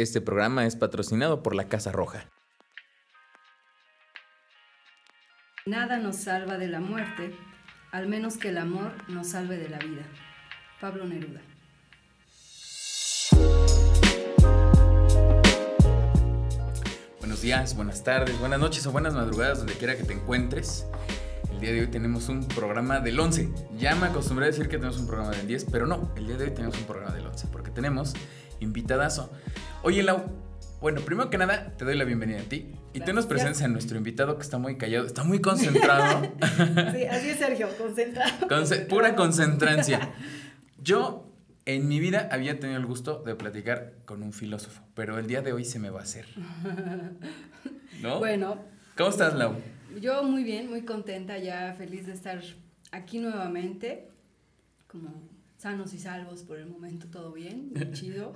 Este 0.00 0.22
programa 0.22 0.64
es 0.64 0.76
patrocinado 0.76 1.42
por 1.42 1.54
la 1.54 1.68
Casa 1.68 1.92
Roja. 1.92 2.24
Nada 5.66 5.98
nos 5.98 6.16
salva 6.16 6.56
de 6.56 6.68
la 6.68 6.80
muerte, 6.80 7.36
al 7.92 8.08
menos 8.08 8.38
que 8.38 8.48
el 8.48 8.56
amor 8.56 8.92
nos 9.10 9.28
salve 9.28 9.58
de 9.58 9.68
la 9.68 9.78
vida. 9.78 10.00
Pablo 10.80 11.04
Neruda. 11.04 11.42
Buenos 17.18 17.42
días, 17.42 17.76
buenas 17.76 18.02
tardes, 18.02 18.38
buenas 18.38 18.58
noches 18.58 18.86
o 18.86 18.92
buenas 18.92 19.12
madrugadas, 19.12 19.58
donde 19.58 19.74
quiera 19.74 19.98
que 19.98 20.04
te 20.04 20.14
encuentres. 20.14 20.86
El 21.52 21.60
día 21.60 21.72
de 21.72 21.80
hoy 21.80 21.88
tenemos 21.88 22.30
un 22.30 22.48
programa 22.48 23.00
del 23.00 23.20
11. 23.20 23.52
Ya 23.76 23.94
me 23.96 24.06
acostumbré 24.06 24.46
a 24.46 24.48
decir 24.48 24.66
que 24.66 24.78
tenemos 24.78 24.98
un 24.98 25.06
programa 25.06 25.32
del 25.32 25.46
10, 25.46 25.66
pero 25.70 25.86
no, 25.86 26.10
el 26.16 26.26
día 26.26 26.38
de 26.38 26.44
hoy 26.44 26.50
tenemos 26.52 26.78
un 26.78 26.84
programa 26.84 27.14
del 27.14 27.26
11, 27.26 27.48
porque 27.48 27.70
tenemos 27.70 28.14
invitadazo. 28.60 29.30
Oye, 29.82 30.02
Lau, 30.02 30.22
bueno, 30.82 31.00
primero 31.00 31.30
que 31.30 31.38
nada, 31.38 31.74
te 31.78 31.86
doy 31.86 31.96
la 31.96 32.04
bienvenida 32.04 32.40
a 32.40 32.42
ti. 32.42 32.66
Y 32.92 33.00
tú 33.00 33.14
nos 33.14 33.24
presentas 33.24 33.62
a 33.62 33.68
nuestro 33.68 33.96
invitado 33.96 34.36
que 34.36 34.42
está 34.42 34.58
muy 34.58 34.76
callado, 34.76 35.06
está 35.06 35.24
muy 35.24 35.40
concentrado. 35.40 36.22
sí, 36.92 37.04
así 37.06 37.30
es 37.30 37.38
Sergio, 37.38 37.68
concentrado. 37.78 38.30
pura 38.88 39.16
concentrancia. 39.16 40.12
Yo 40.82 41.32
en 41.64 41.88
mi 41.88 41.98
vida 41.98 42.28
había 42.30 42.60
tenido 42.60 42.78
el 42.78 42.84
gusto 42.84 43.22
de 43.24 43.34
platicar 43.36 43.94
con 44.04 44.22
un 44.22 44.34
filósofo, 44.34 44.82
pero 44.94 45.18
el 45.18 45.26
día 45.26 45.40
de 45.40 45.54
hoy 45.54 45.64
se 45.64 45.78
me 45.78 45.88
va 45.88 46.00
a 46.00 46.02
hacer. 46.02 46.26
¿No? 48.02 48.18
Bueno. 48.18 48.58
¿Cómo 48.98 49.08
estás, 49.08 49.34
Lau? 49.34 49.54
Yo 49.98 50.22
muy 50.24 50.44
bien, 50.44 50.68
muy 50.68 50.82
contenta, 50.82 51.38
ya 51.38 51.72
feliz 51.72 52.06
de 52.06 52.12
estar 52.12 52.42
aquí 52.92 53.18
nuevamente, 53.18 54.08
como 54.88 55.29
sanos 55.60 55.92
y 55.92 55.98
salvos 55.98 56.42
por 56.42 56.58
el 56.58 56.66
momento, 56.66 57.06
todo 57.08 57.32
bien, 57.32 57.70
muy 57.74 57.90
chido. 57.92 58.32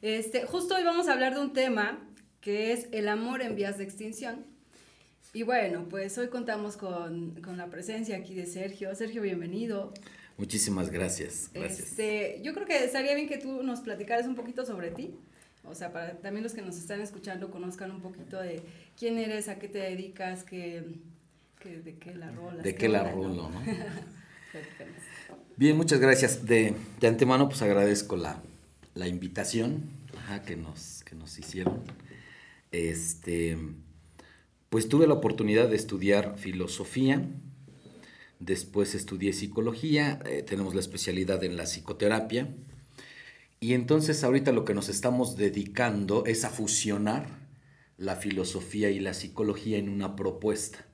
Este, 0.00 0.46
justo 0.46 0.76
hoy 0.76 0.84
vamos 0.84 1.08
a 1.08 1.12
hablar 1.12 1.34
de 1.34 1.40
un 1.40 1.52
tema 1.52 1.98
que 2.40 2.72
es 2.72 2.86
el 2.92 3.08
amor 3.08 3.42
en 3.42 3.56
vías 3.56 3.78
de 3.78 3.84
extinción. 3.84 4.46
Y 5.32 5.42
bueno, 5.42 5.88
pues 5.88 6.16
hoy 6.18 6.28
contamos 6.28 6.76
con, 6.76 7.34
con 7.42 7.56
la 7.56 7.68
presencia 7.68 8.16
aquí 8.16 8.34
de 8.34 8.46
Sergio. 8.46 8.94
Sergio, 8.94 9.22
bienvenido. 9.22 9.92
Muchísimas 10.36 10.90
gracias. 10.90 11.50
gracias. 11.52 11.80
Este, 11.80 12.40
yo 12.44 12.54
creo 12.54 12.64
que 12.64 12.84
estaría 12.84 13.14
bien 13.16 13.28
que 13.28 13.38
tú 13.38 13.64
nos 13.64 13.80
platicaras 13.80 14.26
un 14.26 14.36
poquito 14.36 14.64
sobre 14.64 14.92
ti. 14.92 15.16
O 15.64 15.74
sea, 15.74 15.92
para 15.92 16.12
también 16.20 16.44
los 16.44 16.54
que 16.54 16.62
nos 16.62 16.76
están 16.76 17.00
escuchando 17.00 17.50
conozcan 17.50 17.90
un 17.90 18.00
poquito 18.00 18.40
de 18.40 18.62
quién 18.96 19.18
eres, 19.18 19.48
a 19.48 19.58
qué 19.58 19.66
te 19.66 19.78
dedicas, 19.78 20.44
qué, 20.44 20.84
de 21.64 21.98
qué 21.98 22.14
la 22.14 22.30
rola. 22.30 22.62
De 22.62 22.76
qué, 22.76 22.88
la 22.88 23.02
rolo, 23.10 23.50
¿no? 23.50 23.62
Bien, 25.58 25.74
muchas 25.74 26.00
gracias. 26.00 26.44
De, 26.44 26.74
de 27.00 27.06
antemano, 27.06 27.48
pues 27.48 27.62
agradezco 27.62 28.16
la, 28.16 28.42
la 28.94 29.08
invitación 29.08 29.88
que, 30.44 30.54
nos, 30.54 31.02
que 31.04 31.14
nos 31.14 31.38
hicieron. 31.38 31.82
Este, 32.72 33.56
pues 34.68 34.88
tuve 34.88 35.06
la 35.06 35.14
oportunidad 35.14 35.68
de 35.68 35.76
estudiar 35.76 36.36
filosofía, 36.36 37.26
después 38.38 38.94
estudié 38.94 39.32
psicología, 39.32 40.20
eh, 40.26 40.42
tenemos 40.42 40.74
la 40.74 40.80
especialidad 40.80 41.42
en 41.42 41.56
la 41.56 41.64
psicoterapia, 41.64 42.54
y 43.58 43.72
entonces 43.72 44.24
ahorita 44.24 44.52
lo 44.52 44.66
que 44.66 44.74
nos 44.74 44.90
estamos 44.90 45.36
dedicando 45.36 46.26
es 46.26 46.44
a 46.44 46.50
fusionar 46.50 47.28
la 47.96 48.16
filosofía 48.16 48.90
y 48.90 49.00
la 49.00 49.14
psicología 49.14 49.78
en 49.78 49.88
una 49.88 50.16
propuesta. 50.16 50.85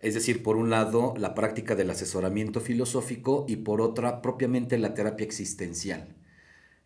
Es 0.00 0.14
decir, 0.14 0.42
por 0.42 0.56
un 0.56 0.70
lado, 0.70 1.14
la 1.18 1.34
práctica 1.34 1.74
del 1.74 1.90
asesoramiento 1.90 2.60
filosófico 2.60 3.44
y 3.48 3.56
por 3.56 3.80
otra, 3.80 4.22
propiamente 4.22 4.78
la 4.78 4.94
terapia 4.94 5.26
existencial. 5.26 6.14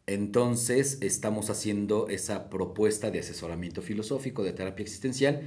Entonces, 0.07 0.99
estamos 1.01 1.51
haciendo 1.51 2.09
esa 2.09 2.51
propuesta 2.51 3.11
de 3.11 3.21
asesoramiento 3.21 3.83
filosófico, 3.83 4.43
de 4.43 4.53
terapia 4.53 4.83
existencial. 4.83 5.43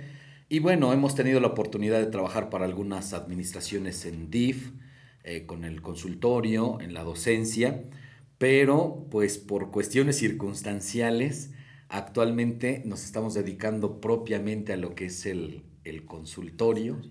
Y 0.47 0.59
bueno, 0.59 0.93
hemos 0.93 1.15
tenido 1.15 1.39
la 1.39 1.47
oportunidad 1.47 1.99
de 1.99 2.05
trabajar 2.05 2.49
para 2.49 2.65
algunas 2.65 3.13
administraciones 3.13 4.05
en 4.05 4.29
DIF, 4.29 4.71
eh, 5.23 5.47
con 5.47 5.65
el 5.65 5.81
consultorio, 5.81 6.79
en 6.81 6.93
la 6.93 7.03
docencia, 7.03 7.81
pero 8.37 9.07
pues 9.09 9.39
por 9.39 9.71
cuestiones 9.71 10.17
circunstanciales, 10.17 11.51
actualmente 11.89 12.83
nos 12.85 13.03
estamos 13.03 13.33
dedicando 13.33 13.99
propiamente 13.99 14.73
a 14.73 14.77
lo 14.77 14.93
que 14.93 15.05
es 15.05 15.25
el, 15.25 15.63
el 15.83 16.05
consultorio. 16.05 17.01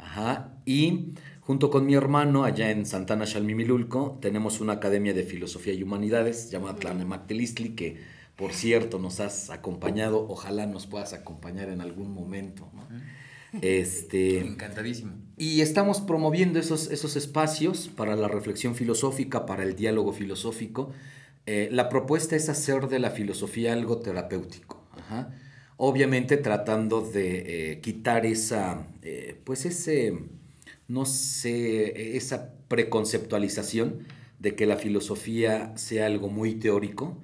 Ajá, 0.00 0.54
y 0.64 1.12
Junto 1.50 1.68
con 1.68 1.84
mi 1.84 1.94
hermano, 1.94 2.44
allá 2.44 2.70
en 2.70 2.86
Santana 2.86 3.26
Xalmimilulco, 3.26 4.20
tenemos 4.22 4.60
una 4.60 4.74
academia 4.74 5.14
de 5.14 5.24
filosofía 5.24 5.72
y 5.72 5.82
humanidades 5.82 6.48
llamada 6.48 6.76
Tlanemactelistli, 6.76 7.70
que 7.70 8.00
por 8.36 8.52
cierto 8.52 9.00
nos 9.00 9.18
has 9.18 9.50
acompañado. 9.50 10.28
Ojalá 10.28 10.66
nos 10.66 10.86
puedas 10.86 11.12
acompañar 11.12 11.68
en 11.68 11.80
algún 11.80 12.14
momento. 12.14 12.70
Este, 13.62 14.38
Encantadísimo. 14.46 15.14
Y 15.38 15.62
estamos 15.62 16.00
promoviendo 16.00 16.60
esos, 16.60 16.88
esos 16.92 17.16
espacios 17.16 17.88
para 17.88 18.14
la 18.14 18.28
reflexión 18.28 18.76
filosófica, 18.76 19.44
para 19.44 19.64
el 19.64 19.74
diálogo 19.74 20.12
filosófico. 20.12 20.92
Eh, 21.46 21.68
la 21.72 21.88
propuesta 21.88 22.36
es 22.36 22.48
hacer 22.48 22.86
de 22.86 23.00
la 23.00 23.10
filosofía 23.10 23.72
algo 23.72 23.98
terapéutico. 23.98 24.84
Obviamente 25.82 26.36
tratando 26.36 27.00
de 27.00 27.72
eh, 27.72 27.80
quitar 27.80 28.26
esa, 28.26 28.86
eh, 29.00 29.40
pues 29.44 29.64
ese 29.64 30.12
no 30.88 31.06
sé, 31.06 32.18
esa 32.18 32.52
preconceptualización 32.68 34.00
de 34.38 34.54
que 34.54 34.66
la 34.66 34.76
filosofía 34.76 35.72
sea 35.78 36.04
algo 36.04 36.28
muy 36.28 36.56
teórico, 36.56 37.16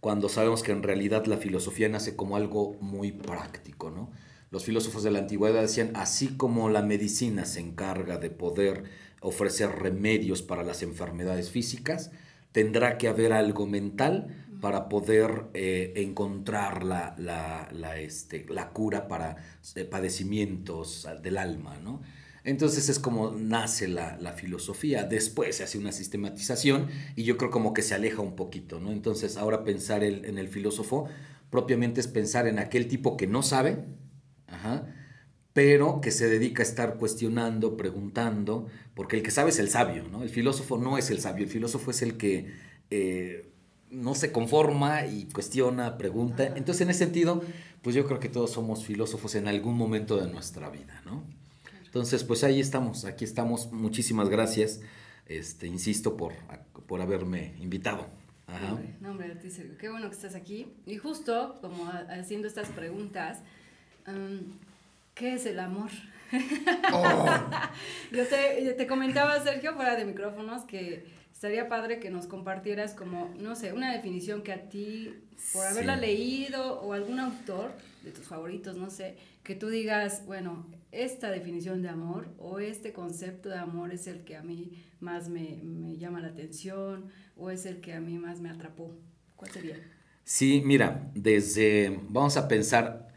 cuando 0.00 0.28
sabemos 0.28 0.62
que 0.62 0.72
en 0.72 0.82
realidad 0.82 1.24
la 1.24 1.38
filosofía 1.38 1.88
nace 1.88 2.14
como 2.14 2.36
algo 2.36 2.76
muy 2.82 3.12
práctico, 3.12 3.90
¿no? 3.90 4.10
Los 4.50 4.66
filósofos 4.66 5.02
de 5.04 5.10
la 5.10 5.20
antigüedad 5.20 5.62
decían, 5.62 5.92
así 5.94 6.36
como 6.36 6.68
la 6.68 6.82
medicina 6.82 7.46
se 7.46 7.60
encarga 7.60 8.18
de 8.18 8.28
poder 8.28 8.84
ofrecer 9.22 9.70
remedios 9.70 10.42
para 10.42 10.64
las 10.64 10.82
enfermedades 10.82 11.50
físicas, 11.50 12.10
tendrá 12.52 12.98
que 12.98 13.08
haber 13.08 13.32
algo 13.32 13.66
mental 13.66 14.41
para 14.62 14.88
poder 14.88 15.48
eh, 15.54 15.92
encontrar 15.96 16.84
la, 16.84 17.16
la, 17.18 17.98
este, 17.98 18.46
la, 18.48 18.70
cura 18.70 19.08
para 19.08 19.38
eh, 19.74 19.84
padecimientos 19.84 21.08
del 21.20 21.36
alma, 21.36 21.80
¿no? 21.82 22.00
Entonces 22.44 22.88
es 22.88 23.00
como 23.00 23.32
nace 23.32 23.88
la, 23.88 24.34
filosofía. 24.36 25.02
Después 25.02 25.56
se 25.56 25.64
hace 25.64 25.78
una 25.78 25.90
sistematización 25.90 26.86
y 27.16 27.24
yo 27.24 27.36
creo 27.38 27.50
como 27.50 27.74
que 27.74 27.82
se 27.82 27.96
aleja 27.96 28.22
un 28.22 28.36
poquito, 28.36 28.78
¿no? 28.78 28.92
Entonces 28.92 29.36
ahora 29.36 29.64
pensar 29.64 30.04
en 30.04 30.38
el 30.38 30.46
filósofo 30.46 31.08
propiamente 31.50 32.00
es 32.00 32.06
pensar 32.06 32.46
en 32.46 32.60
aquel 32.60 32.86
tipo 32.86 33.16
que 33.16 33.26
no 33.26 33.42
sabe, 33.42 33.84
pero 35.52 36.00
que 36.00 36.12
se 36.12 36.28
dedica 36.28 36.62
a 36.62 36.66
estar 36.66 36.98
cuestionando, 36.98 37.76
preguntando, 37.76 38.68
porque 38.94 39.16
el 39.16 39.24
que 39.24 39.32
sabe 39.32 39.50
es 39.50 39.58
el 39.58 39.70
sabio, 39.70 40.04
¿no? 40.04 40.22
El 40.22 40.30
filósofo 40.30 40.78
no 40.78 40.98
es 40.98 41.10
el 41.10 41.20
sabio, 41.20 41.44
el 41.44 41.50
filósofo 41.50 41.90
es 41.90 42.02
el 42.02 42.16
que 42.16 42.52
eh, 42.90 43.51
no 43.92 44.14
se 44.14 44.32
conforma 44.32 45.06
y 45.06 45.26
cuestiona, 45.26 45.98
pregunta. 45.98 46.46
Entonces 46.46 46.80
en 46.80 46.90
ese 46.90 47.00
sentido, 47.00 47.42
pues 47.82 47.94
yo 47.94 48.06
creo 48.06 48.18
que 48.18 48.28
todos 48.28 48.50
somos 48.50 48.84
filósofos 48.84 49.34
en 49.34 49.48
algún 49.48 49.76
momento 49.76 50.16
de 50.16 50.30
nuestra 50.32 50.70
vida, 50.70 51.00
¿no? 51.04 51.22
Entonces, 51.84 52.24
pues 52.24 52.42
ahí 52.42 52.58
estamos, 52.58 53.04
aquí 53.04 53.24
estamos. 53.24 53.70
Muchísimas 53.70 54.30
gracias, 54.30 54.80
este, 55.26 55.66
insisto, 55.66 56.16
por, 56.16 56.32
por 56.86 57.02
haberme 57.02 57.54
invitado. 57.60 58.06
Ajá. 58.46 58.78
No, 59.00 59.10
hombre, 59.10 59.32
a 59.32 59.38
ti, 59.38 59.50
Sergio. 59.50 59.76
Qué 59.76 59.90
bueno 59.90 60.08
que 60.08 60.14
estás 60.14 60.34
aquí. 60.34 60.72
Y 60.86 60.96
justo, 60.96 61.58
como 61.60 61.90
haciendo 62.08 62.48
estas 62.48 62.68
preguntas, 62.70 63.40
¿qué 65.14 65.34
es 65.34 65.44
el 65.44 65.58
amor? 65.58 65.90
Oh. 66.94 67.26
Yo 68.10 68.26
te, 68.26 68.72
te 68.72 68.86
comentaba, 68.86 69.42
Sergio, 69.42 69.74
fuera 69.74 69.94
de 69.94 70.06
micrófonos, 70.06 70.62
que 70.62 71.04
estaría 71.42 71.68
padre 71.68 71.98
que 71.98 72.08
nos 72.08 72.28
compartieras 72.28 72.94
como, 72.94 73.34
no 73.36 73.56
sé, 73.56 73.72
una 73.72 73.92
definición 73.92 74.42
que 74.44 74.52
a 74.52 74.68
ti, 74.68 75.12
por 75.52 75.66
haberla 75.66 75.96
leído, 75.96 76.80
o 76.82 76.92
algún 76.92 77.18
autor 77.18 77.72
de 78.04 78.12
tus 78.12 78.24
favoritos, 78.26 78.76
no 78.76 78.90
sé, 78.90 79.16
que 79.42 79.56
tú 79.56 79.66
digas, 79.66 80.22
bueno, 80.24 80.64
esta 80.92 81.32
definición 81.32 81.82
de 81.82 81.88
amor 81.88 82.28
o 82.38 82.60
este 82.60 82.92
concepto 82.92 83.48
de 83.48 83.58
amor 83.58 83.92
es 83.92 84.06
el 84.06 84.22
que 84.22 84.36
a 84.36 84.42
mí 84.44 84.84
más 85.00 85.28
me, 85.28 85.58
llama 85.98 86.20
la 86.20 86.28
atención 86.28 87.06
o 87.36 87.50
es 87.50 87.66
el 87.66 87.80
que 87.80 87.92
a 87.92 88.00
mí 88.00 88.18
más 88.18 88.38
me 88.38 88.48
atrapó. 88.48 88.94
¿Cuál 89.34 89.50
sería? 89.50 89.76
Sí, 90.22 90.62
mira, 90.64 91.10
desde, 91.12 91.98
vamos 92.08 92.36
a 92.36 92.46
pensar, 92.46 93.08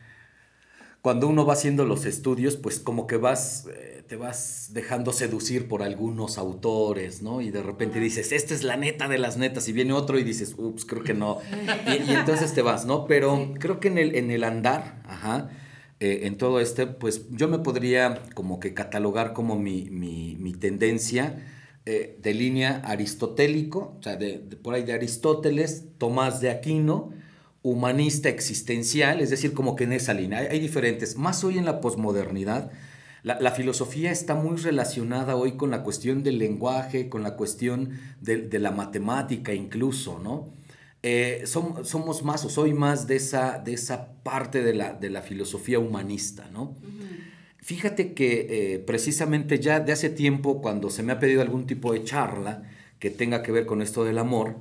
cuando 1.05 1.27
uno 1.27 1.45
va 1.45 1.53
haciendo 1.53 1.85
los 1.85 2.07
estudios, 2.07 2.57
pues 2.57 2.79
como 2.79 3.05
que 3.05 3.17
vas, 3.17 3.67
eh, 3.71 4.03
te 4.07 4.15
vas 4.15 4.71
dejando 4.73 5.13
seducir 5.13 5.67
por 5.67 5.83
algunos 5.83 6.39
autores, 6.39 7.21
¿no? 7.21 7.41
Y 7.41 7.51
de 7.51 7.61
repente 7.61 7.99
dices, 7.99 8.31
esta 8.31 8.55
es 8.55 8.63
la 8.63 8.75
neta 8.75 9.07
de 9.07 9.19
las 9.19 9.37
netas, 9.37 9.69
y 9.69 9.71
viene 9.71 9.93
otro 9.93 10.17
y 10.17 10.23
dices, 10.23 10.55
ups, 10.57 10.83
creo 10.83 11.03
que 11.03 11.13
no. 11.13 11.41
y, 12.07 12.11
entonces 12.11 12.55
te 12.55 12.63
vas, 12.63 12.87
¿no? 12.87 13.05
Pero 13.05 13.53
creo 13.59 13.79
que 13.79 13.89
en 13.89 13.99
el, 13.99 14.15
en 14.15 14.31
el 14.31 14.43
andar, 14.43 15.03
ajá, 15.05 15.51
eh, 15.99 16.21
en 16.23 16.39
todo 16.39 16.59
este, 16.59 16.87
pues 16.87 17.29
yo 17.29 17.49
me 17.49 17.59
podría 17.59 18.23
como 18.33 18.59
que 18.59 18.73
catalogar 18.73 19.33
como 19.33 19.59
mi, 19.59 20.55
tendencia 20.59 21.45
eh, 21.85 22.17
de 22.19 22.33
línea 22.33 22.81
aristotélico, 22.83 23.95
o 23.99 24.01
sea, 24.01 24.15
de, 24.15 24.39
por 24.39 24.73
ahí 24.73 24.81
de 24.81 24.93
Aristóteles, 24.93 25.85
Tomás 25.99 26.41
de 26.41 26.49
Aquino, 26.49 27.11
humanista 27.65 28.29
existencial, 28.29 29.21
es 29.21 29.31
decir, 29.31 29.53
como 29.53 29.75
que 29.75 29.85
en 29.85 29.93
esa 29.93 30.13
línea. 30.13 30.47
Hay, 30.51 30.59
diferentes. 30.59 31.17
Más 31.17 31.43
hoy 31.43 31.57
en 31.57 31.65
la 31.65 31.81
posmodernidad, 31.81 32.71
la, 33.23 33.51
filosofía 33.51 34.11
está 34.11 34.35
muy 34.35 34.57
relacionada 34.57 35.35
hoy 35.35 35.53
con 35.53 35.71
la 35.71 35.81
cuestión 35.81 36.21
del 36.21 36.37
lenguaje, 36.37 37.09
con 37.09 37.23
la 37.23 37.35
cuestión 37.35 37.99
de, 38.21 38.59
la 38.59 38.69
matemática 38.69 39.51
incluso, 39.55 40.19
¿no? 40.19 40.53
Eh, 41.01 41.43
somos 41.45 42.23
más 42.23 42.45
o 42.45 42.49
soy 42.49 42.73
más 42.73 43.07
de 43.07 43.15
esa, 43.15 43.57
de 43.57 43.73
esa 43.73 44.13
parte 44.21 44.61
de 44.61 44.75
la, 44.75 44.93
de 44.93 45.09
la 45.09 45.23
filosofía 45.23 45.79
humanista, 45.79 46.47
¿no? 46.53 46.75
Fíjate 47.57 48.13
que 48.13 48.73
eh, 48.75 48.79
precisamente 48.79 49.57
ya 49.57 49.79
de 49.79 49.91
hace 49.91 50.11
tiempo, 50.11 50.61
cuando 50.61 50.91
se 50.91 51.01
me 51.01 51.13
ha 51.13 51.19
pedido 51.19 51.41
algún 51.41 51.65
tipo 51.65 51.93
de 51.93 52.03
charla 52.03 52.61
que 52.99 53.09
tenga 53.09 53.41
que 53.41 53.51
ver 53.51 53.65
con 53.65 53.81
esto 53.81 54.03
del 54.03 54.19
amor, 54.19 54.57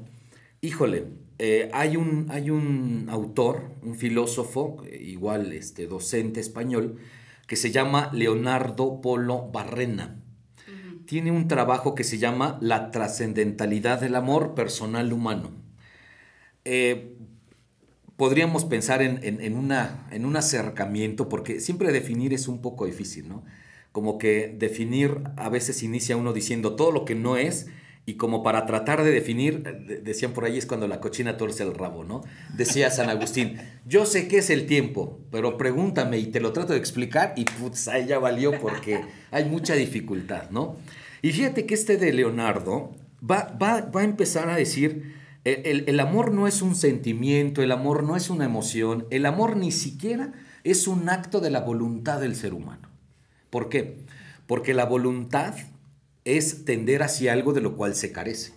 híjole, 0.62 1.04
eh, 1.38 1.70
hay, 1.72 1.96
un, 1.96 2.26
hay 2.30 2.50
un 2.50 3.06
autor, 3.10 3.72
un 3.82 3.96
filósofo, 3.96 4.82
igual 4.90 5.52
este, 5.52 5.86
docente 5.86 6.40
español, 6.40 6.98
que 7.46 7.56
se 7.56 7.70
llama 7.70 8.10
Leonardo 8.12 9.00
Polo 9.00 9.50
Barrena. 9.52 10.20
Tiene 11.06 11.30
un 11.30 11.48
trabajo 11.48 11.94
que 11.94 12.04
se 12.04 12.18
llama 12.18 12.58
La 12.62 12.90
trascendentalidad 12.90 14.00
del 14.00 14.14
amor 14.14 14.54
personal 14.54 15.12
humano. 15.12 15.50
Eh, 16.64 17.16
podríamos 18.16 18.64
pensar 18.64 19.02
en, 19.02 19.56
una, 19.56 20.06
en 20.10 20.24
un 20.24 20.36
acercamiento, 20.36 21.28
porque 21.28 21.60
siempre 21.60 21.92
definir 21.92 22.32
es 22.32 22.48
un 22.48 22.62
poco 22.62 22.86
difícil, 22.86 23.28
¿no? 23.28 23.44
Como 23.92 24.18
que 24.18 24.54
definir 24.58 25.20
a 25.36 25.48
veces 25.48 25.82
inicia 25.82 26.16
uno 26.16 26.32
diciendo 26.32 26.74
todo 26.74 26.90
lo 26.90 27.04
que 27.04 27.14
no 27.14 27.36
es 27.36 27.66
y 28.06 28.14
como 28.14 28.42
para 28.42 28.66
tratar 28.66 29.02
de 29.02 29.10
definir, 29.10 29.62
decían 30.02 30.32
por 30.32 30.44
ahí 30.44 30.58
es 30.58 30.66
cuando 30.66 30.86
la 30.86 31.00
cochina 31.00 31.38
torce 31.38 31.62
el 31.62 31.74
rabo, 31.74 32.04
¿no? 32.04 32.22
Decía 32.54 32.90
San 32.90 33.08
Agustín, 33.08 33.58
yo 33.86 34.04
sé 34.04 34.28
qué 34.28 34.38
es 34.38 34.50
el 34.50 34.66
tiempo, 34.66 35.20
pero 35.30 35.56
pregúntame 35.56 36.18
y 36.18 36.26
te 36.26 36.40
lo 36.40 36.52
trato 36.52 36.74
de 36.74 36.78
explicar 36.78 37.32
y 37.36 37.44
putz, 37.44 37.88
ahí 37.88 38.06
ya 38.06 38.18
valió 38.18 38.60
porque 38.60 39.00
hay 39.30 39.46
mucha 39.46 39.74
dificultad, 39.74 40.50
¿no? 40.50 40.76
Y 41.22 41.32
fíjate 41.32 41.64
que 41.64 41.72
este 41.72 41.96
de 41.96 42.12
Leonardo 42.12 42.94
va, 43.18 43.56
va, 43.60 43.80
va 43.80 44.02
a 44.02 44.04
empezar 44.04 44.50
a 44.50 44.56
decir, 44.56 45.14
el, 45.44 45.84
el 45.86 46.00
amor 46.00 46.32
no 46.32 46.46
es 46.46 46.60
un 46.60 46.74
sentimiento, 46.74 47.62
el 47.62 47.72
amor 47.72 48.02
no 48.02 48.16
es 48.16 48.28
una 48.28 48.44
emoción, 48.44 49.06
el 49.10 49.24
amor 49.24 49.56
ni 49.56 49.72
siquiera 49.72 50.32
es 50.62 50.86
un 50.88 51.08
acto 51.08 51.40
de 51.40 51.50
la 51.50 51.60
voluntad 51.60 52.20
del 52.20 52.36
ser 52.36 52.52
humano. 52.52 52.88
¿Por 53.48 53.70
qué? 53.70 54.04
Porque 54.46 54.74
la 54.74 54.84
voluntad 54.84 55.54
es 56.24 56.64
tender 56.64 57.02
hacia 57.02 57.32
algo 57.32 57.52
de 57.52 57.60
lo 57.60 57.76
cual 57.76 57.94
se 57.94 58.12
carece. 58.12 58.52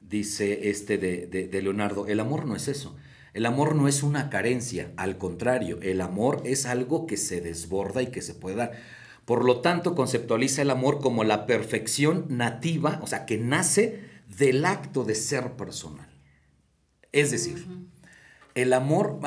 Dice 0.00 0.70
este 0.70 0.96
de, 0.96 1.62
Leonardo, 1.62 2.06
el 2.06 2.20
amor 2.20 2.46
no 2.46 2.56
es 2.56 2.68
eso. 2.68 2.96
El 3.34 3.44
amor 3.44 3.74
no 3.74 3.88
es 3.88 4.02
una 4.02 4.30
carencia, 4.30 4.92
al 4.96 5.18
contrario, 5.18 5.78
el 5.82 6.00
amor 6.00 6.42
es 6.44 6.64
algo 6.64 7.06
que 7.06 7.18
se 7.18 7.40
desborda 7.40 8.02
y 8.02 8.06
que 8.06 8.22
se 8.22 8.34
puede 8.34 8.56
dar. 8.56 8.72
Por 9.26 9.44
lo 9.44 9.60
tanto, 9.60 9.94
conceptualiza 9.94 10.62
el 10.62 10.70
amor 10.70 11.00
como 11.00 11.24
la 11.24 11.44
perfección 11.44 12.24
nativa, 12.30 12.98
o 13.02 13.06
sea, 13.06 13.26
que 13.26 13.36
nace 13.36 14.00
del 14.38 14.64
acto 14.64 15.04
de 15.04 15.14
ser 15.14 15.52
personal. 15.52 16.08
Es 17.12 17.30
decir, 17.30 17.66
el 18.54 18.72
amor, 18.72 19.20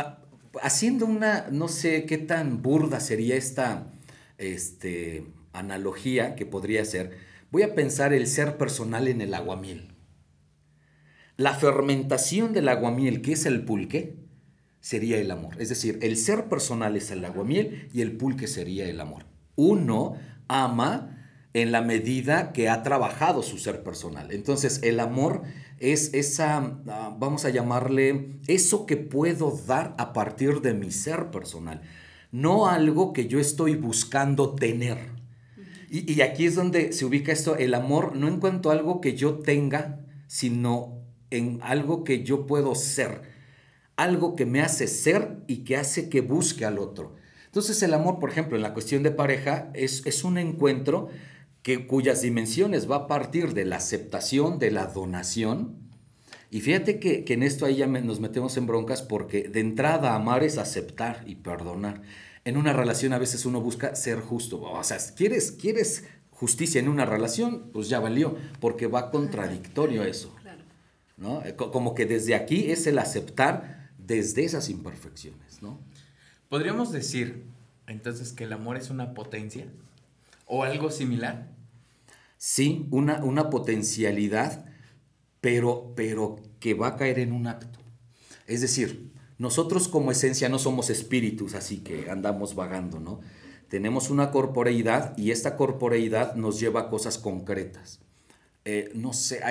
haciendo 0.62 1.06
una, 1.06 1.47
no 1.51 1.68
sé 1.68 2.06
qué 2.06 2.18
tan 2.18 2.63
burda 2.63 3.00
sería 3.00 3.35
esta, 3.35 3.94
este, 4.39 5.25
analogía 5.53 6.36
que 6.36 6.45
podría 6.45 6.86
ser, 6.86 7.18
voy 7.51 7.63
a 7.63 7.75
pensar 7.75 8.13
el 8.13 8.27
ser 8.27 8.57
personal 8.57 9.07
en 9.07 9.21
el 9.21 9.33
aguamiel. 9.33 9.95
La 11.38 11.53
fermentación 11.53 12.53
del 12.53 12.69
aguamiel, 12.69 13.21
que 13.21 13.33
es 13.33 13.45
el 13.45 13.65
pulque, 13.65 14.15
sería 14.80 15.18
el 15.18 15.31
amor. 15.31 15.56
Es 15.59 15.69
decir, 15.69 16.00
el 16.01 16.18
ser 16.18 16.50
personal 16.50 16.95
es 16.95 17.12
el 17.12 17.24
aguamiel 17.24 17.89
y 17.94 18.01
el 18.01 18.18
pulque 18.18 18.48
sería 18.48 18.88
el 18.88 19.00
amor. 19.00 19.25
Uno 19.56 20.15
ama 20.48 21.18
en 21.54 21.71
la 21.71 21.81
medida 21.81 22.54
que 22.54 22.69
ha 22.69 22.83
trabajado 22.83 23.44
su 23.44 23.57
ser 23.57 23.83
personal. 23.83 24.31
Entonces, 24.31 24.81
el 24.83 25.00
amor 25.00 25.44
es 25.80 26.13
esa, 26.13 26.80
ah, 26.88 27.15
vamos 27.18 27.45
a 27.45 27.50
llamarle, 27.50 28.39
eso 28.47 28.86
que 28.86 28.97
puedo 28.97 29.51
dar 29.68 29.95
a 29.97 30.13
partir 30.13 30.62
de 30.62 30.74
mi 30.74 30.92
ser 30.92 31.31
personal, 31.31 31.81
no 32.31 32.68
algo 32.68 33.13
que 33.13 33.27
yo 33.27 33.39
estoy 33.39 33.75
buscando 33.75 34.56
tener. 34.56 35.20
Y, 35.94 36.22
aquí 36.22 36.46
es 36.46 36.56
donde 36.56 36.94
se 36.94 37.04
ubica 37.04 37.34
esto, 37.34 37.58
el 37.58 37.74
amor 37.74 38.16
no 38.16 38.30
en 38.30 38.40
cuanto 38.40 38.70
a 38.70 38.74
algo 38.74 39.02
que 39.02 39.18
yo 39.18 39.40
tenga, 39.40 40.00
sino 40.26 41.04
en 41.32 41.60
algo 41.64 42.06
que 42.06 42.24
yo 42.24 42.46
puedo 42.46 42.76
ser, 42.76 43.24
algo 43.98 44.38
que 44.38 44.46
me 44.46 44.62
hace 44.62 44.88
ser 44.88 45.40
y 45.48 45.66
que 45.66 45.76
hace 45.76 46.08
que 46.08 46.22
busque 46.22 46.64
al 46.64 46.80
otro. 46.80 47.18
Entonces 47.48 47.84
el 47.84 47.94
amor, 47.94 48.20
por 48.20 48.30
ejemplo, 48.30 48.56
en 48.56 48.64
la 48.64 48.74
cuestión 48.74 49.04
de 49.04 49.12
pareja, 49.12 49.70
es, 49.74 50.06
es 50.06 50.24
un 50.24 50.38
encuentro 50.38 51.10
que, 51.62 51.88
cuyas 51.88 52.22
dimensiones 52.22 52.90
va 52.90 52.96
a 52.96 53.08
partir 53.08 53.54
de 53.54 53.66
la 53.66 53.76
aceptación, 53.76 54.60
de 54.60 54.72
la 54.72 54.86
donación. 54.86 55.76
Y 56.50 56.62
fíjate 56.62 57.02
que, 57.02 57.26
que 57.26 57.34
en 57.34 57.44
esto 57.44 57.66
ahí 57.66 57.76
ya 57.76 57.88
nos 57.88 58.22
metemos 58.22 58.56
en 58.56 58.66
broncas 58.66 59.02
porque 59.02 59.50
de 59.50 59.60
entrada 59.60 60.16
amar 60.16 60.46
es 60.46 60.58
aceptar 60.58 61.22
y 61.28 61.36
perdonar 61.36 62.02
en 62.44 62.58
una 62.58 62.74
relación 62.74 63.14
a 63.14 63.20
veces 63.20 63.46
uno 63.46 63.62
busca 63.62 63.96
ser 63.96 64.20
justo. 64.20 64.62
O 64.62 64.84
sea, 64.84 64.98
¿quieres, 65.16 65.52
quieres 65.52 66.06
justicia 66.32 66.80
en 66.80 66.88
una 66.88 67.06
relación? 67.06 67.70
Pues 67.72 67.90
ya 67.90 68.00
valió, 68.00 68.38
porque 68.60 68.88
va 68.88 69.12
contradictorio 69.12 70.02
a 70.02 70.08
eso. 70.08 70.34
¿no? 71.18 71.44
Eh, 71.44 71.56
como 71.56 71.94
que 71.94 72.06
desde 72.06 72.34
aquí 72.34 72.72
es 72.72 72.88
el 72.88 72.98
aceptar 72.98 73.92
desde 73.98 74.44
esas 74.44 74.70
imperfecciones. 74.70 75.62
¿no? 75.62 75.80
¿Podríamos 76.50 76.92
decir 76.92 77.46
entonces 77.88 78.34
que 78.34 78.46
el 78.46 78.54
amor 78.54 78.78
es 78.78 78.90
una 78.90 79.14
potencia 79.14 79.68
o 80.48 80.64
algo 80.64 80.90
similar? 80.90 81.48
Sí, 82.38 82.88
una, 82.90 83.24
una 83.24 83.52
potencialidad, 83.52 84.66
pero, 85.42 85.94
pero 85.96 86.40
que 86.60 86.74
va 86.74 86.88
a 86.88 86.96
caer 86.96 87.20
en 87.20 87.34
un 87.34 87.46
acto. 87.46 87.80
Es 88.48 88.62
decir, 88.62 89.11
nosotros 89.42 89.88
como 89.88 90.12
esencia 90.12 90.50
no 90.50 90.60
somos 90.60 90.92
espíritus, 90.92 91.56
así 91.56 91.78
que 91.78 92.12
andamos 92.12 92.54
vagando, 92.54 93.00
¿no? 93.00 93.22
Tenemos 93.70 94.12
una 94.12 94.30
corporeidad 94.30 95.18
y 95.18 95.32
esta 95.32 95.58
corporeidad 95.58 96.36
nos 96.36 96.60
lleva 96.60 96.82
a 96.82 96.90
cosas 96.90 97.18
concretas. 97.18 98.02
Eh, 98.66 98.92
no 98.94 99.14
sé, 99.14 99.42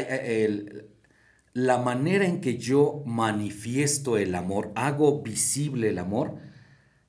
la 1.54 1.78
manera 1.78 2.24
en 2.24 2.40
que 2.40 2.56
yo 2.56 3.02
manifiesto 3.04 4.16
el 4.16 4.36
amor, 4.36 4.70
hago 4.76 5.22
visible 5.22 5.88
el 5.88 5.98
amor, 5.98 6.38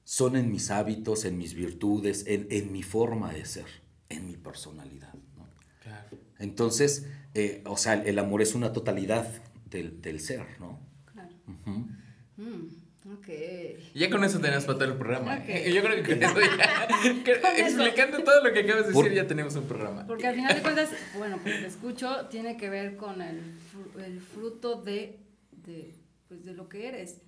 son 0.04 0.36
en 0.36 0.52
mis 0.52 0.72
hábitos, 0.72 1.26
en 1.26 1.38
mis 1.38 1.54
virtudes, 1.54 2.24
en, 2.26 2.72
mi 2.72 2.82
forma 2.82 3.32
de 3.32 3.46
ser, 3.46 3.68
en 4.10 4.26
mi 4.26 4.38
personalidad. 4.38 5.14
¿no? 5.38 5.48
Claro. 5.84 6.18
Entonces, 6.40 7.06
eh, 7.36 7.62
o 7.68 7.78
sea, 7.78 7.94
el 7.94 8.18
amor 8.18 8.42
es 8.42 8.56
una 8.56 8.74
totalidad 8.74 9.28
del, 9.70 10.20
ser, 10.20 10.48
¿no? 10.60 10.80
Claro. 11.06 11.36
Mm, 12.38 13.14
ok. 13.14 13.28
Ya 13.94 14.10
con 14.10 14.24
eso 14.24 14.40
tenemos 14.40 14.66
para 14.66 14.80
todo 14.80 14.90
el 14.90 14.98
programa. 14.98 15.46
Yo 15.46 15.82
creo 15.82 16.04
que 16.04 16.04
con 16.04 16.24
explicando 17.58 18.24
todo 18.24 18.44
lo 18.44 18.54
que 18.54 18.60
acabas 18.60 18.88
de 18.88 18.94
decir, 18.94 19.14
ya 19.14 19.28
tenemos 19.28 19.56
un 19.56 19.66
programa. 19.66 20.06
Porque 20.08 20.28
al 20.28 20.36
final 20.36 20.56
de 20.56 20.62
cuentas, 20.62 20.90
bueno, 21.18 21.40
pues 21.42 21.62
escucho, 21.64 22.28
tiene 22.30 22.58
que 22.58 22.70
ver 22.70 22.98
con 22.98 23.22
el, 23.22 23.42
el 24.04 24.20
fruto 24.22 24.82
de, 24.82 25.20
de, 25.52 25.94
pues 26.28 26.46
de 26.46 26.54
lo 26.54 26.70
que 26.70 26.88
eres, 26.88 27.22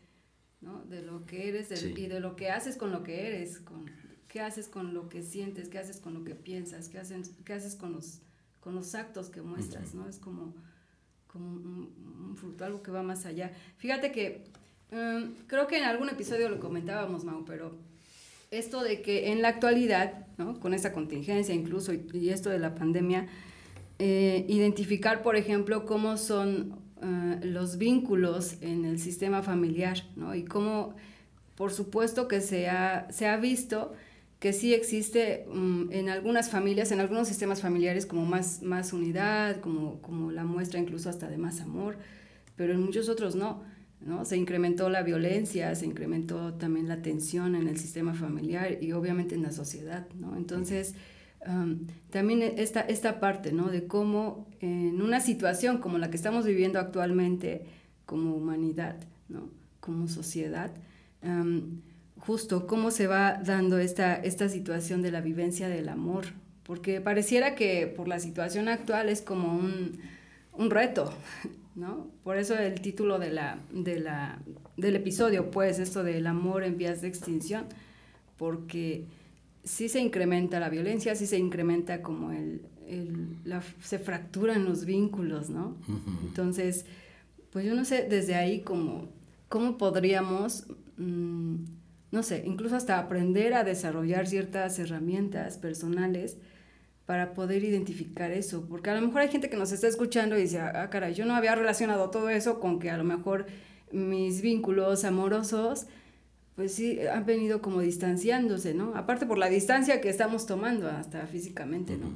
¿no? 0.62 0.84
De 0.86 1.02
lo 1.02 1.26
que 1.26 1.50
eres 1.50 1.72
y 1.84 2.08
de 2.08 2.20
lo 2.20 2.36
que 2.36 2.50
haces 2.50 2.78
con 2.78 2.92
lo 2.92 3.04
que 3.04 3.28
eres, 3.28 3.60
con 3.60 3.86
qué 4.34 4.42
haces 4.42 4.68
con 4.68 4.96
lo 4.96 5.10
que 5.10 5.22
sientes, 5.22 5.70
qué 5.70 5.78
haces 5.78 5.98
con 5.98 6.16
lo 6.16 6.24
que 6.24 6.34
piensas, 6.34 6.90
qué, 6.90 6.98
haces, 6.98 7.32
qué 7.46 7.54
haces 7.54 7.76
con 7.76 7.94
los, 7.94 8.20
con 8.62 8.74
los 8.74 8.96
actos 8.96 9.30
que 9.30 9.44
muestras, 9.44 9.94
¿no? 9.94 10.10
Es 10.10 10.18
como, 10.18 10.56
como 11.28 11.52
un, 11.52 12.26
un 12.30 12.36
fruto, 12.36 12.66
algo 12.66 12.82
que 12.82 12.90
va 12.90 13.04
más 13.04 13.28
allá. 13.28 13.52
Fíjate 13.78 14.12
que 14.12 14.46
Mm, 14.94 15.48
creo 15.48 15.66
que 15.66 15.80
en 15.80 15.86
algún 15.86 16.10
episodio 16.10 16.50
lo 16.50 16.60
comentábamos, 16.60 17.24
Mau, 17.24 17.44
pero 17.46 17.76
esto 18.52 18.84
de 18.84 19.02
que 19.02 19.32
en 19.32 19.42
la 19.42 19.48
actualidad, 19.48 20.28
¿no? 20.38 20.60
con 20.60 20.76
esta 20.76 20.94
contingencia 20.94 21.56
incluso 21.56 21.94
y, 21.94 22.30
esto 22.30 22.52
de 22.52 22.60
la 22.60 22.76
pandemia, 22.76 23.28
eh, 23.98 24.46
identificar, 24.48 25.24
por 25.24 25.36
ejemplo, 25.36 25.88
cómo 25.88 26.18
son 26.18 26.80
eh, 27.02 27.40
los 27.42 27.80
vínculos 27.80 28.58
en 28.62 28.86
el 28.86 29.00
sistema 29.00 29.42
familiar, 29.42 29.98
¿no? 30.16 30.36
Y 30.36 30.46
cómo, 30.46 30.96
por 31.56 31.72
supuesto 31.74 32.28
que 32.28 32.42
se 32.42 32.70
ha, 32.70 33.08
se 33.12 33.28
ha 33.28 33.38
visto 33.38 33.94
que 34.40 34.54
sí 34.54 34.74
existe 34.74 35.46
mm, 35.52 35.92
en 35.92 36.10
algunas 36.10 36.52
familias, 36.52 36.92
en 36.92 37.00
algunos 37.00 37.28
sistemas 37.28 37.62
familiares 37.62 38.06
como 38.06 38.26
más, 38.26 38.62
más 38.62 38.94
unidad, 38.94 39.60
como, 39.62 40.02
como 40.02 40.32
la 40.32 40.44
muestra 40.44 40.80
incluso 40.80 41.10
hasta 41.10 41.28
de 41.30 41.38
más 41.38 41.62
amor, 41.62 41.98
pero 42.56 42.74
en 42.74 42.82
muchos 42.82 43.10
otros 43.10 43.36
no. 43.36 43.73
¿No? 44.06 44.26
Se 44.26 44.38
incrementó 44.38 44.90
la 44.90 45.02
violencia, 45.02 45.74
se 45.76 45.86
incrementó 45.86 46.54
también 46.56 46.88
la 46.88 47.02
tensión 47.02 47.56
en 47.56 47.68
el 47.68 47.78
sistema 47.78 48.14
familiar 48.14 48.78
y 48.82 48.92
obviamente 48.92 49.36
en 49.36 49.44
la 49.44 49.52
sociedad, 49.52 50.08
¿no? 50.20 50.36
Entonces, 50.36 50.96
también 52.10 52.42
esta, 52.42 52.82
esta 52.82 53.20
parte, 53.20 53.52
¿no? 53.52 53.68
De 53.70 53.86
cómo 53.86 54.48
en 54.62 55.02
una 55.02 55.20
situación 55.20 55.80
como 55.80 55.98
la 55.98 56.10
que 56.10 56.16
estamos 56.16 56.46
viviendo 56.46 56.80
actualmente 56.80 57.66
como 58.06 58.36
humanidad, 58.36 58.96
¿no? 59.28 59.50
como 59.80 60.08
sociedad, 60.08 60.72
justo 62.18 62.68
cómo 62.68 62.92
se 62.92 63.08
va 63.08 63.42
dando 63.44 63.78
esta, 63.80 64.16
esta 64.16 64.48
situación 64.48 65.02
de 65.02 65.12
la 65.12 65.20
vivencia 65.20 65.68
del 65.68 65.90
amor, 65.90 66.28
porque 66.64 67.02
pareciera 67.02 67.56
que 67.56 67.88
por 67.88 68.08
la 68.08 68.20
situación 68.20 68.70
actual 68.70 69.10
es 69.10 69.22
como 69.22 69.54
un, 69.58 70.00
un 70.54 70.70
reto, 70.70 71.14
¿no? 71.76 72.08
Por 72.24 72.38
eso 72.38 72.56
el 72.58 72.80
título 72.82 73.20
de 73.20 73.32
la, 73.32 73.60
de 73.72 74.00
la, 74.00 74.40
del 74.78 74.96
episodio, 74.96 75.52
pues, 75.52 75.80
esto 75.80 76.04
del 76.04 76.28
amor 76.28 76.64
en 76.64 76.78
vías 76.78 77.02
de 77.02 77.08
extinción, 77.08 77.66
porque 78.38 79.06
sí 79.64 79.90
se 79.90 80.00
incrementa 80.00 80.60
la 80.60 80.70
violencia, 80.70 81.16
sí 81.16 81.26
se 81.26 81.38
incrementa 81.38 82.02
como 82.02 82.32
el, 82.32 82.62
el 82.88 83.38
la, 83.44 83.62
se 83.82 84.00
fracturan 84.00 84.66
los 84.66 84.86
vínculos, 84.86 85.50
¿no? 85.50 85.78
Entonces, 86.24 86.86
pues 87.52 87.66
yo 87.66 87.76
no 87.76 87.86
sé 87.86 88.08
desde 88.10 88.36
ahí 88.36 88.62
cómo, 88.62 89.10
cómo 89.50 89.78
podríamos, 89.78 90.66
mm, 90.98 91.56
no 92.12 92.24
sé, 92.24 92.44
incluso 92.46 92.76
hasta 92.76 93.00
aprender 93.00 93.54
a 93.54 93.64
desarrollar 93.64 94.28
ciertas 94.28 94.78
herramientas 94.80 95.58
personales 95.58 96.38
para 97.06 97.34
poder 97.34 97.64
identificar 97.64 98.32
eso, 98.32 98.66
porque 98.70 98.90
a 98.90 98.96
lo 98.96 99.02
mejor 99.02 99.22
hay 99.22 99.30
gente 99.30 99.50
que 99.50 99.58
nos 99.58 99.72
está 99.72 99.88
escuchando 99.88 100.38
y 100.38 100.44
dice, 100.44 100.60
ah, 100.60 100.90
caray, 100.90 101.14
yo 101.14 101.26
no 101.26 101.36
había 101.36 101.56
relacionado 101.56 102.10
todo 102.10 102.30
eso 102.30 102.60
con 102.60 102.80
que 102.80 102.90
a 102.90 102.98
lo 102.98 103.04
mejor 103.04 103.46
mis 103.92 104.42
vínculos 104.42 105.04
amorosos, 105.04 105.88
pues 106.56 106.74
sí, 106.74 107.00
han 107.08 107.26
venido 107.26 107.62
como 107.62 107.82
distanciándose, 107.82 108.74
¿no? 108.74 108.96
Aparte 108.96 109.26
por 109.26 109.38
la 109.38 109.50
distancia 109.50 110.02
que 110.02 110.10
estamos 110.10 110.46
tomando 110.46 110.88
hasta 110.90 111.28
físicamente, 111.28 111.98
¿no? 111.98 112.12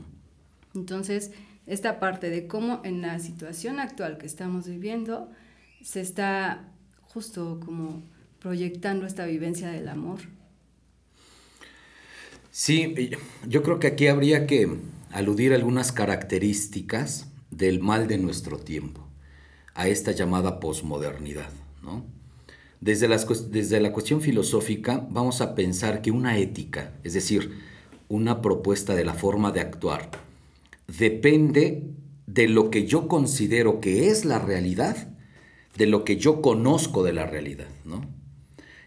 Entonces, 0.74 1.32
esta 1.66 2.00
parte 2.00 2.30
de 2.30 2.48
cómo 2.48 2.82
en 2.84 3.02
la 3.02 3.20
situación 3.20 3.80
actual 3.80 4.18
que 4.18 4.26
estamos 4.26 4.68
viviendo 4.68 5.30
se 5.82 6.02
está 6.02 6.64
justo 7.02 7.60
como 7.64 8.04
proyectando 8.40 9.06
esta 9.06 9.26
vivencia 9.26 9.70
del 9.70 9.90
amor. 9.90 10.20
Sí, 12.60 13.12
yo 13.48 13.62
creo 13.62 13.78
que 13.78 13.86
aquí 13.86 14.08
habría 14.08 14.48
que 14.48 14.68
aludir 15.12 15.54
algunas 15.54 15.92
características 15.92 17.28
del 17.52 17.80
mal 17.80 18.08
de 18.08 18.18
nuestro 18.18 18.58
tiempo, 18.58 19.08
a 19.76 19.88
esta 19.88 20.12
llamada 20.12 20.60
posmodernidad. 20.60 21.52
¿no? 21.84 22.04
Desde, 22.82 23.10
desde 23.52 23.80
la 23.80 23.94
cuestión 23.94 24.22
filosófica 24.22 25.06
vamos 25.12 25.42
a 25.42 25.54
pensar 25.54 26.02
que 26.02 26.10
una 26.10 26.40
ética, 26.40 26.96
es 27.04 27.14
decir, 27.14 27.60
una 28.10 28.42
propuesta 28.42 28.96
de 28.96 29.06
la 29.06 29.14
forma 29.14 29.52
de 29.52 29.62
actuar, 29.62 30.10
depende 30.88 31.84
de 32.26 32.48
lo 32.48 32.72
que 32.72 32.88
yo 32.88 33.08
considero 33.08 33.80
que 33.82 34.10
es 34.10 34.26
la 34.26 34.40
realidad, 34.40 35.10
de 35.78 35.86
lo 35.86 36.04
que 36.04 36.18
yo 36.18 36.42
conozco 36.42 37.04
de 37.04 37.14
la 37.14 37.28
realidad, 37.28 37.70
¿no? 37.86 38.02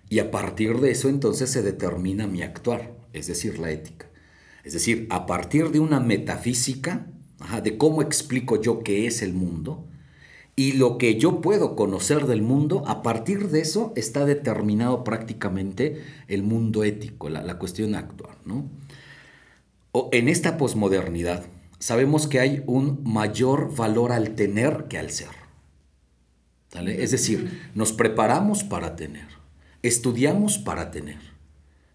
Y 0.08 0.18
a 0.18 0.32
partir 0.32 0.78
de 0.80 0.90
eso 0.90 1.08
entonces 1.08 1.50
se 1.50 1.62
determina 1.62 2.26
mi 2.26 2.42
actuar, 2.42 2.98
es 3.12 3.26
decir, 3.26 3.58
la 3.58 3.70
ética. 3.70 4.06
Es 4.64 4.72
decir, 4.72 5.06
a 5.10 5.26
partir 5.26 5.70
de 5.70 5.80
una 5.80 6.00
metafísica, 6.00 7.06
de 7.62 7.78
cómo 7.78 8.02
explico 8.02 8.60
yo 8.60 8.82
qué 8.82 9.06
es 9.06 9.22
el 9.22 9.32
mundo, 9.32 9.86
y 10.56 10.72
lo 10.72 10.98
que 10.98 11.18
yo 11.18 11.40
puedo 11.40 11.74
conocer 11.74 12.26
del 12.26 12.42
mundo, 12.42 12.82
a 12.86 13.02
partir 13.02 13.48
de 13.48 13.60
eso 13.60 13.94
está 13.96 14.26
determinado 14.26 15.04
prácticamente 15.04 16.04
el 16.28 16.42
mundo 16.42 16.84
ético, 16.84 17.30
la, 17.30 17.58
cuestión 17.58 17.94
actual, 17.94 18.36
¿no? 18.44 18.68
O 19.92 20.10
en 20.12 20.28
esta 20.28 20.58
posmodernidad, 20.58 21.44
sabemos 21.78 22.26
que 22.26 22.40
hay 22.40 22.62
un 22.66 23.00
mayor 23.04 23.74
valor 23.74 24.12
al 24.12 24.34
tener 24.34 24.84
que 24.88 24.98
al 24.98 25.10
ser. 25.10 25.40
Es 26.86 27.10
decir, 27.10 27.70
nos 27.74 27.92
preparamos 27.92 28.62
para 28.62 28.94
tener, 28.96 29.26
estudiamos 29.82 30.58
para 30.58 30.90
tener. 30.90 31.18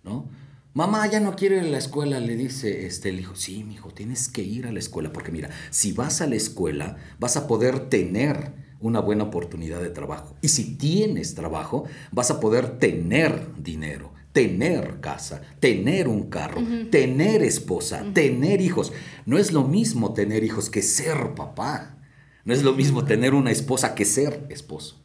¿no? 0.03 0.27
Mamá 0.75 1.07
ya 1.09 1.21
no 1.21 1.37
quiere 1.37 1.55
ir 1.55 1.63
a 1.63 1.67
la 1.67 1.77
escuela, 1.77 2.19
le 2.19 2.35
dice 2.35 2.85
este, 2.85 3.07
el 3.07 3.21
hijo. 3.21 3.33
Sí, 3.33 3.63
mi 3.63 3.75
hijo, 3.75 3.91
tienes 3.91 4.27
que 4.27 4.43
ir 4.43 4.67
a 4.67 4.73
la 4.73 4.79
escuela, 4.79 5.13
porque 5.13 5.31
mira, 5.31 5.49
si 5.69 5.93
vas 5.93 6.19
a 6.19 6.27
la 6.27 6.35
escuela, 6.35 6.97
vas 7.17 7.37
a 7.37 7.47
poder 7.47 7.87
tener 7.87 8.51
una 8.81 8.99
buena 8.99 9.23
oportunidad 9.23 9.81
de 9.81 9.89
trabajo. 9.89 10.35
Y 10.41 10.49
si 10.49 10.75
tienes 10.75 11.33
trabajo, 11.33 11.85
vas 12.11 12.29
a 12.29 12.41
poder 12.41 12.77
tener 12.77 13.53
dinero 13.57 14.11
tener 14.33 14.99
casa, 14.99 15.43
tener 15.61 16.09
un 16.09 16.23
carro, 16.23 16.61
tener 16.91 17.41
esposa, 17.41 18.03
tener 18.13 18.59
hijos. 18.59 18.91
No 19.25 19.37
es 19.37 19.53
lo 19.53 19.63
mismo 19.63 20.13
tener 20.13 20.43
hijos 20.43 20.69
que 20.69 20.81
ser 20.81 21.35
papá. 21.35 21.99
No 22.43 22.53
es 22.53 22.61
lo 22.61 22.73
mismo 22.73 23.05
tener 23.05 23.33
una 23.33 23.51
esposa 23.51 23.95
que 23.95 24.03
ser 24.03 24.45
esposo. 24.49 25.04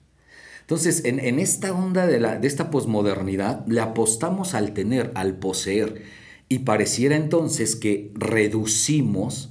Entonces, 0.71 1.03
en, 1.05 1.41
esta 1.41 1.73
onda 1.73 2.07
de, 2.07 2.21
la, 2.21 2.39
de 2.39 2.47
esta 2.47 2.71
posmodernidad, 2.71 3.67
le 3.67 3.81
apostamos 3.81 4.55
al 4.55 4.73
tener, 4.73 5.11
al 5.17 5.37
poseer. 5.37 6.05
Y 6.49 6.61
pareciera 6.61 7.17
entonces 7.17 7.75
que 7.75 8.13
reducimos 8.15 9.51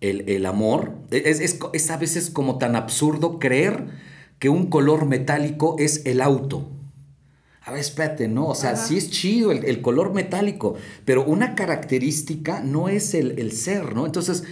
el, 0.00 0.46
amor. 0.46 0.94
Es, 1.10 1.58
es 1.72 1.90
a 1.90 1.96
veces 1.98 2.30
como 2.30 2.56
tan 2.56 2.76
absurdo 2.76 3.38
creer 3.38 3.88
que 4.38 4.48
un 4.48 4.68
color 4.70 5.04
metálico 5.04 5.76
es 5.78 6.06
el 6.06 6.22
auto 6.22 6.70
a 7.66 7.70
ver, 7.70 7.80
espérate, 7.80 8.28
no, 8.28 8.48
o 8.48 8.54
sea, 8.54 8.76
sí 8.76 8.98
es 8.98 9.10
chido 9.10 9.50
el, 9.50 9.80
color 9.80 10.12
metálico, 10.12 10.74
pero 11.06 11.24
una 11.24 11.54
característica 11.54 12.60
no 12.60 12.90
es 12.90 13.14
el, 13.14 13.52
ser, 13.52 13.94
¿no? 13.94 14.04
Entonces, 14.04 14.44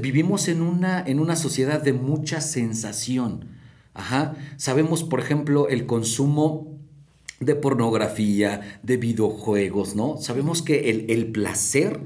vivimos 0.00 0.48
en 0.48 0.60
una, 0.60 1.00
en 1.06 1.20
una 1.20 1.36
sociedad 1.36 1.80
de 1.80 1.92
mucha 1.92 2.40
sensación. 2.40 3.59
Ajá. 3.94 4.36
Sabemos, 4.56 5.04
por 5.04 5.20
ejemplo, 5.20 5.68
el 5.68 5.86
consumo 5.86 6.78
de 7.40 7.54
pornografía, 7.54 8.78
de 8.82 8.96
videojuegos, 8.96 9.96
¿no? 9.96 10.18
Sabemos 10.18 10.62
que 10.62 10.90
el, 10.90 11.06
el 11.10 11.32
placer 11.32 12.00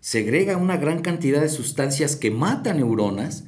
segrega 0.00 0.56
una 0.56 0.76
gran 0.76 1.00
cantidad 1.00 1.40
de 1.40 1.48
sustancias 1.48 2.16
que 2.16 2.30
matan 2.30 2.76
neuronas, 2.76 3.44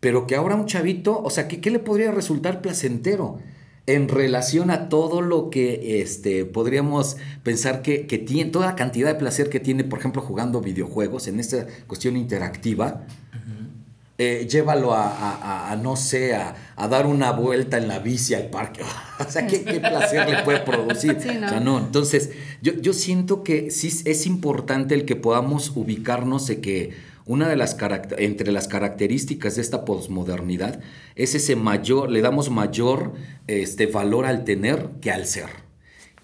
pero 0.00 0.26
que 0.26 0.36
ahora 0.36 0.54
un 0.54 0.66
chavito, 0.66 1.20
o 1.22 1.30
sea, 1.30 1.48
¿qué, 1.48 1.60
qué 1.60 1.70
le 1.70 1.78
podría 1.78 2.12
resultar 2.12 2.60
placentero? 2.60 3.38
en 3.86 4.08
relación 4.08 4.70
a 4.70 4.88
todo 4.88 5.20
lo 5.20 5.48
que 5.48 6.00
este, 6.00 6.44
podríamos 6.44 7.16
pensar 7.42 7.82
que, 7.82 8.00
tiene, 8.26 8.50
toda 8.50 8.66
la 8.66 8.74
cantidad 8.74 9.08
de 9.08 9.14
placer 9.14 9.48
que 9.48 9.60
tiene, 9.60 9.84
por 9.84 10.00
ejemplo, 10.00 10.22
jugando 10.22 10.60
videojuegos 10.60 11.28
en 11.28 11.38
esta 11.38 11.66
cuestión 11.86 12.16
interactiva, 12.16 13.06
eh, 14.18 14.46
llévalo 14.50 14.94
a, 14.94 15.78
no 15.82 15.96
sé, 15.96 16.34
a, 16.34 16.54
dar 16.88 17.06
una 17.06 17.32
vuelta 17.32 17.78
en 17.78 17.88
la 17.88 17.98
bici 17.98 18.34
al 18.34 18.48
parque. 18.50 18.82
o 19.18 19.30
sea, 19.30 19.46
¿qué, 19.46 19.58
placer 19.58 20.28
le 20.28 20.42
puede 20.42 20.60
producir? 20.60 21.14
¿no? 21.14 21.46
O 21.46 21.48
sea, 21.48 21.60
no. 21.60 21.78
Entonces, 21.78 22.30
yo, 22.62 22.72
yo 22.80 22.92
siento 22.92 23.42
que 23.42 23.70
sí 23.70 23.88
es 24.04 24.26
importante 24.26 24.94
el 24.94 25.04
que 25.04 25.16
podamos 25.16 25.72
ubicarnos 25.74 26.46
de 26.46 26.60
que 26.60 27.16
una 27.26 27.48
de 27.48 27.56
las 27.56 27.76
entre 28.18 28.52
las 28.52 28.68
características 28.68 29.56
de 29.56 29.62
esta 29.62 29.84
posmodernidad 29.84 30.80
es 31.16 31.34
ese 31.34 31.56
mayor, 31.56 32.10
le 32.10 32.22
damos 32.22 32.50
mayor 32.50 33.14
este, 33.48 33.86
valor 33.86 34.26
al 34.26 34.44
tener 34.44 34.90
que 35.00 35.10
al 35.10 35.26
ser. 35.26 35.50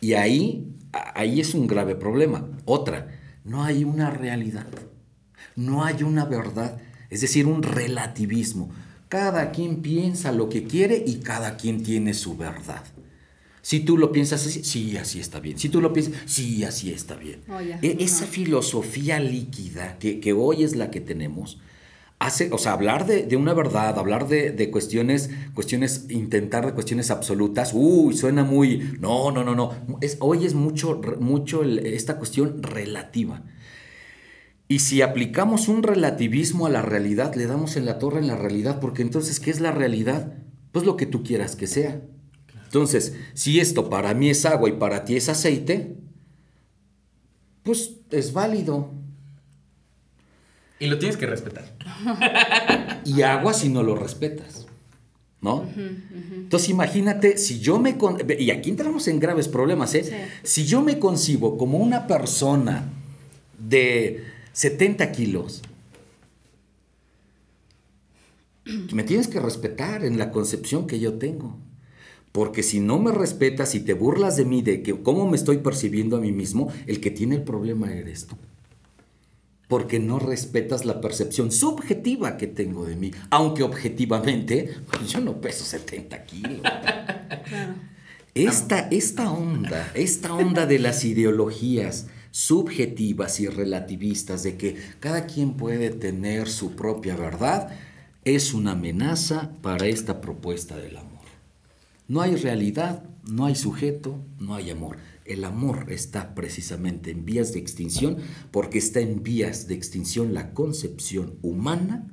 Y 0.00 0.14
ahí, 0.14 0.72
ahí 0.92 1.40
es 1.40 1.54
un 1.54 1.66
grave 1.66 1.96
problema. 1.96 2.48
Otra, 2.64 3.08
no 3.44 3.64
hay 3.64 3.82
una 3.82 4.10
realidad, 4.10 4.66
no 5.56 5.84
hay 5.84 6.04
una 6.04 6.24
verdad, 6.24 6.78
es 7.12 7.20
decir, 7.20 7.46
un 7.46 7.62
relativismo. 7.62 8.70
Cada 9.10 9.52
quien 9.52 9.82
piensa 9.82 10.32
lo 10.32 10.48
que 10.48 10.64
quiere 10.64 11.04
y 11.06 11.16
cada 11.16 11.58
quien 11.58 11.82
tiene 11.82 12.14
su 12.14 12.38
verdad. 12.38 12.82
Si 13.60 13.80
tú 13.80 13.98
lo 13.98 14.10
piensas 14.12 14.46
así, 14.46 14.64
sí, 14.64 14.96
así 14.96 15.20
está 15.20 15.38
bien. 15.38 15.58
Si 15.58 15.68
tú 15.68 15.82
lo 15.82 15.92
piensas, 15.92 16.14
sí, 16.24 16.64
así 16.64 16.90
está 16.90 17.14
bien. 17.14 17.42
Oh, 17.50 17.60
e, 17.60 17.98
esa 18.00 18.26
filosofía 18.26 19.20
líquida 19.20 19.98
que, 19.98 20.32
hoy 20.32 20.64
es 20.64 20.74
la 20.74 20.90
que 20.90 21.02
tenemos, 21.02 21.60
hace, 22.18 22.48
o 22.50 22.56
sea, 22.56 22.72
hablar 22.72 23.04
de, 23.06 23.36
una 23.36 23.52
verdad, 23.52 23.98
hablar 23.98 24.26
de, 24.26 24.70
cuestiones, 24.70 25.28
cuestiones, 25.52 26.06
intentar 26.08 26.64
de 26.64 26.72
cuestiones 26.72 27.10
absolutas, 27.10 27.72
uy, 27.74 28.16
suena 28.16 28.42
muy, 28.42 28.96
no, 29.00 29.30
no, 29.30 29.44
no, 29.44 29.54
no. 29.54 29.72
Es, 30.00 30.16
hoy 30.20 30.46
es 30.46 30.54
mucho, 30.54 30.98
mucho 31.20 31.62
esta 31.62 32.16
cuestión 32.16 32.62
relativa. 32.62 33.42
Y 34.72 34.78
si 34.78 35.02
aplicamos 35.02 35.68
un 35.68 35.82
relativismo 35.82 36.64
a 36.64 36.70
la 36.70 36.80
realidad, 36.80 37.34
le 37.34 37.46
damos 37.46 37.76
en 37.76 37.84
la 37.84 37.98
torre 37.98 38.20
en 38.20 38.26
la 38.26 38.36
realidad, 38.36 38.80
porque 38.80 39.02
entonces, 39.02 39.38
¿qué 39.38 39.50
es 39.50 39.60
la 39.60 39.70
realidad? 39.70 40.32
Pues 40.72 40.86
lo 40.86 40.96
que 40.96 41.04
tú 41.04 41.22
quieras 41.22 41.56
que 41.56 41.66
sea. 41.66 42.00
Entonces, 42.64 43.14
si 43.34 43.60
esto 43.60 43.90
para 43.90 44.14
mí 44.14 44.30
es 44.30 44.46
agua 44.46 44.70
y 44.70 44.72
para 44.72 45.04
ti 45.04 45.14
es 45.14 45.28
aceite, 45.28 45.98
pues 47.64 47.96
es 48.10 48.32
válido. 48.32 48.94
Y 50.80 50.86
lo 50.86 50.98
tienes 50.98 51.18
que 51.18 51.26
respetar. 51.26 51.66
y 53.04 53.20
agua 53.20 53.52
si 53.52 53.68
no 53.68 53.82
lo 53.82 53.94
respetas. 53.94 54.66
¿No? 55.42 55.68
Entonces 55.76 56.70
imagínate, 56.70 57.36
si 57.36 57.60
yo 57.60 57.78
me... 57.78 57.98
y 58.38 58.50
aquí 58.50 58.70
entramos 58.70 59.06
en 59.06 59.20
graves 59.20 59.48
problemas, 59.48 59.94
¿eh? 59.96 60.30
Si 60.42 60.64
yo 60.64 60.80
me 60.80 60.98
concibo 60.98 61.58
como 61.58 61.76
una 61.76 62.06
persona 62.06 62.88
de 63.58 64.31
70 64.52 65.12
kilos, 65.12 65.62
me 68.92 69.02
tienes 69.02 69.28
que 69.28 69.40
respetar 69.40 70.04
en 70.04 70.18
la 70.18 70.30
concepción 70.30 70.86
que 70.86 71.00
yo 71.00 71.14
tengo. 71.14 71.58
Porque 72.32 72.62
si 72.62 72.80
no 72.80 72.98
me 72.98 73.12
respetas 73.12 73.74
y 73.74 73.80
te 73.80 73.92
burlas 73.92 74.36
de 74.36 74.46
mí, 74.46 74.62
de 74.62 74.82
que 74.82 74.94
cómo 75.02 75.28
me 75.28 75.36
estoy 75.36 75.58
percibiendo 75.58 76.16
a 76.16 76.20
mí 76.20 76.32
mismo, 76.32 76.72
el 76.86 77.00
que 77.00 77.10
tiene 77.10 77.36
el 77.36 77.42
problema 77.42 77.92
eres 77.92 78.26
tú. 78.26 78.36
Porque 79.68 79.98
no 79.98 80.18
respetas 80.18 80.86
la 80.86 81.00
percepción 81.00 81.52
subjetiva 81.52 82.36
que 82.38 82.46
tengo 82.46 82.86
de 82.86 82.96
mí. 82.96 83.10
Aunque 83.30 83.62
objetivamente, 83.62 84.70
pues 84.90 85.10
yo 85.10 85.20
no 85.20 85.40
peso 85.40 85.64
70 85.64 86.24
kilos. 86.24 86.60
Esta, 88.34 88.88
esta 88.90 89.30
onda, 89.30 89.92
esta 89.92 90.32
onda 90.32 90.64
de 90.64 90.78
las 90.78 91.04
ideologías 91.04 92.06
subjetivas 92.32 93.38
y 93.40 93.46
relativistas 93.46 94.42
de 94.42 94.56
que 94.56 94.76
cada 94.98 95.26
quien 95.26 95.54
puede 95.54 95.90
tener 95.90 96.48
su 96.48 96.74
propia 96.74 97.14
verdad, 97.14 97.70
es 98.24 98.54
una 98.54 98.72
amenaza 98.72 99.52
para 99.62 99.86
esta 99.86 100.20
propuesta 100.20 100.76
del 100.76 100.96
amor. 100.96 101.12
No 102.08 102.22
hay 102.22 102.36
realidad, 102.36 103.04
no 103.22 103.46
hay 103.46 103.54
sujeto, 103.54 104.24
no 104.38 104.54
hay 104.54 104.70
amor. 104.70 104.96
El 105.24 105.44
amor 105.44 105.86
está 105.92 106.34
precisamente 106.34 107.10
en 107.10 107.24
vías 107.24 107.52
de 107.52 107.60
extinción 107.60 108.16
porque 108.50 108.78
está 108.78 109.00
en 109.00 109.22
vías 109.22 109.68
de 109.68 109.74
extinción 109.74 110.34
la 110.34 110.52
concepción 110.52 111.38
humana, 111.42 112.08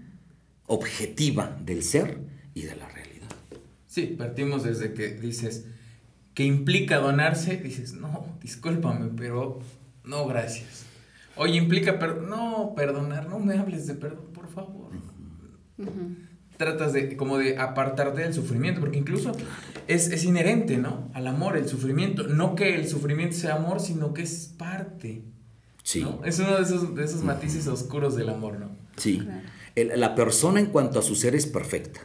objetiva 0.67 1.59
del 1.65 1.81
ser 1.81 2.19
y 2.53 2.63
de 2.63 2.75
la 2.75 2.87
realidad. 2.87 3.29
Sí, 3.87 4.15
partimos 4.17 4.63
desde 4.63 4.93
que 4.93 5.13
dices 5.13 5.65
que 6.33 6.45
implica 6.45 6.99
donarse, 6.99 7.57
dices, 7.57 7.93
no, 7.93 8.37
discúlpame, 8.41 9.11
pero 9.17 9.59
no, 10.09 10.27
gracias. 10.27 10.85
Oye, 11.35 11.55
implica, 11.55 11.93
no, 11.93 12.73
perdonar, 12.75 13.29
no 13.29 13.39
me 13.39 13.57
hables 13.57 13.87
de 13.87 13.93
perdón, 13.93 14.33
por 14.33 14.49
favor 14.49 14.89
tratas 16.59 16.91
de 16.91 17.15
como 17.15 17.37
de 17.37 17.57
apartarte 17.57 18.21
del 18.21 18.33
sufrimiento, 18.33 18.81
porque 18.81 18.97
incluso 18.97 19.31
es, 19.87 20.23
inherente, 20.25 20.77
¿no? 20.77 21.09
Al 21.13 21.25
amor, 21.25 21.55
el 21.55 21.67
sufrimiento. 21.67 22.23
No 22.23 22.53
que 22.53 22.75
el 22.75 22.87
sufrimiento 22.87 23.37
sea 23.37 23.55
amor, 23.55 23.79
sino 23.79 24.13
que 24.13 24.23
es 24.23 24.53
parte. 24.57 25.23
Sí. 25.83 26.05
Es 26.25 26.37
uno 26.39 26.57
de 26.57 27.03
esos, 27.03 27.23
matices 27.23 27.65
oscuros 27.67 28.17
del 28.17 28.29
amor, 28.29 28.59
¿no? 28.59 28.71
Sí. 28.97 29.25
la 29.75 30.15
persona 30.15 30.59
en 30.59 30.65
cuanto 30.67 30.99
a 30.99 31.01
su 31.01 31.15
ser 31.15 31.33
es 31.33 31.47
perfecta. 31.47 32.01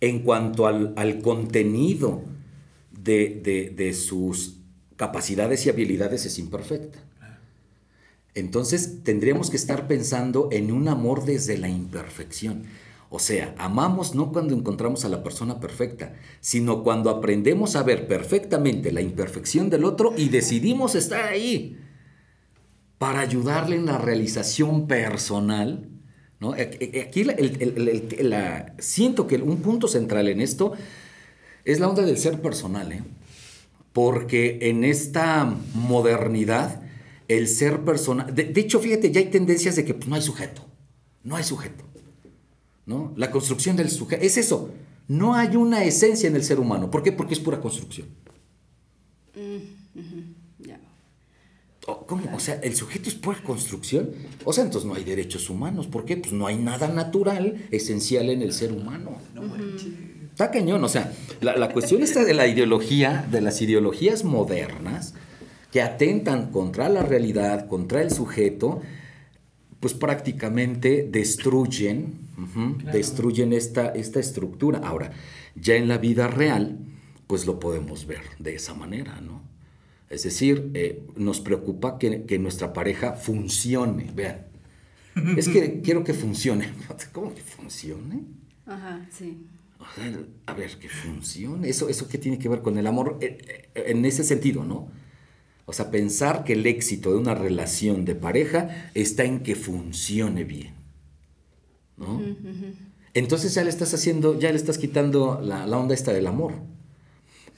En 0.00 0.20
cuanto 0.20 0.66
al, 0.66 1.20
contenido 1.22 2.22
de, 2.90 3.70
de 3.76 3.92
sus 3.92 4.60
capacidades 4.96 5.66
y 5.66 5.68
habilidades 5.68 6.24
es 6.24 6.38
imperfecta. 6.38 6.98
Entonces 8.34 9.02
tendríamos 9.02 9.50
que 9.50 9.56
estar 9.56 9.86
pensando 9.88 10.48
en 10.52 10.72
un 10.72 10.88
amor 10.88 11.24
desde 11.24 11.58
la 11.58 11.68
imperfección. 11.68 12.64
O 13.12 13.18
sea, 13.18 13.54
amamos 13.58 14.14
no 14.14 14.30
cuando 14.30 14.54
encontramos 14.54 15.04
a 15.04 15.08
la 15.08 15.24
persona 15.24 15.58
perfecta, 15.58 16.14
sino 16.40 16.84
cuando 16.84 17.10
aprendemos 17.10 17.74
a 17.74 17.82
ver 17.82 18.06
perfectamente 18.06 18.92
la 18.92 19.00
imperfección 19.00 19.68
del 19.68 19.84
otro 19.84 20.14
y 20.16 20.28
decidimos 20.28 20.94
estar 20.94 21.24
ahí 21.24 21.76
para 22.98 23.20
ayudarle 23.20 23.76
en 23.76 23.86
la 23.86 23.98
realización 23.98 24.86
personal. 24.86 25.88
¿no? 26.38 26.52
Aquí 26.52 27.26
siento 28.78 29.26
que 29.26 29.36
un 29.36 29.60
punto 29.60 29.88
central 29.88 30.28
en 30.28 30.40
esto 30.40 30.74
es 31.64 31.80
la 31.80 31.88
onda 31.88 32.02
del 32.02 32.16
ser 32.16 32.40
personal, 32.40 32.92
¿eh? 32.92 33.02
porque 33.92 34.58
en 34.62 34.84
esta 34.84 35.52
modernidad 35.74 36.80
el 37.36 37.46
ser 37.46 37.84
personal, 37.84 38.34
de, 38.34 38.52
hecho 38.56 38.80
fíjate, 38.80 39.12
ya 39.12 39.20
hay 39.20 39.30
tendencias 39.30 39.76
de 39.76 39.84
que 39.84 39.94
pues, 39.94 40.08
no 40.08 40.16
hay 40.16 40.22
sujeto, 40.22 40.66
no 41.22 41.36
hay 41.36 41.44
sujeto. 41.44 41.84
¿no? 42.86 43.12
La 43.16 43.30
construcción 43.30 43.76
del 43.76 43.88
sujeto. 43.88 44.22
Es 44.22 44.36
eso. 44.36 44.70
No 45.06 45.34
hay 45.34 45.54
una 45.54 45.84
esencia 45.84 46.28
en 46.28 46.34
el 46.34 46.42
ser 46.42 46.58
humano. 46.58 46.90
¿Por 46.90 47.02
qué? 47.04 47.12
Porque 47.12 47.34
es 47.34 47.40
pura 47.40 47.60
construcción. 47.60 48.08
Mm, 49.34 50.00
¿Cómo? 52.06 52.36
O 52.36 52.40
sea, 52.40 52.60
el 52.62 52.74
sujeto 52.74 53.08
es 53.08 53.14
pura 53.14 53.40
construcción. 53.42 54.10
O 54.44 54.52
sea, 54.52 54.64
entonces 54.64 54.88
no 54.88 54.94
hay 54.94 55.04
derechos 55.04 55.50
humanos. 55.50 55.86
¿Por 55.86 56.04
qué? 56.04 56.16
Pues 56.16 56.32
no 56.32 56.46
hay 56.46 56.56
nada 56.56 56.88
natural, 56.88 57.66
esencial 57.70 58.28
en 58.28 58.42
el 58.42 58.52
ser 58.52 58.72
humano. 58.72 59.18
No 59.34 59.42
Está 60.30 60.50
cañón. 60.50 60.82
O 60.82 60.88
sea, 60.88 61.12
la, 61.40 61.56
la 61.56 61.72
cuestión 61.72 62.02
está 62.02 62.24
de 62.24 62.34
la 62.34 62.46
ideología, 62.46 63.26
de 63.30 63.40
las 63.40 63.62
ideologías 63.62 64.24
modernas 64.24 65.14
que 65.72 65.82
atentan 65.82 66.50
contra 66.50 66.88
la 66.88 67.02
realidad, 67.02 67.68
contra 67.68 68.02
el 68.02 68.10
sujeto, 68.10 68.80
pues 69.78 69.94
prácticamente 69.94 71.08
destruyen 71.10 72.30
Destruyen 72.92 73.52
esta, 73.52 73.88
esta 73.88 74.20
estructura. 74.20 74.80
Ahora, 74.82 75.12
ya 75.54 75.74
en 75.74 75.88
la 75.88 75.98
vida 75.98 76.28
real, 76.28 76.78
pues 77.26 77.46
lo 77.46 77.60
podemos 77.60 78.06
ver 78.06 78.22
de 78.38 78.54
esa 78.54 78.74
manera, 78.74 79.20
¿no? 79.20 79.42
Es 80.08 80.24
decir, 80.24 80.70
eh, 80.74 81.06
nos 81.16 81.40
preocupa 81.40 81.98
que, 81.98 82.38
nuestra 82.38 82.72
pareja 82.72 83.12
funcione, 83.12 84.10
vean. 84.14 84.46
Es 85.36 85.48
que 85.48 85.80
quiero 85.84 86.02
que 86.02 86.14
funcione. 86.14 86.72
¿Cómo 87.12 87.34
que 87.34 87.42
funcione? 87.42 88.24
Ajá, 88.66 89.06
sí. 89.10 89.46
a 90.46 90.54
ver, 90.54 90.70
que 90.78 90.88
funcione. 90.88 91.68
¿Eso, 91.68 91.88
¿Eso 91.88 92.08
qué 92.08 92.18
tiene 92.18 92.38
que 92.38 92.48
ver 92.48 92.62
con 92.62 92.76
el 92.78 92.86
amor? 92.86 93.18
Eh, 93.20 93.68
eh, 93.74 93.84
en 93.86 94.04
ese 94.04 94.24
sentido, 94.24 94.64
¿no? 94.64 94.88
O 95.66 95.72
sea, 95.72 95.90
pensar 95.90 96.44
que 96.44 96.54
el 96.54 96.66
éxito 96.66 97.10
de 97.12 97.18
una 97.18 97.34
relación 97.34 98.04
de 98.04 98.14
pareja 98.14 98.90
está 98.94 99.24
en 99.24 99.40
que 99.40 99.54
funcione 99.54 100.44
bien. 100.44 100.74
¿no? 101.96 102.20
Entonces 103.14 103.54
ya 103.54 103.62
le 103.62 103.70
estás 103.70 103.92
haciendo, 103.94 104.38
ya 104.38 104.50
le 104.50 104.56
estás 104.56 104.78
quitando 104.78 105.40
la, 105.42 105.64
onda 105.76 105.94
esta 105.94 106.12
del 106.12 106.26
amor. 106.26 106.54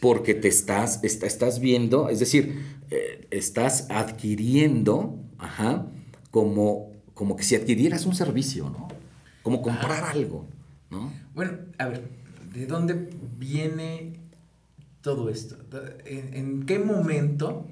Porque 0.01 0.35
te 0.35 0.49
estás, 0.49 1.03
estás 1.05 1.61
viendo, 1.61 2.09
es 2.09 2.19
decir, 2.19 2.61
eh, 2.91 3.29
estás 3.31 3.87
adquiriendo, 3.89 5.19
ajá, 5.39 5.87
como, 6.31 6.91
como 7.15 7.37
que 7.37 7.45
si 7.45 7.55
adquirieras 7.55 8.05
un 8.05 8.15
servicio, 8.15 8.69
¿no? 8.69 8.89
Como 9.43 9.63
comprar 9.63 10.05
algo, 10.05 10.47
¿no? 10.91 11.13
Bueno, 11.35 11.53
a 11.79 11.87
ver, 11.87 12.09
¿de 12.53 12.67
dónde 12.67 13.11
viene 13.39 14.15
todo 15.03 15.29
esto? 15.29 15.57
¿En, 16.05 16.65
qué 16.65 16.79
momento? 16.79 17.67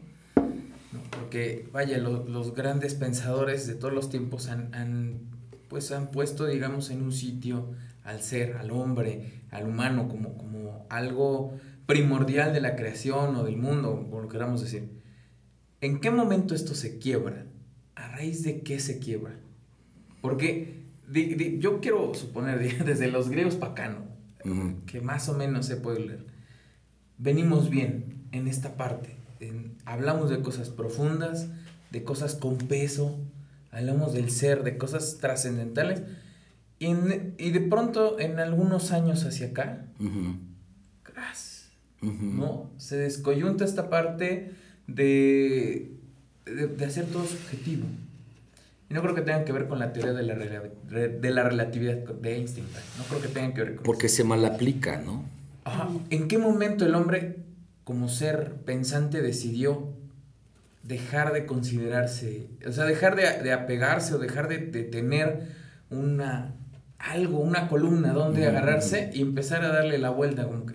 Porque, 1.11 1.69
vaya, 1.73 1.99
los 1.99 2.55
grandes 2.55 2.95
pensadores 2.95 3.67
de 3.67 3.75
todos 3.75 3.95
los 3.95 4.11
tiempos 4.11 4.49
han 4.49 5.31
pues 5.71 5.93
han 5.93 6.11
puesto, 6.11 6.47
digamos, 6.47 6.91
en 6.91 7.01
un 7.01 7.13
sitio 7.13 7.71
al 8.03 8.23
ser, 8.23 8.57
al 8.57 8.73
hombre, 8.73 9.45
al 9.51 9.69
humano, 9.69 10.09
como, 10.09 10.37
como 10.37 10.85
algo 10.91 11.57
primordial 11.87 12.53
de 12.53 12.61
la 12.61 12.75
creación 12.75 13.37
o 13.37 13.45
del 13.45 13.57
mundo, 13.57 14.09
o 14.11 14.21
lo 14.21 14.29
queramos 14.29 14.61
decir. 14.61 14.91
¿En 15.81 16.01
qué 16.01 16.11
momento 16.11 16.57
esto 16.57 16.75
se 16.75 16.99
quiebra? 16.99 17.47
¿A 17.95 18.09
raíz 18.09 18.43
de 18.43 18.63
qué 18.63 18.81
se 18.81 18.99
quiebra? 18.99 19.39
Porque 20.21 20.87
yo 21.61 21.81
quiero 21.81 22.13
suponer, 22.15 22.85
desde 22.85 23.09
los 23.09 23.31
griegos 23.31 23.55
pacano, 23.55 24.09
que 24.87 25.01
más 25.01 25.29
o 25.29 25.35
menos 25.35 25.67
se 25.67 25.77
puede 25.77 26.01
leer, 26.01 26.27
venimos 27.17 27.71
bien 27.71 28.27
en 28.33 28.49
esta 28.49 28.77
parte. 28.77 29.20
Hablamos 29.85 30.31
de 30.31 30.41
cosas 30.41 30.69
profundas, 30.69 31.49
de 31.91 32.05
cosas 32.05 32.35
con 32.35 32.57
peso, 32.57 33.19
hablamos 33.71 34.13
del 34.13 34.31
ser, 34.31 34.63
de 34.63 34.79
cosas 34.79 35.19
trascendentales. 35.21 36.03
Y, 36.79 36.95
de 36.95 37.61
pronto, 37.61 38.19
en 38.19 38.39
algunos 38.39 38.93
años 38.93 39.25
hacia 39.27 39.49
acá, 39.49 39.85
¿no? 42.01 42.71
Se 42.79 42.97
descoyunta 42.97 43.65
esta 43.65 43.91
parte 43.91 44.55
de, 44.87 45.93
de, 46.47 46.85
hacer 46.85 47.05
todo 47.07 47.27
subjetivo. 47.27 47.85
Y 48.89 48.95
no 48.95 49.03
creo 49.03 49.15
que 49.15 49.21
tenga 49.21 49.45
que 49.45 49.53
ver 49.53 49.69
con 49.69 49.79
la 49.79 49.93
teoría 49.93 50.15
de 50.15 50.23
la, 50.23 50.35
de 50.35 51.31
la 51.31 51.43
relatividad 51.45 51.97
de 51.97 52.37
Einstein. 52.37 52.67
No 52.97 53.05
creo 53.05 53.21
que 53.21 53.29
tenga 53.29 53.55
que 53.55 53.63
ver 53.63 53.75
con 53.77 53.85
Porque 53.85 54.09
se 54.09 54.25
mal 54.25 54.45
aplica, 54.45 55.01
¿no? 55.01 55.25
¿En 56.09 56.27
qué 56.29 56.39
momento 56.39 56.87
el 56.87 56.95
hombre, 56.95 57.37
como 57.91 58.09
ser 58.09 58.53
pensante, 58.65 59.21
decidió 59.21 59.89
dejar 60.85 61.33
de 61.33 61.45
considerarse, 61.45 62.47
o 62.65 62.71
sea, 62.71 62.85
dejar 62.85 63.17
de, 63.17 63.53
apegarse 63.53 64.15
o 64.15 64.19
dejar 64.19 64.47
de, 64.47 64.59
tener 64.59 65.49
una 65.91 66.55
algo, 67.01 67.41
una 67.41 67.67
columna 67.67 68.13
donde 68.13 68.47
agarrarse 68.47 69.11
y 69.13 69.23
empezar 69.23 69.65
a 69.65 69.73
darle 69.73 69.99
la 69.99 70.11
vuelta 70.11 70.47
como 70.47 70.67
que... 70.67 70.75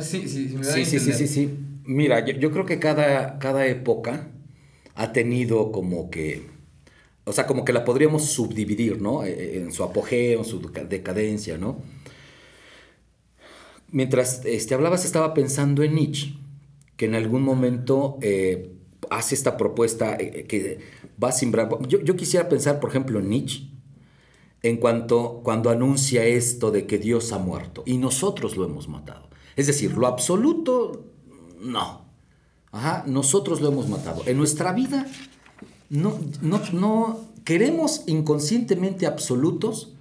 sí, 0.00 0.28
sí, 0.28 1.00
sí, 1.00 1.00
sí, 1.00 1.26
sí, 1.26 1.58
Mira, 1.84 2.24
yo, 2.24 2.52
creo 2.52 2.64
que 2.64 2.78
cada, 2.78 3.40
cada 3.40 3.66
época 3.66 4.28
ha 4.94 5.12
tenido 5.12 5.72
como 5.72 6.08
que... 6.08 6.46
O 7.24 7.32
sea, 7.32 7.48
como 7.48 7.64
que 7.64 7.72
la 7.72 7.84
podríamos 7.84 8.26
subdividir, 8.26 9.02
¿no? 9.02 9.24
E, 9.24 9.32
e, 9.32 9.60
en 9.60 9.72
su 9.72 9.82
apogeo, 9.82 10.38
en 10.38 10.44
su 10.44 10.60
decadencia, 10.88 11.58
¿no? 11.58 11.82
Mientras 13.90 14.44
este, 14.44 14.74
hablabas, 14.74 15.04
estaba 15.04 15.34
pensando 15.34 15.82
en 15.82 15.94
Nietzsche 15.94 16.34
que 16.96 17.06
en 17.06 17.14
algún 17.14 17.42
momento 17.42 18.18
eh, 18.22 18.72
hace 19.10 19.34
esta 19.34 19.56
propuesta 19.56 20.16
eh, 20.18 20.46
que 20.48 20.80
va 21.22 21.28
a 21.28 21.32
simbrar. 21.32 21.68
Yo, 21.88 22.00
yo, 22.00 22.16
quisiera 22.16 22.48
pensar, 22.48 22.80
por 22.80 22.90
ejemplo, 22.90 23.18
en 23.20 23.28
Nietzsche, 23.28 23.68
en 24.62 24.78
cuanto 24.78 25.40
cuando 25.44 25.70
anuncia 25.70 26.24
esto 26.24 26.70
de 26.70 26.86
que 26.86 26.98
Dios 26.98 27.32
ha 27.32 27.38
muerto 27.38 27.82
y 27.86 27.98
nosotros 27.98 28.56
lo 28.56 28.64
hemos 28.64 28.88
matado. 28.88 29.28
Es 29.54 29.66
decir, 29.66 29.96
lo 29.96 30.06
absoluto, 30.06 31.04
no. 31.60 32.06
Ajá, 32.72 33.04
nosotros 33.06 33.60
lo 33.60 33.68
hemos 33.68 33.88
matado. 33.88 34.22
En 34.26 34.36
nuestra 34.36 34.72
vida 34.72 35.06
no, 35.88 36.18
no, 36.42 36.60
no 36.72 37.20
queremos 37.44 38.02
inconscientemente 38.06 39.06
absolutos, 39.06 39.95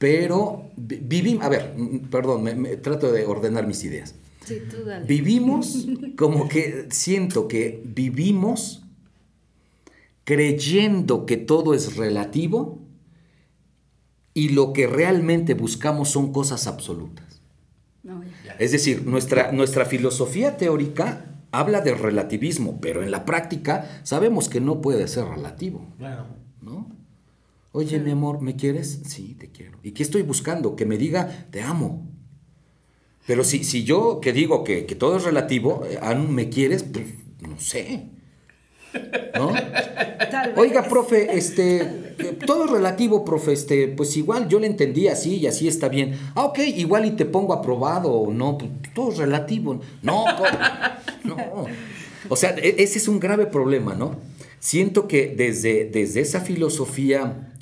pero 0.00 0.70
vivimos, 0.78 1.44
a 1.44 1.50
ver, 1.50 1.74
perdón, 2.10 2.42
me, 2.42 2.76
trato 2.78 3.12
de 3.12 3.26
ordenar 3.26 3.66
mis 3.66 3.84
ideas. 3.84 4.14
Sí, 4.46 4.62
tú 4.70 4.82
dale. 4.82 5.04
Vivimos 5.04 5.86
como 6.16 6.48
que 6.48 6.86
siento 6.88 7.48
que 7.48 7.82
vivimos 7.84 8.82
creyendo 10.24 11.26
que 11.26 11.36
todo 11.36 11.74
es 11.74 11.96
relativo 11.96 12.78
y 14.32 14.48
lo 14.48 14.72
que 14.72 14.86
realmente 14.86 15.52
buscamos 15.52 16.08
son 16.08 16.32
cosas 16.32 16.66
absolutas. 16.66 17.42
Es 18.58 18.72
decir, 18.72 19.04
nuestra, 19.04 19.52
nuestra 19.52 19.84
filosofía 19.84 20.56
teórica 20.56 21.26
habla 21.52 21.82
de 21.82 21.92
relativismo, 21.92 22.80
pero 22.80 23.02
en 23.02 23.10
la 23.10 23.26
práctica 23.26 24.00
sabemos 24.02 24.48
que 24.48 24.62
no 24.62 24.80
puede 24.80 25.06
ser 25.08 25.26
relativo. 25.26 25.86
Claro. 25.98 26.24
¿No? 26.62 26.99
Oye, 27.72 28.00
mi 28.00 28.10
amor, 28.10 28.40
¿me 28.40 28.56
quieres? 28.56 29.00
Sí, 29.06 29.36
te 29.38 29.50
quiero. 29.50 29.78
¿Y 29.82 29.92
qué 29.92 30.02
estoy 30.02 30.22
buscando? 30.22 30.74
Que 30.74 30.86
me 30.86 30.98
diga, 30.98 31.46
te 31.50 31.62
amo. 31.62 32.08
Pero 33.26 33.44
si, 33.44 33.62
si 33.62 33.84
yo 33.84 34.20
que 34.20 34.32
digo 34.32 34.64
que, 34.64 34.82
todo 34.98 35.16
es 35.16 35.22
relativo, 35.22 35.82
eh, 35.88 36.00
¿me 36.28 36.48
quieres? 36.48 36.82
Pues 36.82 37.06
no 37.40 37.60
sé. 37.60 38.08
¿No? 39.36 39.52
Oiga, 40.56 40.82
profe, 40.82 41.36
este, 41.36 42.16
todo 42.44 42.64
es 42.64 42.70
relativo, 42.72 43.24
profe, 43.24 43.52
este, 43.52 43.86
pues 43.86 44.16
igual 44.16 44.48
yo 44.48 44.58
le 44.58 44.66
entendí 44.66 45.06
así 45.06 45.36
y 45.36 45.46
así 45.46 45.68
está 45.68 45.88
bien. 45.88 46.18
Ah, 46.34 46.46
ok, 46.46 46.58
igual 46.58 47.04
y 47.04 47.12
te 47.12 47.24
pongo 47.24 47.52
aprobado 47.52 48.12
o 48.12 48.32
no, 48.32 48.58
pues, 48.58 48.70
todo 48.94 49.12
es 49.12 49.18
relativo. 49.18 49.80
No, 50.02 50.24
no. 51.24 51.36
O 52.28 52.36
sea, 52.36 52.50
e, 52.58 52.76
ese 52.78 52.98
es 52.98 53.08
un 53.08 53.20
grave 53.20 53.46
problema, 53.46 53.94
¿no? 53.94 54.18
Siento 54.58 55.08
que 55.08 55.34
desde, 55.34 55.86
desde 55.86 56.20
esa 56.20 56.40
filosofía, 56.40 57.52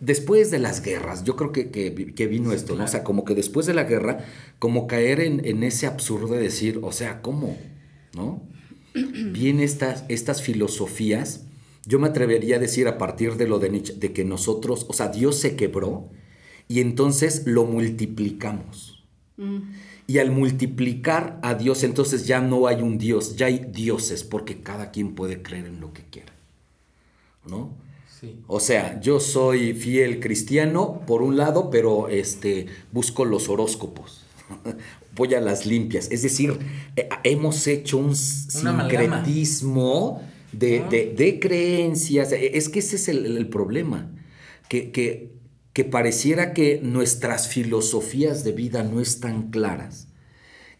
después 0.00 0.50
de 0.50 0.58
las 0.58 0.82
guerras, 0.82 1.24
yo 1.24 1.36
creo 1.36 1.52
que, 1.52 1.70
que, 1.70 2.26
vino 2.26 2.52
esto, 2.52 2.74
¿no? 2.74 2.84
O 2.84 2.88
sea, 2.88 3.04
como 3.04 3.24
que 3.24 3.34
después 3.34 3.66
de 3.66 3.74
la 3.74 3.84
guerra, 3.84 4.24
como 4.58 4.86
caer 4.86 5.20
en, 5.20 5.44
en 5.44 5.62
ese 5.62 5.86
absurdo 5.86 6.34
de 6.34 6.40
decir, 6.40 6.80
o 6.82 6.90
sea, 6.92 7.22
¿cómo? 7.22 7.56
¿No? 8.14 8.42
Vienen 8.94 9.62
estas, 9.62 10.04
estas 10.08 10.42
filosofías, 10.42 11.44
yo 11.86 12.00
me 12.00 12.08
atrevería 12.08 12.56
a 12.56 12.58
decir 12.58 12.88
a 12.88 12.98
partir 12.98 13.36
de 13.36 13.46
lo 13.46 13.60
de 13.60 13.70
Nietzsche, 13.70 13.94
de 13.94 14.12
que 14.12 14.24
nosotros, 14.24 14.86
o 14.88 14.92
sea, 14.92 15.08
Dios 15.08 15.38
se 15.38 15.54
quebró 15.54 16.10
y 16.66 16.80
entonces 16.80 17.46
lo 17.46 17.64
multiplicamos. 17.64 19.04
Mm. 19.36 19.58
Y 20.06 20.18
al 20.18 20.30
multiplicar 20.30 21.40
a 21.42 21.54
Dios, 21.54 21.82
entonces 21.82 22.26
ya 22.26 22.40
no 22.40 22.68
hay 22.68 22.82
un 22.82 22.98
Dios, 22.98 23.36
ya 23.36 23.46
hay 23.46 23.58
dioses, 23.58 24.22
porque 24.22 24.60
cada 24.60 24.92
quien 24.92 25.14
puede 25.14 25.42
creer 25.42 25.66
en 25.66 25.80
lo 25.80 25.92
que 25.92 26.02
quiera. 26.02 26.32
¿No? 27.44 27.74
Sí. 28.20 28.36
O 28.46 28.60
sea, 28.60 29.00
yo 29.00 29.20
soy 29.20 29.74
fiel 29.74 30.20
cristiano 30.20 31.02
por 31.06 31.22
un 31.22 31.36
lado, 31.36 31.70
pero 31.70 32.08
este, 32.08 32.66
busco 32.92 33.24
los 33.24 33.48
horóscopos. 33.48 34.24
Voy 35.16 35.34
a 35.34 35.40
las 35.40 35.66
limpias. 35.66 36.08
Es 36.10 36.22
decir, 36.22 36.56
eh, 36.94 37.08
hemos 37.24 37.66
hecho 37.66 37.98
un 37.98 38.14
sincretismo 38.14 40.22
de, 40.52 41.14
de, 41.16 41.40
creencias. 41.40 42.32
E, 42.32 42.56
es 42.56 42.68
que 42.68 42.78
ese 42.78 42.96
es 42.96 43.08
el, 43.08 43.48
problema. 43.48 44.10
Que, 44.68 44.90
que, 44.90 45.35
que, 45.76 45.84
pareciera 45.84 46.54
que 46.54 46.80
nuestras 46.82 47.48
filosofías 47.48 48.44
de 48.44 48.52
vida 48.52 48.82
no 48.82 49.02
están 49.02 49.50
claras. 49.50 50.08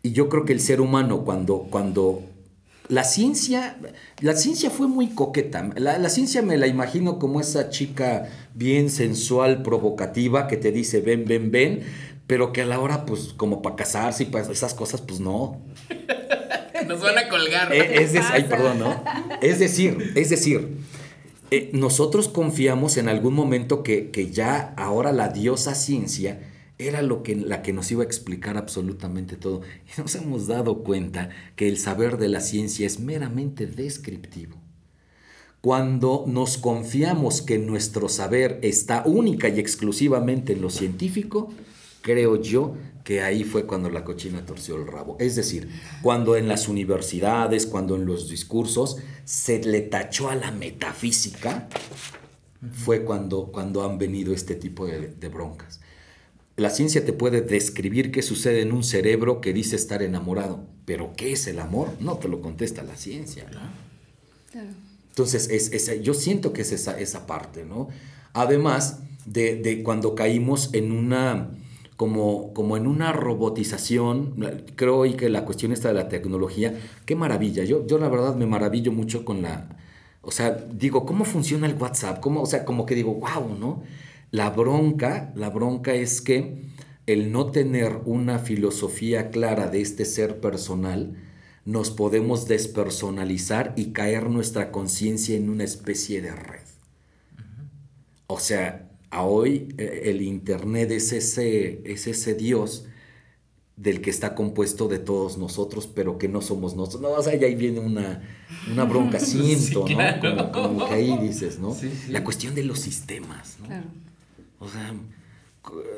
Y 0.03 0.13
yo 0.13 0.31
creo 0.31 0.47
que 0.47 0.55
el 0.55 0.61
ser 0.61 0.81
humano 0.81 1.23
cuando, 1.23 1.67
cuando 1.71 2.23
la 2.89 3.05
ciencia, 3.05 3.77
la 4.21 4.35
ciencia 4.35 4.71
fue 4.71 4.89
muy 4.89 5.09
coqueta. 5.09 5.69
La, 5.77 5.99
la, 5.99 6.09
ciencia 6.09 6.41
me 6.41 6.57
la 6.57 6.67
imagino 6.67 7.19
como 7.19 7.43
esa 7.43 7.69
chica 7.69 8.31
bien 8.55 8.89
sensual, 8.89 9.63
provocativa, 9.63 10.47
que 10.47 10.57
te 10.57 10.73
dice 10.73 11.03
ven, 11.03 11.27
ven, 11.27 11.51
ven, 11.51 11.83
pero 12.27 12.55
que 12.55 12.63
a 12.63 12.65
la 12.65 12.81
hora, 12.81 13.05
pues, 13.05 13.35
como 13.37 13.61
para 13.61 13.77
casarse 13.77 14.23
y 14.23 14.27
para 14.27 14.51
esas 14.51 14.73
cosas, 14.73 15.03
pues 15.03 15.21
no. 15.21 15.61
Nos 16.87 17.03
van 17.03 17.19
a 17.19 17.29
colgar. 17.29 17.71
Eh, 17.71 18.03
es, 18.03 18.15
ay, 18.31 18.45
perdón, 18.45 18.79
¿no? 18.79 19.05
Es 19.43 19.59
decir, 19.59 20.13
es 20.15 20.31
decir, 20.31 20.79
eh, 21.51 21.71
nosotros 21.73 22.29
confiamos 22.29 22.97
en 22.97 23.09
algún 23.09 23.35
momento 23.35 23.83
que, 23.83 24.11
que, 24.11 24.31
ya 24.31 24.75
ahora 24.77 25.13
la 25.13 25.29
diosa 25.29 25.75
ciencia 25.75 26.41
era 26.79 27.03
lo 27.03 27.23
que, 27.23 27.37
la 27.37 27.63
que 27.63 27.73
nos 27.73 27.91
iba 27.91 28.03
a 28.03 28.07
explicar 28.07 28.57
absolutamente 28.57 29.37
todo. 29.37 29.63
Y 29.87 30.01
nos 30.01 30.15
hemos 30.15 30.47
dado 30.47 30.83
cuenta 30.83 31.31
que 31.55 31.69
el 31.69 31.79
saber 31.79 32.19
de 32.19 32.29
la 32.29 32.41
ciencia 32.41 32.87
es 32.87 33.01
meramente 33.01 33.67
descriptivo. 33.67 34.57
Cuando 35.61 36.25
nos 36.27 36.59
confiamos 36.59 37.43
que 37.43 37.59
nuestro 37.59 38.09
saber 38.09 38.61
está 38.63 39.03
única 39.05 39.49
y 39.49 39.59
exclusivamente 39.59 40.53
en 40.53 40.63
lo 40.63 40.71
científico, 40.71 41.53
creo 42.03 42.41
yo 42.41 42.77
que 43.07 43.23
ahí 43.23 43.45
fue 43.45 43.67
cuando 43.67 43.89
la 43.89 44.03
cochina 44.03 44.45
torció 44.45 44.75
el 44.75 44.89
rabo. 44.89 45.17
Es 45.21 45.37
decir, 45.37 45.69
cuando 46.03 46.35
en 46.35 46.49
las 46.49 46.67
universidades, 46.67 47.65
cuando 47.65 47.95
en 47.95 48.05
los 48.05 48.29
discursos 48.29 48.97
se 49.25 49.63
le 49.63 49.83
tachó 49.83 50.29
a 50.29 50.35
la 50.35 50.51
metafísica, 50.51 51.69
fue 52.73 53.05
cuando, 53.05 53.53
cuando 53.53 53.85
han 53.85 53.99
venido 53.99 54.35
este 54.35 54.57
tipo 54.57 54.87
de, 54.87 55.29
broncas. 55.29 55.79
La 56.57 56.69
ciencia 56.69 57.05
te 57.05 57.13
puede 57.13 57.43
describir 57.43 58.11
qué 58.11 58.23
sucede 58.23 58.61
en 58.63 58.73
un 58.73 58.83
cerebro 58.83 59.41
que 59.41 59.53
dice 59.53 59.77
estar 59.77 60.03
enamorado, 60.03 60.67
pero 60.85 61.13
¿qué 61.17 61.31
es 61.31 61.47
el 61.47 61.61
amor? 61.61 61.93
No 62.01 62.17
te 62.17 62.27
lo 62.27 62.41
contesta 62.41 62.83
la 62.83 62.97
ciencia. 62.97 63.47
Entonces, 65.11 65.49
es, 65.49 66.03
yo 66.03 66.13
siento 66.13 66.53
que 66.53 66.63
es 66.63 66.73
esa, 66.73 66.99
esa 66.99 67.25
parte, 67.25 67.65
¿no? 67.65 67.87
Además 68.33 68.99
de, 69.27 69.55
de 69.55 69.85
cuando 69.85 70.17
caímos 70.17 70.71
en 70.73 70.91
una 70.91 71.53
como, 71.97 72.53
como 72.53 72.77
en 72.77 72.87
una 72.87 73.13
robotización, 73.13 74.37
creo 74.77 75.07
y 75.07 75.15
que 75.15 75.29
la 75.29 75.45
cuestión 75.45 75.73
está 75.73 75.89
de 75.89 75.95
la 75.95 76.09
tecnología, 76.09 76.79
qué 77.07 77.17
maravilla, 77.17 77.65
yo, 77.65 77.87
yo 77.87 77.99
la 77.99 78.09
verdad 78.09 78.37
me 78.37 78.47
maravillo 78.47 78.93
mucho 78.93 79.25
con 79.25 79.43
la, 79.43 79.77
o 80.23 80.31
sea, 80.31 80.51
digo, 80.51 81.07
¿cómo 81.07 81.25
funciona 81.25 81.67
el 81.67 81.75
WhatsApp? 81.75 82.21
¿Cómo, 82.21 82.43
o 82.43 82.47
sea, 82.47 82.65
como 82.65 82.85
que 82.85 82.95
digo, 82.95 83.15
wow, 83.15 83.57
¿no? 83.59 83.83
La 84.31 84.51
bronca, 84.51 85.33
la 85.37 85.51
bronca 85.51 85.95
es 85.95 86.21
que 86.21 86.67
el 87.07 87.33
no 87.33 87.51
tener 87.53 88.01
una 88.05 88.41
filosofía 88.41 89.31
clara 89.31 89.69
de 89.69 89.81
este 89.81 90.05
ser 90.05 90.41
personal, 90.41 91.17
nos 91.65 91.91
podemos 91.91 92.47
despersonalizar 92.47 93.73
y 93.77 93.93
caer 93.93 94.29
nuestra 94.29 94.71
conciencia 94.71 95.37
en 95.37 95.49
una 95.49 95.65
especie 95.65 96.21
de 96.21 96.33
red. 96.33 96.67
O 98.27 98.41
sea, 98.41 98.91
a 99.11 99.23
hoy 99.25 99.75
eh, 99.79 100.03
el 100.05 100.23
Internet 100.23 100.91
es 100.91 101.13
ese, 101.13 101.83
es 101.85 102.07
ese 102.07 102.35
Dios 102.35 102.87
del 103.77 104.01
que 104.01 104.09
está 104.09 104.35
compuesto 104.35 104.89
de 104.89 104.99
todos 104.99 105.37
nosotros, 105.37 105.87
pero 105.87 106.17
que 106.17 106.29
no 106.29 106.41
somos 106.41 106.75
nosotros. 106.75 107.03
No, 107.03 107.11
o 107.11 107.23
sea, 107.23 107.33
ahí 107.35 107.55
viene 107.55 107.81
una, 107.81 108.23
una 108.73 108.85
bronca, 108.85 109.21
siento, 109.21 109.85
¿no? 109.87 110.53
Como, 110.53 110.89
que 110.89 110.95
ahí 110.95 111.19
dices, 111.19 111.59
¿no? 111.59 111.77
La 112.09 112.25
cuestión 112.25 112.55
de 112.55 112.65
los 112.65 112.81
sistemas, 112.81 113.59
¿no? 113.61 113.69
O 114.59 114.69
sea, 114.69 114.95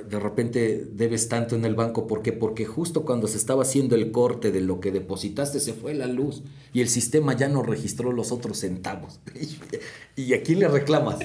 de 0.09 0.19
repente 0.19 0.87
debes 0.93 1.29
tanto 1.29 1.55
en 1.55 1.65
el 1.65 1.75
banco, 1.75 2.07
¿por 2.07 2.23
qué? 2.23 2.33
Porque 2.33 2.65
justo 2.65 3.05
cuando 3.05 3.29
se 3.29 3.37
estaba 3.37 3.63
haciendo 3.63 3.95
el 3.95 4.11
corte 4.11 4.51
de 4.51 4.61
lo 4.61 4.81
que 4.81 4.91
depositaste 4.91 5.61
se 5.61 5.75
fue 5.75 5.95
la 5.95 6.07
luz 6.07 6.43
y 6.73 6.81
el 6.81 6.89
sistema 6.89 7.37
ya 7.37 7.49
no 7.49 7.63
registró 7.63 8.13
los 8.13 8.33
otros 8.33 8.59
centavos. 8.59 9.21
¿Y 10.17 10.35
a 10.35 10.43
quién 10.43 10.61
le 10.61 10.69
reclamas? 10.69 11.19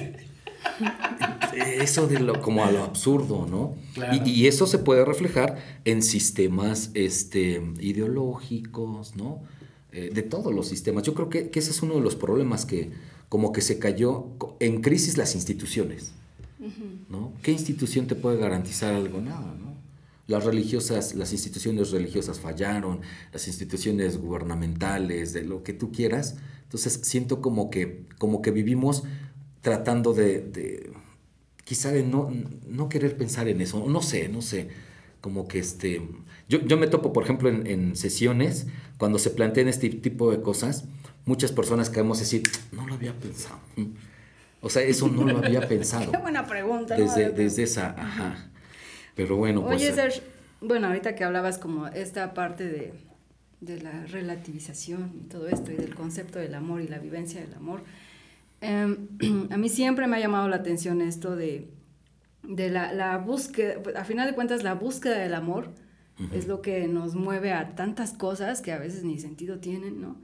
eso 1.80 2.06
de 2.06 2.20
lo, 2.20 2.40
como 2.40 2.64
a 2.64 2.70
lo 2.70 2.82
absurdo, 2.82 3.46
¿no? 3.48 3.76
Y, 4.24 4.46
eso 4.46 4.66
se 4.66 4.78
puede 4.78 5.04
reflejar 5.04 5.58
en 5.84 6.02
sistemas 6.02 6.90
este, 6.94 7.62
ideológicos, 7.80 9.16
¿no? 9.16 9.40
Eh, 9.92 10.10
de 10.12 10.22
todos 10.22 10.52
los 10.54 10.68
sistemas. 10.68 11.04
Yo 11.04 11.14
creo 11.14 11.28
que, 11.30 11.50
ese 11.54 11.70
es 11.70 11.82
uno 11.82 11.94
de 11.94 12.00
los 12.00 12.16
problemas 12.16 12.66
que 12.66 12.90
como 13.28 13.52
que 13.52 13.60
se 13.60 13.78
cayó 13.78 14.26
en 14.60 14.80
crisis 14.80 15.16
las 15.16 15.34
instituciones, 15.34 16.12
¿no? 17.08 17.32
¿Qué 17.42 17.52
institución 17.52 18.06
te 18.06 18.14
puede 18.14 18.38
garantizar 18.38 18.94
algo? 18.94 19.20
Nada, 19.20 19.54
¿no? 19.58 19.74
Las 20.26 20.44
religiosas, 20.44 21.14
las 21.14 21.32
instituciones 21.32 21.90
religiosas 21.90 22.40
fallaron, 22.40 23.00
las 23.32 23.46
instituciones 23.46 24.16
gubernamentales, 24.16 25.32
de 25.32 25.44
lo 25.44 25.62
que 25.62 25.74
tú 25.74 25.92
quieras. 25.92 26.36
Entonces 26.62 27.00
siento 27.02 27.40
como 27.42 27.70
que, 27.70 28.04
como 28.18 28.40
que 28.40 28.50
vivimos 28.50 29.04
tratando 29.64 30.12
de, 30.12 30.92
quizá 31.64 31.90
de 31.90 32.02
no, 32.02 32.30
no, 32.68 32.90
querer 32.90 33.16
pensar 33.16 33.48
en 33.48 33.62
eso, 33.62 33.82
no 33.88 34.02
sé, 34.02 34.28
no 34.28 34.42
sé, 34.42 34.68
como 35.22 35.48
que 35.48 35.58
este, 35.58 36.06
yo, 36.50 36.60
yo 36.60 36.76
me 36.76 36.86
topo, 36.86 37.14
por 37.14 37.24
ejemplo, 37.24 37.48
en, 37.48 37.96
sesiones, 37.96 38.66
cuando 38.98 39.18
se 39.18 39.30
plantean 39.30 39.68
este 39.68 39.88
tipo 39.88 40.30
de 40.30 40.42
cosas, 40.42 40.84
muchas 41.24 41.50
personas 41.50 41.88
caemos 41.88 42.18
a 42.18 42.20
decir, 42.20 42.42
no 42.72 42.86
lo 42.86 42.92
había 42.92 43.14
pensado. 43.14 43.58
O 44.60 44.68
sea, 44.68 44.82
eso 44.82 45.08
no 45.08 45.24
lo 45.24 45.38
había 45.38 45.66
pensado. 45.66 46.10
Qué 46.12 46.18
buena 46.18 46.46
pregunta. 46.46 46.94
Desde, 46.94 47.30
desde 47.30 47.62
esa, 47.62 47.94
ajá. 47.98 48.50
Pero 49.14 49.36
bueno, 49.36 49.64
pues... 49.64 49.82
Oye, 49.82 50.22
bueno, 50.60 50.88
ahorita 50.88 51.14
que 51.14 51.24
hablabas 51.24 51.56
como 51.56 51.86
esta 51.86 52.34
parte 52.34 52.68
de, 52.68 53.80
la 53.80 54.04
relativización 54.04 55.12
y 55.24 55.28
todo 55.28 55.48
esto, 55.48 55.72
y 55.72 55.76
del 55.76 55.94
concepto 55.94 56.38
del 56.38 56.54
amor 56.54 56.82
y 56.82 56.88
la 56.88 56.98
vivencia 56.98 57.40
del 57.40 57.54
amor, 57.54 57.82
em, 58.64 59.08
a 59.50 59.56
mí 59.56 59.68
siempre 59.68 60.06
me 60.06 60.16
ha 60.16 60.20
llamado 60.20 60.48
la 60.48 60.56
atención 60.56 61.00
esto 61.00 61.36
de, 61.36 61.70
de 62.42 62.70
la, 62.70 62.92
la, 62.92 63.18
búsqueda, 63.18 63.80
a 63.96 64.04
final 64.04 64.28
de 64.28 64.34
cuentas, 64.34 64.62
la 64.62 64.74
búsqueda 64.74 65.18
del 65.18 65.34
amor 65.34 65.72
es 66.32 66.46
lo 66.46 66.62
que 66.62 66.86
nos 66.86 67.16
mueve 67.16 67.52
a 67.52 67.74
tantas 67.74 68.12
cosas 68.12 68.60
que 68.60 68.70
a 68.70 68.78
veces 68.78 69.02
ni 69.02 69.18
sentido 69.18 69.58
tienen, 69.58 70.00
¿no? 70.00 70.16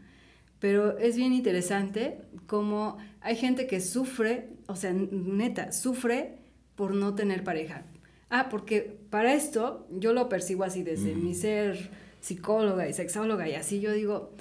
Pero 0.60 0.98
es 0.98 1.16
bien 1.16 1.32
interesante 1.32 2.20
cómo 2.46 2.98
hay 3.20 3.34
gente 3.34 3.66
que 3.66 3.80
sufre, 3.80 4.50
o 4.68 4.76
sea, 4.76 4.92
neta, 4.92 5.72
sufre 5.72 6.38
por 6.76 6.94
no 6.94 7.14
tener 7.14 7.42
pareja. 7.42 7.84
Ah, 8.28 8.48
porque 8.50 9.00
para 9.10 9.34
esto 9.34 9.88
yo 9.90 10.12
lo 10.12 10.28
percibo 10.28 10.62
así 10.62 10.82
desde 10.82 11.14
mi 11.14 11.34
ser 11.34 11.90
psicóloga 12.20 12.88
y 12.88 12.92
sexóloga 12.92 13.48
y 13.48 13.54
así 13.54 13.80
yo 13.80 13.92
digo, 13.92 14.32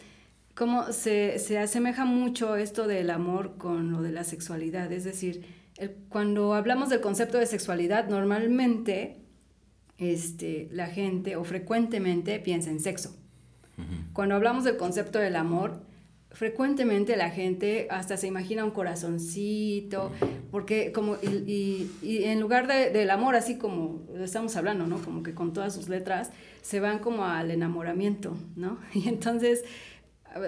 cómo 0.60 0.92
se, 0.92 1.40
se, 1.40 1.58
asemeja 1.58 2.04
mucho 2.04 2.58
esto 2.58 2.86
del 2.86 3.12
amor 3.12 3.56
con 3.58 3.94
lo 3.94 4.02
de 4.02 4.12
la 4.12 4.26
sexualidad. 4.26 4.92
Es 4.92 5.06
decir, 5.06 5.46
cuando 6.10 6.54
hablamos 6.54 6.90
del 6.90 7.00
concepto 7.00 7.38
de 7.38 7.46
sexualidad, 7.46 8.10
normalmente 8.10 9.22
este, 9.98 10.68
la 10.74 10.88
gente 10.88 11.38
o 11.38 11.46
frecuentemente 11.46 12.40
piensa 12.42 12.72
en 12.72 12.82
sexo. 12.82 13.16
Cuando 14.12 14.36
hablamos 14.36 14.66
del 14.66 14.76
concepto 14.76 15.20
del 15.20 15.38
amor, 15.38 15.86
frecuentemente 16.32 17.16
la 17.16 17.30
gente 17.30 17.88
hasta 17.90 18.18
se 18.18 18.28
imagina 18.28 18.66
un 18.66 18.72
corazoncito, 18.72 20.12
porque 20.52 20.92
como, 20.92 21.16
y, 21.22 21.90
en 22.04 22.42
lugar 22.42 22.68
de, 22.68 22.90
del 22.90 23.12
amor, 23.12 23.36
así 23.36 23.58
como 23.58 24.02
estamos 24.18 24.58
hablando, 24.58 24.86
¿no? 24.88 25.02
Como 25.02 25.24
que 25.24 25.34
con 25.34 25.54
todas 25.54 25.74
sus 25.74 25.88
letras, 25.88 26.32
se 26.62 26.82
van 26.82 27.00
como 27.00 27.24
al 27.24 27.50
enamoramiento, 27.50 28.36
¿no? 28.58 28.78
Y 28.94 29.08
entonces 29.08 29.64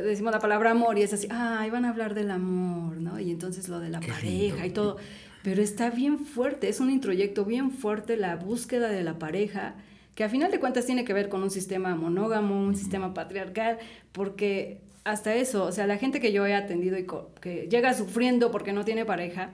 decimos 0.04 0.32
la 0.32 0.39
palabra 0.39 0.72
amor 0.72 0.98
y 0.98 1.04
es 1.04 1.13
así, 1.13 1.28
ah, 1.30 1.65
van 1.72 1.86
a 1.86 1.89
hablar 1.89 2.13
del 2.13 2.32
amor, 2.32 2.98
¿no? 2.98 3.20
Y 3.20 3.32
entonces 3.32 3.70
lo 3.70 3.80
de 3.80 3.89
la 3.89 4.00
pareja 4.00 4.65
y 4.65 4.72
todo. 4.72 4.98
Pero 5.44 5.62
está 5.62 5.89
bien 5.89 6.20
fuerte, 6.20 6.70
es 6.70 6.80
un 6.80 6.91
introyecto 6.91 7.46
bien 7.46 7.72
fuerte 7.72 8.15
la 8.15 8.36
búsqueda 8.36 8.89
de 8.89 9.04
la 9.04 9.17
pareja, 9.17 9.76
que 10.13 10.24
a 10.24 10.30
final 10.30 10.52
de 10.52 10.60
cuentas 10.60 10.86
tiene 10.86 11.04
que 11.04 11.13
ver 11.13 11.30
con 11.30 11.41
un 11.41 11.50
sistema 11.50 11.96
monógamo, 11.96 12.62
un 12.62 12.76
sistema 12.76 13.13
patriarcal, 13.13 13.80
porque 14.12 14.80
hasta 15.04 15.34
eso, 15.34 15.65
o 15.65 15.72
sea, 15.72 15.88
la 15.88 15.98
gente 15.98 16.20
que 16.20 16.32
yo 16.32 16.46
he 16.46 16.54
atendido 16.54 16.98
y 16.98 17.08
que 17.41 17.67
llega 17.70 17.94
sufriendo 17.94 18.52
porque 18.52 18.72
no 18.72 18.86
tiene 18.86 19.04
pareja, 19.04 19.50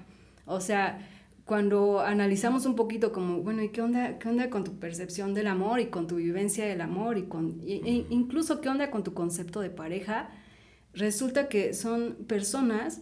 o 0.46 0.60
sea, 0.60 1.00
cuando 1.48 2.02
analizamos 2.02 2.66
un 2.66 2.76
poquito 2.76 3.14
como, 3.14 3.42
bueno, 3.42 3.64
¿y 3.64 3.70
qué 3.70 3.82
onda, 3.82 4.20
qué 4.20 4.28
onda 4.28 4.50
con 4.50 4.66
tu 4.66 4.80
percepción 4.80 5.34
del 5.34 5.48
amor 5.48 5.80
y 5.80 5.86
con 5.88 6.06
tu 6.06 6.18
vivencia 6.18 6.66
del 6.66 6.82
amor 6.82 7.18
y 7.18 7.24
con, 7.24 7.62
e 7.66 8.06
incluso 8.10 8.60
qué 8.60 8.68
onda 8.68 8.92
con 8.92 9.04
tu 9.06 9.14
concepto 9.14 9.62
de 9.62 9.70
pareja? 9.70 10.30
Resulta 10.94 11.48
que 11.48 11.74
son 11.74 12.18
personas 12.28 13.02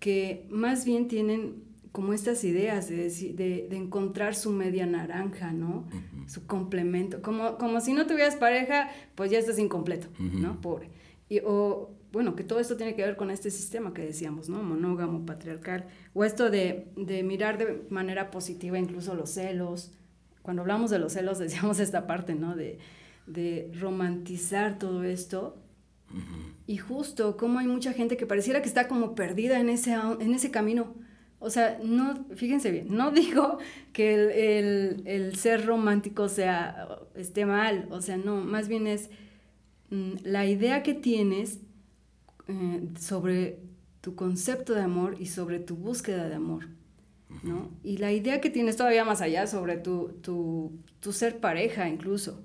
que 0.00 0.46
más 0.50 0.84
bien 0.84 1.06
tienen 1.06 1.62
como 1.92 2.12
estas 2.12 2.42
ideas 2.42 2.88
de, 2.88 3.08
de, 3.08 3.68
de 3.70 3.76
encontrar 3.76 4.34
su 4.34 4.50
media 4.50 4.86
naranja, 4.86 5.52
¿no? 5.52 5.86
Su 6.26 6.44
complemento. 6.48 7.22
Como, 7.22 7.58
como 7.58 7.80
si 7.80 7.92
no 7.92 8.08
tuvieras 8.08 8.34
pareja, 8.34 8.88
pues 9.14 9.30
ya 9.30 9.38
estás 9.38 9.60
incompleto, 9.60 10.08
¿no? 10.18 10.60
Pobre. 10.60 10.90
Y, 11.28 11.38
o, 11.44 11.92
bueno, 12.14 12.36
que 12.36 12.44
todo 12.44 12.60
esto 12.60 12.76
tiene 12.76 12.94
que 12.94 13.02
ver 13.02 13.16
con 13.16 13.32
este 13.32 13.50
sistema 13.50 13.92
que 13.92 14.02
decíamos, 14.02 14.48
¿no? 14.48 14.62
Monógamo, 14.62 15.26
patriarcal, 15.26 15.86
o 16.14 16.24
esto 16.24 16.48
de, 16.48 16.86
de 16.96 17.24
mirar 17.24 17.58
de 17.58 17.82
manera 17.90 18.30
positiva 18.30 18.78
incluso 18.78 19.16
los 19.16 19.30
celos. 19.30 19.90
Cuando 20.40 20.62
hablamos 20.62 20.90
de 20.90 21.00
los 21.00 21.14
celos 21.14 21.38
decíamos 21.40 21.80
esta 21.80 22.06
parte, 22.06 22.36
¿no? 22.36 22.54
De, 22.54 22.78
de 23.26 23.72
romantizar 23.80 24.78
todo 24.78 25.02
esto. 25.02 25.56
Y 26.68 26.76
justo 26.76 27.36
como 27.36 27.58
hay 27.58 27.66
mucha 27.66 27.92
gente 27.92 28.16
que 28.16 28.26
pareciera 28.26 28.62
que 28.62 28.68
está 28.68 28.86
como 28.86 29.16
perdida 29.16 29.58
en 29.58 29.68
ese, 29.68 29.94
en 29.94 30.32
ese 30.34 30.52
camino. 30.52 30.94
O 31.40 31.50
sea, 31.50 31.80
no, 31.82 32.26
fíjense 32.36 32.70
bien, 32.70 32.94
no 32.94 33.10
digo 33.10 33.58
que 33.92 34.14
el, 34.14 34.30
el, 34.30 35.02
el 35.06 35.36
ser 35.36 35.66
romántico 35.66 36.28
sea, 36.28 36.86
esté 37.16 37.44
mal, 37.44 37.88
o 37.90 38.00
sea, 38.00 38.16
no, 38.16 38.36
más 38.36 38.68
bien 38.68 38.86
es 38.86 39.10
Mm, 39.90 40.14
la 40.24 40.46
idea 40.46 40.82
que 40.82 40.94
tienes 40.94 41.60
eh, 42.48 42.88
sobre 42.98 43.58
tu 44.00 44.14
concepto 44.14 44.74
de 44.74 44.82
amor 44.82 45.16
y 45.18 45.26
sobre 45.26 45.60
tu 45.60 45.76
búsqueda 45.76 46.28
de 46.28 46.34
amor, 46.34 46.66
¿no? 47.42 47.70
Y 47.82 47.96
la 47.96 48.12
idea 48.12 48.40
que 48.40 48.50
tienes 48.50 48.76
todavía 48.76 49.04
más 49.04 49.22
allá 49.22 49.46
sobre 49.46 49.78
tu, 49.78 50.18
tu, 50.22 50.72
tu 51.00 51.12
ser 51.12 51.40
pareja 51.40 51.88
incluso, 51.88 52.42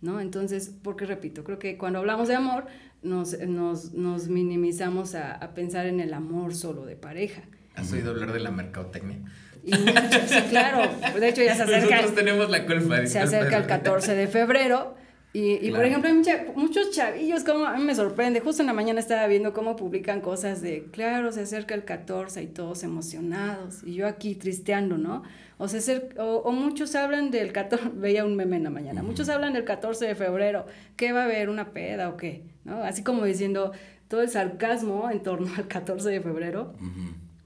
¿no? 0.00 0.20
Entonces, 0.20 0.74
porque 0.82 1.04
repito, 1.04 1.44
creo 1.44 1.58
que 1.58 1.76
cuando 1.76 1.98
hablamos 1.98 2.28
de 2.28 2.34
amor 2.34 2.66
nos, 3.02 3.38
nos, 3.40 3.92
nos 3.92 4.28
minimizamos 4.28 5.14
a, 5.14 5.32
a, 5.32 5.52
pensar 5.54 5.86
en 5.86 6.00
el 6.00 6.14
amor 6.14 6.54
solo 6.54 6.86
de 6.86 6.96
pareja. 6.96 7.42
¿Has 7.74 7.92
oído 7.92 8.12
hablar 8.12 8.32
de 8.32 8.40
la 8.40 8.50
mercadotecnia? 8.50 9.18
Y 9.66 9.72
sí, 9.72 10.42
claro. 10.48 10.88
De 11.18 11.28
hecho, 11.28 11.42
ya 11.42 11.56
se 11.56 11.62
acerca. 11.64 11.96
Nosotros 11.96 12.14
tenemos 12.14 12.48
la 12.50 12.64
culpa. 12.64 13.04
Se 13.06 13.18
acerca 13.18 13.58
el 13.58 13.66
14 13.66 14.14
de 14.14 14.28
febrero 14.28 14.96
y, 15.32 15.70
por 15.70 15.84
ejemplo, 15.84 16.08
hay 16.08 16.52
muchos 16.54 16.92
chavillos, 16.92 17.44
como 17.44 17.66
a 17.66 17.76
mí 17.76 17.84
me 17.84 17.94
sorprende, 17.94 18.40
justo 18.40 18.62
en 18.62 18.68
la 18.68 18.72
mañana 18.72 19.00
estaba 19.00 19.26
viendo 19.26 19.52
cómo 19.52 19.76
publican 19.76 20.22
cosas 20.22 20.62
de, 20.62 20.84
claro, 20.90 21.30
se 21.30 21.42
acerca 21.42 21.74
el 21.74 21.84
14 21.84 22.42
y 22.42 22.46
todos 22.46 22.82
emocionados, 22.82 23.82
y 23.84 23.94
yo 23.94 24.06
aquí 24.06 24.34
tristeando, 24.34 24.96
¿no? 24.96 25.24
O, 25.58 25.68
se 25.68 26.08
o, 26.16 26.50
muchos 26.52 26.94
hablan 26.94 27.30
del 27.30 27.52
14, 27.52 27.90
veía 27.96 28.24
un 28.24 28.34
meme 28.34 28.56
en 28.56 28.64
la 28.64 28.70
mañana, 28.70 29.02
muchos 29.02 29.28
hablan 29.28 29.52
del 29.52 29.64
14 29.64 30.06
de 30.06 30.14
febrero, 30.14 30.64
¿qué 30.96 31.12
va 31.12 31.22
a 31.22 31.24
haber, 31.24 31.50
una 31.50 31.72
peda 31.72 32.08
o 32.08 32.16
qué? 32.16 32.44
¿No? 32.64 32.82
Así 32.82 33.02
como 33.02 33.24
diciendo 33.24 33.72
todo 34.08 34.22
el 34.22 34.30
sarcasmo 34.30 35.10
en 35.10 35.22
torno 35.22 35.50
al 35.56 35.68
14 35.68 36.08
de 36.08 36.20
febrero. 36.20 36.74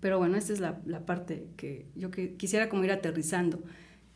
Pero 0.00 0.18
bueno, 0.18 0.36
esta 0.36 0.52
es 0.52 0.60
la, 0.60 0.80
la 0.86 1.04
parte 1.04 1.46
que 1.56 1.86
yo 1.94 2.10
que 2.10 2.34
quisiera 2.34 2.68
como 2.68 2.84
ir 2.84 2.92
aterrizando. 2.92 3.62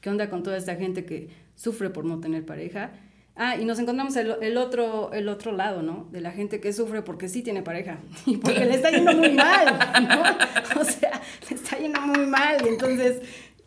¿Qué 0.00 0.10
onda 0.10 0.30
con 0.30 0.42
toda 0.42 0.56
esta 0.56 0.76
gente 0.76 1.04
que 1.04 1.28
sufre 1.54 1.90
por 1.90 2.04
no 2.04 2.20
tener 2.20 2.44
pareja? 2.44 2.92
Ah, 3.36 3.56
y 3.56 3.64
nos 3.64 3.80
encontramos 3.80 4.14
el, 4.14 4.36
el, 4.42 4.56
otro, 4.56 5.12
el 5.12 5.28
otro 5.28 5.50
lado, 5.50 5.82
¿no? 5.82 6.08
De 6.12 6.20
la 6.20 6.30
gente 6.30 6.60
que 6.60 6.72
sufre 6.72 7.02
porque 7.02 7.28
sí 7.28 7.42
tiene 7.42 7.62
pareja 7.62 7.98
y 8.26 8.36
porque 8.36 8.64
le 8.64 8.74
está 8.74 8.90
yendo 8.90 9.12
muy 9.12 9.32
mal, 9.32 9.76
¿no? 10.08 10.22
O 10.80 10.84
sea, 10.84 11.20
le 11.48 11.56
está 11.56 11.78
yendo 11.78 12.00
muy 12.00 12.26
mal 12.26 12.64
y 12.64 12.68
entonces, 12.68 13.22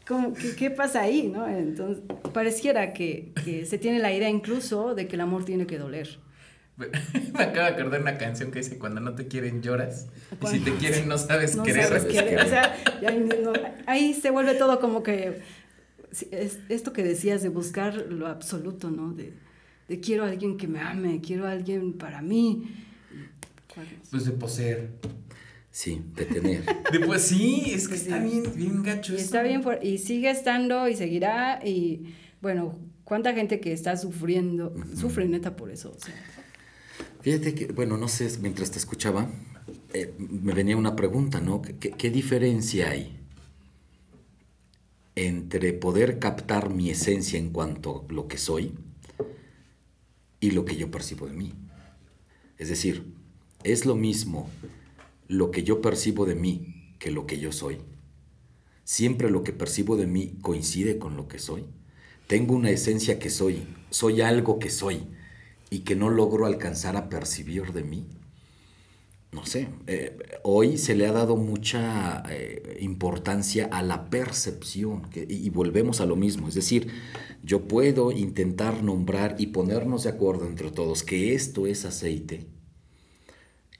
¿cómo, 0.08 0.34
qué, 0.34 0.56
qué, 0.56 0.72
pasa 0.72 1.02
ahí, 1.02 1.28
no? 1.28 1.48
Entonces, 1.50 2.02
pareciera 2.34 2.94
que, 2.94 3.34
que, 3.44 3.66
se 3.66 3.78
tiene 3.78 4.00
la 4.00 4.14
idea 4.14 4.30
incluso 4.30 4.96
de 4.96 5.08
que 5.08 5.16
el 5.16 5.22
amor 5.22 5.44
tiene 5.44 5.68
que 5.68 5.78
doler. 5.78 6.20
Me 6.78 6.86
acabo 7.44 7.66
de 7.66 7.74
acordar 7.74 8.02
una 8.02 8.18
canción 8.18 8.52
que 8.52 8.60
dice, 8.60 8.78
cuando 8.78 9.02
no 9.02 9.16
te 9.16 9.28
quieren 9.28 9.62
lloras, 9.62 10.08
y 10.44 10.48
si 10.48 10.60
te 10.60 10.76
quieren 10.76 11.10
no 11.10 11.18
sabes 11.18 11.58
no 11.58 11.64
querer. 11.64 11.88
Sabes 11.88 12.06
querer. 12.06 12.40
O 12.40 12.48
sea, 12.48 12.74
ahí 13.86 14.14
se 14.14 14.30
vuelve 14.30 14.54
todo 14.54 14.80
como 14.80 15.04
que, 15.04 15.42
es, 16.32 16.60
esto 16.70 16.94
que 16.94 17.04
decías 17.04 17.42
de 17.42 17.50
buscar 17.50 17.96
lo 17.96 18.28
absoluto, 18.28 18.92
¿no? 18.92 19.12
De, 19.12 19.34
de 19.88 20.00
quiero 20.00 20.26
a 20.26 20.30
alguien 20.30 20.58
que 20.58 20.68
me 20.68 20.80
ame, 20.80 21.22
quiero 21.22 21.48
a 21.48 21.52
alguien 21.52 21.94
para 21.94 22.22
mí. 22.22 22.64
Pues 24.10 24.26
de 24.26 24.32
poseer. 24.32 24.90
Sí, 25.70 26.02
de 26.16 26.26
tener. 26.26 26.64
de 26.92 27.00
pues 27.02 27.24
sí, 27.24 27.66
es 27.68 27.88
que 27.88 27.96
está 27.96 28.20
bien, 28.20 28.44
bien 28.56 28.84
gacho. 28.84 29.14
Y 29.14 29.18
está 29.18 29.44
bien 29.44 29.64
y 29.82 30.00
sigue 30.00 30.32
estando 30.32 30.88
y 30.88 30.96
seguirá 30.96 31.60
y 31.64 32.16
bueno, 32.42 32.78
cuánta 33.04 33.34
gente 33.34 33.60
que 33.60 33.74
está 33.74 33.96
sufriendo, 33.96 34.74
sufre 34.96 35.28
neta 35.28 35.56
por 35.56 35.70
eso. 35.70 35.96
Fíjate 37.22 37.54
que, 37.54 37.68
bueno, 37.68 37.98
no 37.98 38.08
sé, 38.08 38.30
mientras 38.42 38.72
te 38.72 38.80
escuchaba, 38.80 39.30
eh, 39.94 40.14
me 40.18 40.54
venía 40.54 40.78
una 40.78 40.96
pregunta, 40.96 41.42
¿no? 41.42 41.62
¿Qué, 41.62 41.92
¿Qué 41.92 42.10
diferencia 42.10 42.90
hay 42.90 43.16
entre 45.16 45.74
poder 45.74 46.20
captar 46.20 46.70
mi 46.70 46.90
esencia 46.90 47.38
en 47.38 47.50
cuanto 47.50 48.06
a 48.10 48.14
lo 48.14 48.28
que 48.28 48.38
soy? 48.38 48.74
Y 50.48 50.52
lo 50.52 50.64
que 50.64 50.78
yo 50.78 50.90
percibo 50.90 51.28
de 51.28 51.34
mí. 51.34 51.54
Es 52.58 52.70
decir, 52.70 53.14
es 53.64 53.86
lo 53.86 53.96
mismo 53.96 54.50
lo 55.28 55.52
que 55.52 55.64
yo 55.64 55.82
percibo 55.82 56.26
de 56.26 56.36
mí 56.36 56.96
que 57.00 57.12
lo 57.12 57.28
que 57.28 57.38
yo 57.38 57.52
soy. 57.52 57.78
Siempre 58.86 59.30
lo 59.30 59.44
que 59.44 59.52
percibo 59.52 59.98
de 59.98 60.08
mí 60.08 60.38
coincide 60.42 60.98
con 60.98 61.18
lo 61.18 61.28
que 61.28 61.40
soy. 61.40 61.66
Tengo 62.28 62.56
una 62.56 62.70
esencia 62.70 63.20
que 63.20 63.30
soy, 63.30 63.68
soy 63.90 64.22
algo 64.22 64.58
que 64.58 64.70
soy 64.70 65.04
y 65.70 65.80
que 65.80 65.96
no 65.96 66.10
logro 66.10 66.46
alcanzar 66.46 66.96
a 66.96 67.10
percibir 67.10 67.74
de 67.74 67.84
mí. 67.84 68.06
No 69.34 69.46
sé, 69.46 69.68
eh, 69.88 70.18
hoy 70.44 70.78
se 70.78 70.96
le 70.96 71.06
ha 71.06 71.12
dado 71.12 71.36
mucha 71.36 72.24
eh, 72.30 72.78
importancia 72.80 73.68
a 73.70 73.84
la 73.84 74.10
percepción 74.10 75.10
y 75.14 75.50
volvemos 75.50 76.00
a 76.00 76.06
lo 76.06 76.16
mismo, 76.16 76.48
es 76.48 76.56
decir, 76.56 76.88
yo 77.48 77.66
puedo 77.66 78.12
intentar 78.12 78.84
nombrar 78.84 79.38
y 79.40 79.48
ponernos 79.48 80.04
de 80.04 80.10
acuerdo 80.10 80.48
entre 80.48 80.70
todos 80.70 81.02
que 81.02 81.34
esto 81.34 81.66
es 81.66 81.86
aceite. 81.86 82.46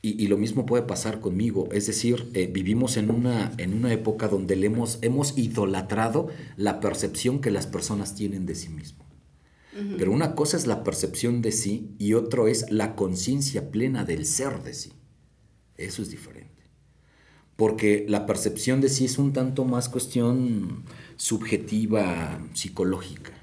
Y, 0.02 0.28
lo 0.28 0.38
mismo 0.38 0.66
puede 0.66 0.84
pasar 0.84 1.20
conmigo. 1.20 1.68
Es 1.74 1.86
decir, 1.86 2.30
eh, 2.34 2.48
vivimos 2.48 2.96
en 2.96 3.12
una, 3.12 3.52
en 3.58 3.74
una 3.74 3.92
época 3.92 4.30
donde 4.30 4.56
le 4.56 4.68
hemos, 4.68 5.00
hemos 5.02 5.38
idolatrado 5.38 6.30
la 6.56 6.80
percepción 6.80 7.42
que 7.42 7.52
las 7.52 7.68
personas 7.68 8.16
tienen 8.16 8.46
de 8.46 8.56
sí 8.56 8.70
mismo. 8.70 9.06
Pero 9.98 10.12
una 10.12 10.34
cosa 10.34 10.56
es 10.58 10.66
la 10.66 10.84
percepción 10.84 11.42
de 11.42 11.52
sí 11.52 11.94
y 12.00 12.14
otro 12.14 12.48
es 12.48 12.72
la 12.72 12.96
conciencia 12.96 13.70
plena 13.70 14.06
del 14.06 14.26
ser 14.26 14.64
de 14.64 14.74
sí. 14.74 14.94
Eso 15.76 16.02
es 16.02 16.10
diferente. 16.10 16.64
Porque 17.58 18.06
la 18.08 18.26
percepción 18.26 18.82
de 18.82 18.90
sí 18.90 19.06
es 19.06 19.18
un 19.20 19.34
tanto 19.34 19.66
más 19.66 19.90
cuestión 19.90 20.86
subjetiva, 21.18 22.42
psicológica. 22.54 23.37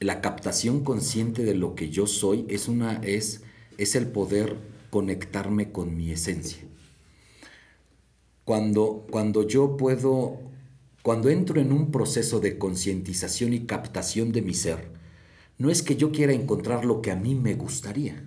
La 0.00 0.20
captación 0.20 0.84
consciente 0.84 1.44
de 1.44 1.54
lo 1.54 1.74
que 1.74 1.90
yo 1.90 2.06
soy 2.06 2.46
es, 2.48 2.68
una, 2.68 2.98
es, 3.02 3.42
es 3.78 3.96
el 3.96 4.06
poder 4.06 4.56
conectarme 4.90 5.72
con 5.72 5.96
mi 5.96 6.10
esencia. 6.10 6.62
Cuando, 8.44 9.06
cuando 9.10 9.46
yo 9.46 9.76
puedo, 9.76 10.38
cuando 11.02 11.28
entro 11.28 11.60
en 11.60 11.72
un 11.72 11.90
proceso 11.90 12.40
de 12.40 12.58
concientización 12.58 13.52
y 13.52 13.66
captación 13.66 14.32
de 14.32 14.42
mi 14.42 14.54
ser, 14.54 14.90
no 15.58 15.70
es 15.70 15.82
que 15.82 15.96
yo 15.96 16.12
quiera 16.12 16.32
encontrar 16.32 16.84
lo 16.84 17.02
que 17.02 17.10
a 17.10 17.16
mí 17.16 17.34
me 17.34 17.54
gustaría, 17.54 18.24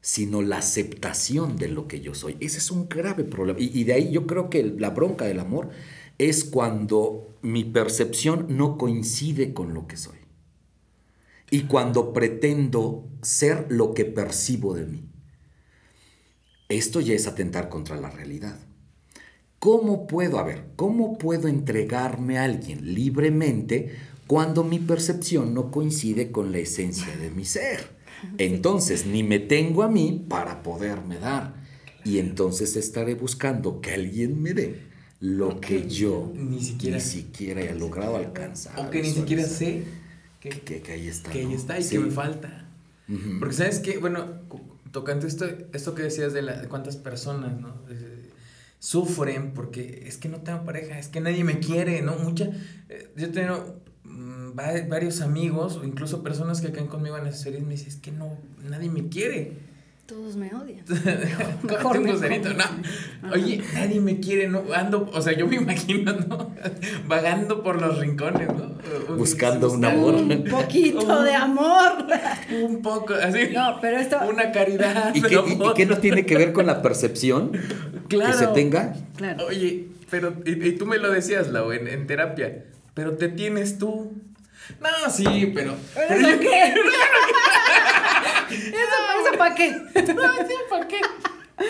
sino 0.00 0.42
la 0.42 0.58
aceptación 0.58 1.56
de 1.56 1.68
lo 1.68 1.88
que 1.88 2.00
yo 2.00 2.14
soy. 2.14 2.36
Ese 2.38 2.58
es 2.58 2.70
un 2.70 2.88
grave 2.88 3.24
problema. 3.24 3.58
Y, 3.58 3.84
de 3.84 3.94
ahí 3.94 4.12
yo 4.12 4.26
creo 4.26 4.48
que 4.48 4.62
la 4.62 4.90
bronca 4.90 5.24
del 5.24 5.40
amor 5.40 5.70
es 6.18 6.44
cuando 6.44 7.34
mi 7.42 7.64
percepción 7.64 8.46
no 8.50 8.78
coincide 8.78 9.52
con 9.52 9.74
lo 9.74 9.88
que 9.88 9.96
soy. 9.96 10.23
Y 11.50 11.62
cuando 11.62 12.12
pretendo 12.12 13.08
ser 13.22 13.66
lo 13.70 13.94
que 13.94 14.04
percibo 14.04 14.74
de 14.74 14.86
mí. 14.86 15.08
Esto 16.68 17.00
ya 17.00 17.14
es 17.14 17.26
atentar 17.26 17.68
contra 17.68 17.96
la 17.96 18.10
realidad. 18.10 18.58
¿Cómo 19.58 20.06
puedo, 20.06 20.38
a 20.38 20.42
ver, 20.42 20.66
cómo 20.76 21.16
puedo 21.16 21.48
entregarme 21.48 22.38
a 22.38 22.44
alguien 22.44 22.94
libremente 22.94 23.94
cuando 24.26 24.64
mi 24.64 24.78
percepción 24.78 25.54
no 25.54 25.70
coincide 25.70 26.30
con 26.30 26.52
la 26.52 26.58
esencia 26.58 27.16
de 27.16 27.30
mi 27.30 27.44
ser? 27.44 27.94
Entonces, 28.38 29.06
ni 29.06 29.22
me 29.22 29.38
tengo 29.38 29.82
a 29.82 29.88
mí 29.88 30.24
para 30.28 30.62
poderme 30.62 31.18
dar. 31.18 31.54
Y 32.04 32.18
entonces 32.18 32.76
estaré 32.76 33.14
buscando 33.14 33.80
que 33.80 33.92
alguien 33.92 34.42
me 34.42 34.52
dé 34.52 34.80
lo 35.20 35.60
que 35.60 35.88
yo 35.88 36.30
ni 36.34 36.60
siquiera, 36.60 37.62
he 37.62 37.74
logrado 37.74 38.16
alcanzar. 38.16 38.78
O 38.78 38.90
que 38.90 39.00
ni 39.00 39.10
siquiera 39.10 39.44
sé 39.44 39.84
que, 40.50 40.82
que, 40.82 40.92
ahí 40.92 41.08
está. 41.08 41.30
Que 41.30 41.40
ahí 41.40 41.54
está 41.54 41.78
y 41.78 41.88
que 41.88 41.98
me 41.98 42.10
falta. 42.10 42.68
Porque 43.38 43.54
sabes 43.54 43.80
que, 43.80 43.98
bueno, 43.98 44.26
tocando 44.90 45.26
esto, 45.26 45.46
esto 45.72 45.94
que 45.94 46.02
decías 46.02 46.32
de, 46.32 46.42
la, 46.42 46.60
de 46.60 46.68
cuántas 46.68 46.96
personas, 46.96 47.60
¿no? 47.60 47.74
sufren 48.84 49.54
porque 49.54 50.04
es 50.06 50.18
que 50.18 50.28
no 50.28 50.42
tengo 50.42 50.62
pareja, 50.66 50.98
es 50.98 51.08
que 51.08 51.18
nadie 51.18 51.42
me 51.42 51.58
quiere, 51.58 52.02
¿no? 52.02 52.16
Mucha, 52.16 52.50
eh, 52.90 53.10
yo 53.16 53.32
tengo 53.32 53.80
mm, 54.04 54.54
varios 54.54 55.22
amigos 55.22 55.76
o 55.78 55.84
incluso 55.84 56.22
personas 56.22 56.60
que 56.60 56.70
caen 56.70 56.88
conmigo 56.88 57.16
en 57.16 57.24
las 57.24 57.40
series 57.40 57.62
me 57.62 57.70
dicen, 57.70 57.88
es 57.88 57.96
que 57.96 58.12
no, 58.12 58.36
nadie 58.62 58.90
me 58.90 59.08
quiere. 59.08 59.52
Todos 60.06 60.36
me 60.36 60.54
odian. 60.54 60.84
no. 61.62 63.30
Oye, 63.32 63.62
nadie 63.72 64.00
me 64.00 64.20
quiere, 64.20 64.48
¿no? 64.48 64.62
Ando, 64.74 65.10
o 65.10 65.22
sea, 65.22 65.32
yo 65.32 65.46
me 65.46 65.56
imagino, 65.62 66.12
¿no? 66.12 66.54
Vagando 67.06 67.62
por 67.62 67.80
los 67.80 67.98
rincones, 67.98 68.48
¿no? 68.48 68.74
Buscando 69.16 69.72
un 69.72 69.82
amor. 69.82 70.14
Un 70.16 70.44
poquito 70.44 71.22
de 71.22 71.34
amor. 71.34 72.06
Un 72.52 72.82
poco, 72.82 73.14
así. 73.14 73.48
No, 73.54 73.78
pero 73.80 73.96
esto. 73.96 74.18
Una 74.28 74.52
caridad. 74.52 75.14
¿Y 75.14 75.22
qué, 75.22 75.36
y, 75.36 75.72
qué 75.74 75.86
no 75.86 75.96
tiene 75.96 76.26
que 76.26 76.36
ver 76.36 76.52
con 76.52 76.66
la 76.66 76.82
percepción 76.82 77.52
que 78.06 78.32
se 78.34 78.48
tenga? 78.48 78.94
Claro. 79.16 79.46
Oye, 79.46 79.88
pero, 80.10 80.34
y, 80.44 80.72
tú 80.72 80.84
me 80.84 80.98
lo 80.98 81.10
decías, 81.10 81.48
Lau, 81.48 81.72
en, 81.72 81.88
en 81.88 82.06
terapia, 82.06 82.66
pero 82.92 83.16
te 83.16 83.28
tienes 83.28 83.78
tú. 83.78 84.12
No, 84.80 85.10
sí, 85.10 85.50
pero. 85.54 85.74
¿Pero, 85.94 86.14
eso 86.14 86.40
qué? 86.40 86.74
¿Eso, 88.50 89.13
para 89.36 89.54
qué? 89.54 89.70
No, 89.70 90.32
sí, 90.48 90.54
¿para 90.70 90.88
qué? 90.88 91.00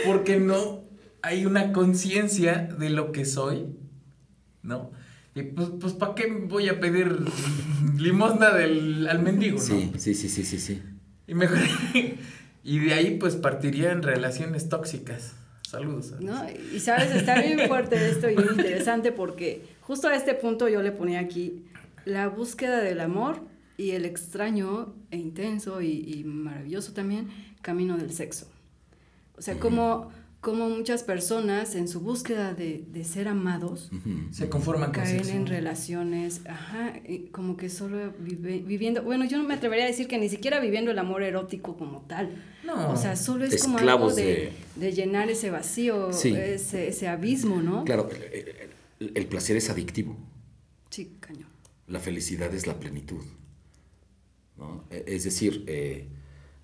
Porque 0.06 0.38
no 0.38 0.82
hay 1.22 1.46
una 1.46 1.72
conciencia 1.72 2.68
de 2.78 2.90
lo 2.90 3.12
que 3.12 3.24
soy, 3.24 3.66
¿no? 4.62 4.92
Y 5.34 5.42
pues, 5.42 5.68
pues 5.80 5.92
¿para 5.94 6.14
qué 6.14 6.26
voy 6.26 6.68
a 6.68 6.78
pedir 6.78 7.18
limosna 7.98 8.50
del, 8.50 9.08
al 9.08 9.20
mendigo, 9.20 9.58
no? 9.58 9.64
Sí, 9.64 9.92
sí, 9.98 10.14
sí, 10.14 10.28
sí, 10.28 10.44
sí, 10.44 10.58
sí. 10.58 10.82
Y 11.26 11.34
mejor. 11.34 11.58
y 12.64 12.78
de 12.78 12.94
ahí, 12.94 13.16
pues 13.18 13.36
partiría 13.36 13.90
en 13.90 14.02
relaciones 14.02 14.68
tóxicas. 14.68 15.34
Saludos. 15.68 16.14
¿No? 16.20 16.46
Y 16.72 16.78
sabes, 16.78 17.10
está 17.10 17.40
bien 17.40 17.66
fuerte 17.66 18.08
esto 18.08 18.30
y 18.30 18.36
muy 18.36 18.50
interesante 18.50 19.10
porque 19.10 19.62
justo 19.80 20.08
a 20.08 20.14
este 20.14 20.34
punto 20.34 20.68
yo 20.68 20.82
le 20.82 20.92
ponía 20.92 21.18
aquí 21.20 21.64
la 22.04 22.28
búsqueda 22.28 22.80
del 22.80 23.00
amor 23.00 23.40
y 23.76 23.90
el 23.90 24.04
extraño 24.04 24.94
e 25.10 25.16
intenso 25.16 25.82
y, 25.82 26.22
maravilloso 26.24 26.92
también 26.92 27.28
camino 27.62 27.96
del 27.96 28.12
sexo. 28.12 28.46
O 29.36 29.42
sea, 29.42 29.58
como, 29.58 30.10
como 30.40 30.68
muchas 30.68 31.02
personas 31.02 31.74
en 31.74 31.88
su 31.88 32.00
búsqueda 32.00 32.54
de, 32.54 33.04
ser 33.04 33.26
amados 33.26 33.90
se 34.30 34.48
conforman 34.48 34.92
con 34.92 35.02
caen 35.02 35.28
en 35.28 35.46
relaciones, 35.46 36.42
ajá, 36.46 36.94
como 37.32 37.56
que 37.56 37.68
solo 37.68 38.12
viviendo, 38.18 39.02
bueno, 39.02 39.24
yo 39.24 39.38
no 39.38 39.44
me 39.44 39.54
atrevería 39.54 39.84
a 39.84 39.88
decir 39.88 40.06
que 40.06 40.18
ni 40.18 40.28
siquiera 40.28 40.60
viviendo 40.60 40.90
el 40.90 40.98
amor 40.98 41.22
erótico 41.22 41.76
como 41.76 42.02
tal. 42.02 42.30
No. 42.64 42.92
O 42.92 42.96
sea, 42.96 43.16
solo 43.16 43.44
es 43.44 43.62
como 43.62 43.78
algo 43.78 44.12
de, 44.14 44.52
llenar 44.76 45.30
ese 45.30 45.50
vacío, 45.50 46.10
ese, 46.10 46.88
ese, 46.88 47.08
abismo, 47.08 47.60
¿no? 47.60 47.84
Claro, 47.84 48.08
el 49.00 49.26
placer 49.26 49.56
es 49.56 49.68
adictivo. 49.68 50.16
Sí, 50.90 51.16
cañón 51.18 51.54
la 51.86 52.00
felicidad 52.00 52.52
es 52.54 52.66
la 52.66 52.78
plenitud. 52.78 53.22
E, 54.90 55.04
es 55.06 55.24
decir, 55.24 55.64
eh, 55.66 56.06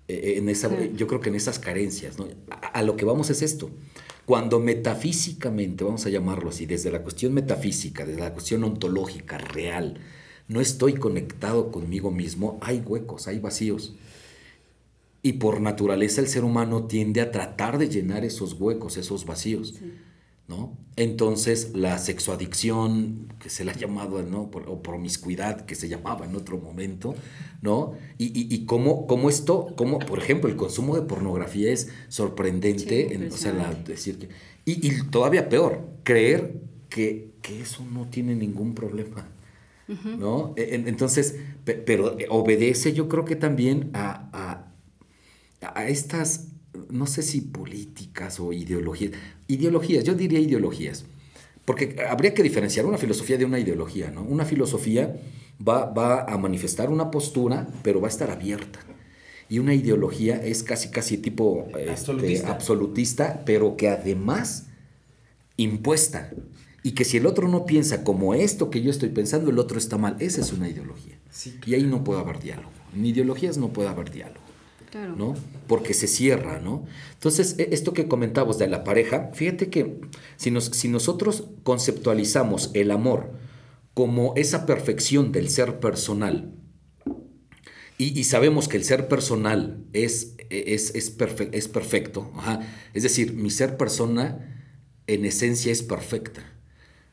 eh, 0.07 0.35
en 0.37 0.49
esa, 0.49 0.69
yo 0.95 1.07
creo 1.07 1.21
que 1.21 1.29
en 1.29 1.35
esas 1.35 1.59
carencias, 1.59 2.17
a, 2.49 2.81
lo 2.83 2.95
que 2.95 3.05
vamos 3.05 3.29
es 3.29 3.41
esto. 3.41 3.69
Cuando 4.25 4.59
metafísicamente, 4.59 5.83
vamos 5.83 6.05
a 6.05 6.09
llamarlo 6.09 6.49
así, 6.49 6.65
desde 6.65 6.91
la 6.91 7.01
cuestión 7.01 7.33
metafísica, 7.33 8.05
desde 8.05 8.21
la 8.21 8.33
cuestión 8.33 8.63
ontológica, 8.63 9.37
real, 9.37 9.99
no 10.47 10.61
estoy 10.61 10.93
conectado 10.93 11.71
conmigo 11.71 12.11
mismo, 12.11 12.57
hay 12.61 12.83
huecos, 12.85 13.27
hay 13.27 13.39
vacíos. 13.39 13.95
Y 15.23 15.33
por 15.33 15.61
naturaleza 15.61 16.21
el 16.21 16.27
ser 16.27 16.43
humano 16.43 16.87
tiende 16.87 17.21
a 17.21 17.31
tratar 17.31 17.77
de 17.77 17.89
llenar 17.89 18.25
esos 18.25 18.53
huecos, 18.53 18.97
esos 18.97 19.25
vacíos. 19.25 19.75
Entonces, 20.97 21.71
la 21.73 21.97
sexoadicción, 21.97 23.33
que 23.39 23.49
se 23.49 23.63
le 23.63 23.71
ha 23.71 23.75
llamado, 23.75 24.21
¿no? 24.23 24.41
o 24.41 24.83
promiscuidad, 24.83 25.65
que 25.65 25.75
se 25.75 25.87
llamaba 25.87 26.25
en 26.25 26.35
otro 26.35 26.57
momento, 26.57 27.15
¿no? 27.61 27.93
Y, 28.17 28.53
y, 28.53 28.65
cómo, 28.65 29.07
esto, 29.29 29.73
como 29.77 29.99
por 29.99 30.19
ejemplo, 30.19 30.49
el 30.49 30.57
consumo 30.57 30.95
de 30.95 31.03
pornografía 31.03 31.71
es 31.71 31.89
sorprendente, 32.09 33.15
en, 33.15 33.31
o 33.31 33.37
sea, 33.37 33.53
decir 33.85 34.19
que... 34.19 34.29
Y, 34.65 35.03
todavía 35.09 35.49
peor, 35.49 35.87
creer 36.03 36.61
que, 36.89 37.31
eso 37.61 37.83
no 37.83 38.07
tiene 38.07 38.35
ningún 38.35 38.75
problema, 38.75 39.27
¿no? 39.87 40.53
E, 40.55 40.75
entonces, 40.85 41.35
pero 41.63 42.15
obedece 42.29 42.93
yo 42.93 43.09
creo 43.09 43.25
que 43.25 43.35
también 43.35 43.89
a, 43.93 44.29
a, 45.61 45.73
a 45.73 45.87
estas 45.87 46.50
no 46.89 47.07
sé 47.07 47.21
si 47.21 47.41
políticas 47.41 48.39
o 48.39 48.53
ideologías, 48.53 49.11
ideologías, 49.47 50.03
yo 50.03 50.13
diría 50.13 50.39
ideologías, 50.39 51.05
porque 51.65 51.97
habría 52.09 52.33
que 52.33 52.43
diferenciar 52.43 52.85
una 52.85 52.97
filosofía 52.97 53.37
de 53.37 53.45
una 53.45 53.59
ideología, 53.59 54.11
¿no? 54.11 54.23
Una 54.23 54.45
filosofía 54.45 55.15
va, 55.65 55.85
va 55.85 56.23
a 56.23 56.37
manifestar 56.37 56.89
una 56.89 57.11
postura, 57.11 57.67
pero 57.83 58.01
va 58.01 58.07
a 58.07 58.11
estar 58.11 58.31
abierta. 58.31 58.79
Y 59.51 59.59
una 59.59 59.73
ideología 59.73 60.37
es 60.37 60.63
casi, 60.63 60.89
casi 60.91 61.17
tipo 61.17 61.67
este, 61.77 62.45
absolutista. 62.45 63.43
pero 63.45 63.75
que 63.75 63.89
además 63.89 64.67
impuesta. 65.57 66.31
Y 66.83 66.91
que 66.91 67.03
si 67.03 67.17
el 67.17 67.25
otro 67.25 67.49
no 67.49 67.65
piensa 67.65 68.05
como 68.05 68.33
esto 68.33 68.69
que 68.69 68.81
yo 68.81 68.89
estoy 68.89 69.09
pensando, 69.09 69.51
el 69.51 69.59
otro 69.59 69.77
está 69.77 69.97
mal. 69.97 70.15
Esa 70.19 70.39
es 70.39 70.53
una 70.53 70.69
ideología. 70.69 71.17
Y 71.65 71.73
ahí 71.73 71.83
no 71.83 72.03
puede 72.03 72.21
haber 72.21 72.39
diálogo. 72.39 72.71
En 72.95 73.05
ideologías 73.05 73.57
no 73.57 73.73
puede 73.73 73.89
haber 73.89 74.09
diálogo. 74.09 74.40
¿No? 74.99 75.35
Porque 75.67 75.93
se 75.93 76.07
cierra, 76.07 76.59
¿no? 76.59 76.85
Entonces, 77.13 77.55
e, 77.57 77.69
esto 77.71 77.93
que 77.93 78.07
comentabas 78.07 78.57
de 78.57 78.67
la 78.67 78.83
pareja, 78.83 79.31
fíjate 79.33 79.69
que 79.69 80.01
si, 80.35 80.51
nos, 80.51 80.65
si 80.65 80.87
nosotros 80.87 81.45
conceptualizamos 81.63 82.71
el 82.73 82.91
amor 82.91 83.31
como 83.93 84.33
esa 84.35 84.65
perfección 84.65 85.31
del 85.31 85.49
ser 85.49 85.79
personal, 85.79 86.53
y, 87.97 88.23
sabemos 88.23 88.67
que 88.67 88.77
el 88.77 88.83
ser 88.83 89.07
personal 89.07 89.85
es, 89.93 90.33
es, 90.49 90.95
es, 90.95 91.09
es 91.51 91.67
perfecto, 91.67 92.31
es 92.95 93.03
decir, 93.03 93.33
mi 93.33 93.51
ser 93.51 93.77
persona 93.77 94.65
en 95.05 95.23
esencia 95.23 95.71
es 95.71 95.83
perfecta. 95.83 96.41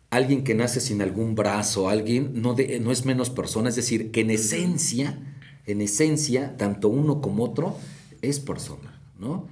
Alguien 0.08 0.44
que 0.44 0.54
nace 0.54 0.80
sin 0.80 1.02
algún 1.02 1.34
brazo, 1.34 1.90
alguien 1.90 2.40
no, 2.40 2.56
no 2.80 2.90
es 2.90 3.04
menos 3.04 3.28
persona, 3.28 3.68
es 3.68 3.76
decir, 3.76 4.10
que 4.10 4.22
en 4.22 4.30
esencia 4.30 5.37
en 5.68 5.82
esencia, 5.82 6.56
tanto 6.56 6.88
uno 6.88 7.20
como 7.20 7.44
otro 7.44 7.76
es 8.22 8.40
persona, 8.40 9.00
¿no? 9.18 9.46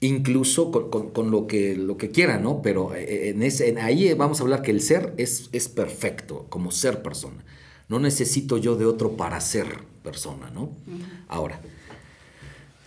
Incluso 0.00 0.70
con, 0.70 1.30
lo, 1.30 1.46
que, 1.46 1.76
lo 1.76 1.96
que 1.96 2.10
quiera, 2.10 2.38
¿no? 2.38 2.62
Pero 2.62 2.94
eh, 2.94 3.30
en 3.30 3.42
ese, 3.42 3.78
ahí 3.80 4.12
vamos 4.14 4.40
a 4.40 4.44
hablar 4.44 4.62
que 4.62 4.70
el 4.70 4.80
ser 4.80 5.12
es, 5.16 5.48
es 5.52 5.68
perfecto, 5.68 6.46
como 6.48 6.70
ser 6.70 7.02
persona. 7.02 7.44
No 7.88 7.98
necesito 7.98 8.58
yo 8.58 8.76
de 8.76 8.86
otro 8.86 9.16
para 9.16 9.40
ser 9.40 9.66
persona, 10.02 10.50
¿no? 10.50 10.70
Ahora, 11.26 11.60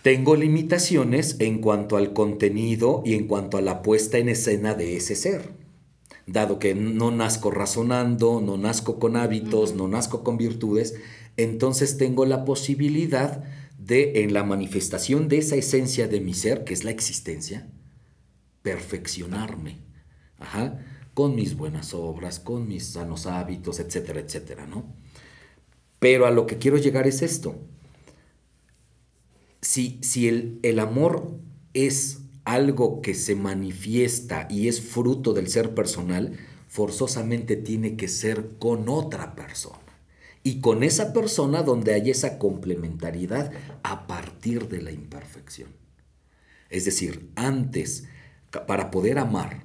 tengo 0.02 0.34
limitaciones 0.34 1.36
en 1.38 1.60
cuanto 1.60 1.96
al 1.96 2.12
contenido 2.12 3.02
y 3.04 3.14
en 3.14 3.28
cuanto 3.28 3.58
a 3.58 3.62
la 3.62 3.82
puesta 3.82 4.18
en 4.18 4.28
escena 4.28 4.74
de 4.74 4.96
ese 4.96 5.14
ser. 5.14 5.50
Dado 6.26 6.58
que 6.58 6.74
no 6.74 7.10
nazco 7.10 7.50
razonando, 7.50 8.40
no 8.40 8.56
nazco 8.56 8.98
con 8.98 9.16
hábitos, 9.16 9.74
no 9.74 9.86
nazco 9.88 10.24
con 10.24 10.38
virtudes, 10.38 10.94
entonces 11.36 11.96
tengo 11.96 12.24
la 12.26 12.44
posibilidad 12.44 13.44
de, 13.78 14.22
en 14.22 14.32
la 14.32 14.44
manifestación 14.44 15.28
de 15.28 15.38
esa 15.38 15.56
esencia 15.56 16.08
de 16.08 16.20
mi 16.20 16.34
ser, 16.34 16.64
que 16.64 16.74
es 16.74 16.84
la 16.84 16.90
existencia, 16.90 17.68
perfeccionarme. 18.62 19.78
Con 21.14 21.34
mis 21.34 21.56
buenas 21.56 21.94
obras, 21.94 22.40
con 22.40 22.66
mis 22.66 22.86
sanos 22.86 23.26
hábitos, 23.26 23.80
etcétera, 23.80 24.20
etcétera, 24.20 24.66
¿no? 24.66 24.94
Pero 25.98 26.26
a 26.26 26.30
lo 26.30 26.46
que 26.46 26.58
quiero 26.58 26.78
llegar 26.78 27.06
es 27.06 27.22
esto. 27.22 27.56
Si, 29.60 29.98
si 30.02 30.26
el, 30.26 30.58
el 30.62 30.80
amor 30.80 31.38
es 31.74 32.22
algo 32.44 33.02
que 33.02 33.14
se 33.14 33.36
manifiesta 33.36 34.48
y 34.50 34.68
es 34.68 34.80
fruto 34.80 35.32
del 35.32 35.48
ser 35.48 35.74
personal, 35.74 36.36
forzosamente 36.66 37.56
tiene 37.56 37.96
que 37.96 38.08
ser 38.08 38.56
con 38.58 38.88
otra 38.88 39.34
persona. 39.36 39.81
Y 40.42 40.60
con 40.60 40.82
esa 40.82 41.12
persona 41.12 41.62
donde 41.62 41.94
hay 41.94 42.10
esa 42.10 42.38
complementariedad 42.38 43.52
a 43.82 44.06
partir 44.06 44.68
de 44.68 44.82
la 44.82 44.90
imperfección. 44.90 45.70
Es 46.68 46.84
decir, 46.84 47.30
antes, 47.36 48.04
para 48.66 48.90
poder 48.90 49.18
amar, 49.18 49.64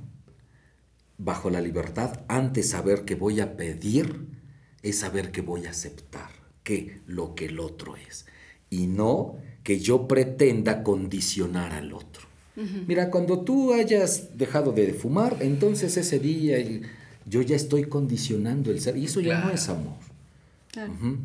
bajo 1.18 1.50
la 1.50 1.62
libertad, 1.62 2.22
antes 2.28 2.70
saber 2.70 3.06
que 3.06 3.16
voy 3.16 3.40
a 3.40 3.58
pedir, 3.58 4.28
es 4.84 5.00
saber 5.00 5.32
que 5.32 5.42
voy 5.42 5.66
a 5.66 5.72
aceptar, 5.72 6.30
que 6.64 7.02
lo 7.08 7.34
que 7.34 7.46
el 7.46 7.60
otro 7.60 7.96
es. 7.96 8.26
Y 8.70 8.88
no 8.88 9.38
que 9.64 9.80
yo 9.80 10.08
pretenda 10.08 10.84
condicionar 10.84 11.74
al 11.74 11.94
otro. 11.94 12.28
Mira, 12.88 13.12
cuando 13.12 13.42
tú 13.42 13.74
hayas 13.74 14.36
dejado 14.36 14.72
de 14.72 14.92
fumar, 14.94 15.38
entonces 15.42 15.96
ese 15.96 16.18
día 16.18 16.58
yo 17.26 17.42
ya 17.44 17.56
estoy 17.56 17.84
condicionando 17.84 18.72
el 18.72 18.82
ser. 18.82 18.98
Y 18.98 19.06
eso 19.06 19.20
ya 19.20 19.42
no 19.42 19.52
es 19.52 19.70
amor. 19.70 20.07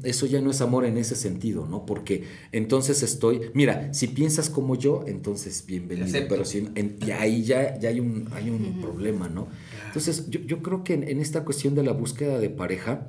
Eso 0.03 0.27
ya 0.27 0.41
no 0.41 0.51
es 0.51 0.61
amor 0.61 0.85
en 0.85 0.97
ese 0.97 1.15
sentido, 1.15 1.67
¿no? 1.67 1.85
Porque 1.85 2.25
entonces 2.53 3.03
estoy, 3.03 3.51
mira, 3.55 3.93
si 3.93 4.09
piensas 4.09 4.49
como 4.49 4.77
yo, 4.77 5.05
entonces 5.07 5.65
bienvenido, 5.67 6.21
pero 6.29 6.45
si, 6.45 6.69
y 7.05 7.11
ahí 7.11 7.43
ya, 7.43 7.79
ya 7.79 7.91
hay 7.91 8.01
un, 8.01 8.29
hay 8.33 8.49
un 8.49 8.81
problema, 8.81 9.29
¿no? 9.29 9.49
Entonces 9.87 10.31
yo, 10.31 10.41
yo, 10.41 10.63
creo 10.63 10.85
que 10.85 10.95
en, 10.95 11.21
esta 11.21 11.45
cuestión 11.45 11.75
de 11.75 11.83
la 11.83 11.93
búsqueda 11.93 12.39
de 12.39 12.49
pareja, 12.49 13.09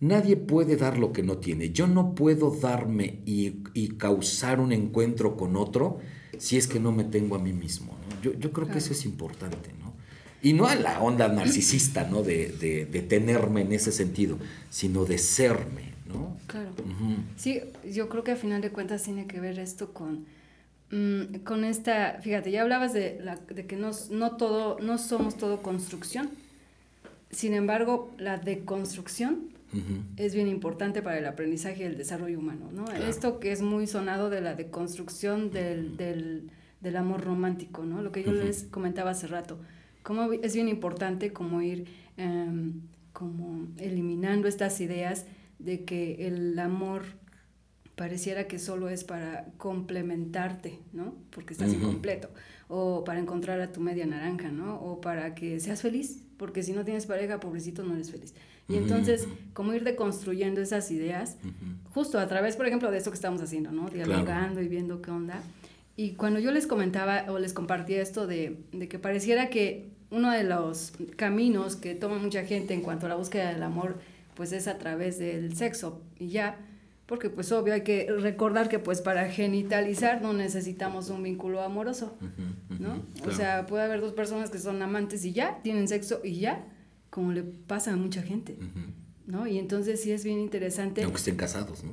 nadie 0.00 0.36
puede 0.36 0.76
dar 0.76 0.98
lo 0.98 1.12
que 1.12 1.22
no 1.22 1.38
tiene. 1.38 1.70
Yo 1.70 1.86
no 1.86 2.14
puedo 2.14 2.50
darme 2.50 3.22
y, 3.24 3.62
y 3.72 3.88
causar 3.96 4.60
un 4.60 4.72
encuentro 4.72 5.36
con 5.36 5.56
otro 5.56 5.98
si 6.38 6.56
es 6.56 6.66
que 6.66 6.80
no 6.80 6.92
me 6.92 7.04
tengo 7.04 7.36
a 7.36 7.38
mí 7.38 7.52
mismo, 7.52 7.92
¿no? 7.92 8.20
Yo, 8.22 8.34
yo 8.38 8.52
creo 8.52 8.68
que 8.68 8.78
eso 8.78 8.92
es 8.92 9.04
importante, 9.04 9.70
¿no? 9.78 9.83
Y 10.44 10.52
no 10.52 10.66
a 10.66 10.74
la 10.74 11.00
onda 11.00 11.26
narcisista, 11.28 12.04
¿no? 12.04 12.22
De, 12.22 12.48
de, 12.48 13.02
tenerme 13.02 13.62
en 13.62 13.72
ese 13.72 13.90
sentido, 13.90 14.38
sino 14.68 15.06
de 15.06 15.16
serme, 15.16 15.94
¿no? 16.06 16.36
Claro. 16.46 16.70
Sí, 17.38 17.62
yo 17.90 18.10
creo 18.10 18.24
que 18.24 18.32
a 18.32 18.36
final 18.36 18.60
de 18.60 18.68
cuentas 18.68 19.02
tiene 19.02 19.26
que 19.26 19.40
ver 19.40 19.58
esto 19.58 19.94
con, 19.94 20.26
mm, 20.90 21.36
con 21.44 21.64
esta, 21.64 22.18
fíjate, 22.20 22.50
ya 22.50 22.60
hablabas 22.60 22.92
de, 22.92 23.18
la, 23.24 23.36
de 23.36 23.64
que 23.64 23.76
no, 23.76 23.92
no, 24.10 24.36
todo, 24.36 24.78
no 24.80 24.98
somos 24.98 25.38
todo 25.38 25.62
construcción. 25.62 26.28
Sin 27.30 27.54
embargo, 27.54 28.12
la 28.18 28.36
deconstrucción 28.36 29.48
es 30.16 30.34
bien 30.34 30.46
importante 30.46 31.02
para 31.02 31.18
el 31.18 31.26
aprendizaje 31.26 31.82
y 31.82 31.86
el 31.86 31.96
desarrollo 31.96 32.38
humano, 32.38 32.70
¿no? 32.70 32.84
Esto 32.92 33.40
que 33.40 33.50
es 33.50 33.62
muy 33.62 33.86
sonado 33.86 34.28
de 34.28 34.42
la 34.42 34.54
deconstrucción 34.54 35.50
del, 35.50 35.96
del, 35.96 36.50
del 36.82 36.96
amor 36.96 37.24
romántico, 37.24 37.82
¿no? 37.82 38.02
Lo 38.02 38.12
que 38.12 38.22
yo 38.22 38.32
les 38.32 38.64
comentaba 38.64 39.10
hace 39.10 39.26
rato 39.26 39.58
cómo 40.04 40.32
es 40.32 40.54
bien 40.54 40.68
importante 40.68 41.32
como 41.32 41.60
ir 41.62 41.86
em, 42.16 42.82
como 43.12 43.66
eliminando 43.78 44.46
estas 44.46 44.80
ideas 44.80 45.26
de 45.58 45.84
que 45.84 46.26
el 46.26 46.56
amor 46.58 47.02
pareciera 47.94 48.46
que 48.48 48.58
solo 48.58 48.88
es 48.88 49.04
para 49.04 49.46
complementarte, 49.56 50.80
¿no? 50.92 51.14
Porque 51.30 51.54
estás 51.54 51.72
incompleto. 51.72 52.28
O 52.68 53.04
para 53.04 53.20
encontrar 53.20 53.60
a 53.60 53.72
tu 53.72 53.80
media 53.80 54.04
naranja, 54.04 54.50
¿no? 54.50 54.76
O 54.76 55.00
para 55.00 55.34
que 55.34 55.60
seas 55.60 55.80
feliz, 55.80 56.22
porque 56.36 56.62
si 56.62 56.72
no 56.72 56.84
tienes 56.84 57.06
pareja, 57.06 57.38
pobrecito, 57.38 57.84
no 57.84 57.94
eres 57.94 58.10
feliz. 58.10 58.34
Y 58.68 58.76
entonces, 58.76 59.28
como 59.52 59.74
ir 59.74 59.84
deconstruyendo 59.84 60.60
esas 60.60 60.90
ideas, 60.90 61.36
justo 61.92 62.18
a 62.18 62.26
través, 62.26 62.56
por 62.56 62.66
ejemplo, 62.66 62.90
de 62.90 62.98
esto 62.98 63.10
que 63.10 63.16
estamos 63.16 63.40
haciendo, 63.42 63.70
¿no? 63.70 63.88
Dialogando 63.90 64.60
y 64.60 64.68
viendo 64.68 65.02
qué 65.02 65.10
onda. 65.10 65.40
Y 65.96 66.14
cuando 66.14 66.40
yo 66.40 66.50
les 66.50 66.66
comentaba 66.66 67.26
o 67.28 67.38
les 67.38 67.52
compartía 67.52 68.02
esto 68.02 68.26
de, 68.26 68.64
de 68.72 68.88
que 68.88 68.98
pareciera 68.98 69.50
que 69.50 69.93
uno 70.14 70.30
de 70.30 70.44
los 70.44 70.92
caminos 71.16 71.76
que 71.76 71.94
toma 71.94 72.18
mucha 72.18 72.44
gente 72.44 72.72
en 72.72 72.82
cuanto 72.82 73.06
a 73.06 73.08
la 73.08 73.16
búsqueda 73.16 73.52
del 73.52 73.62
amor, 73.62 73.98
pues 74.34 74.52
es 74.52 74.68
a 74.68 74.78
través 74.78 75.18
del 75.18 75.56
sexo 75.56 76.00
y 76.18 76.28
ya, 76.28 76.56
porque 77.06 77.30
pues 77.30 77.50
obvio 77.52 77.74
hay 77.74 77.82
que 77.82 78.06
recordar 78.20 78.68
que 78.68 78.78
pues 78.78 79.00
para 79.00 79.28
genitalizar 79.28 80.22
no 80.22 80.32
necesitamos 80.32 81.10
un 81.10 81.22
vínculo 81.22 81.62
amoroso, 81.62 82.16
¿no? 82.78 83.02
O 83.26 83.32
sea, 83.32 83.66
puede 83.66 83.84
haber 83.84 84.00
dos 84.00 84.12
personas 84.12 84.50
que 84.50 84.58
son 84.58 84.80
amantes 84.80 85.24
y 85.24 85.32
ya, 85.32 85.60
tienen 85.62 85.88
sexo 85.88 86.20
y 86.22 86.38
ya, 86.38 86.64
como 87.10 87.32
le 87.32 87.42
pasa 87.42 87.92
a 87.92 87.96
mucha 87.96 88.22
gente. 88.22 88.56
¿no? 89.26 89.46
Y 89.46 89.58
entonces 89.58 90.02
sí 90.02 90.12
es 90.12 90.22
bien 90.24 90.38
interesante. 90.38 91.02
Aunque 91.02 91.18
estén 91.18 91.36
casados, 91.36 91.82
¿no? 91.82 91.92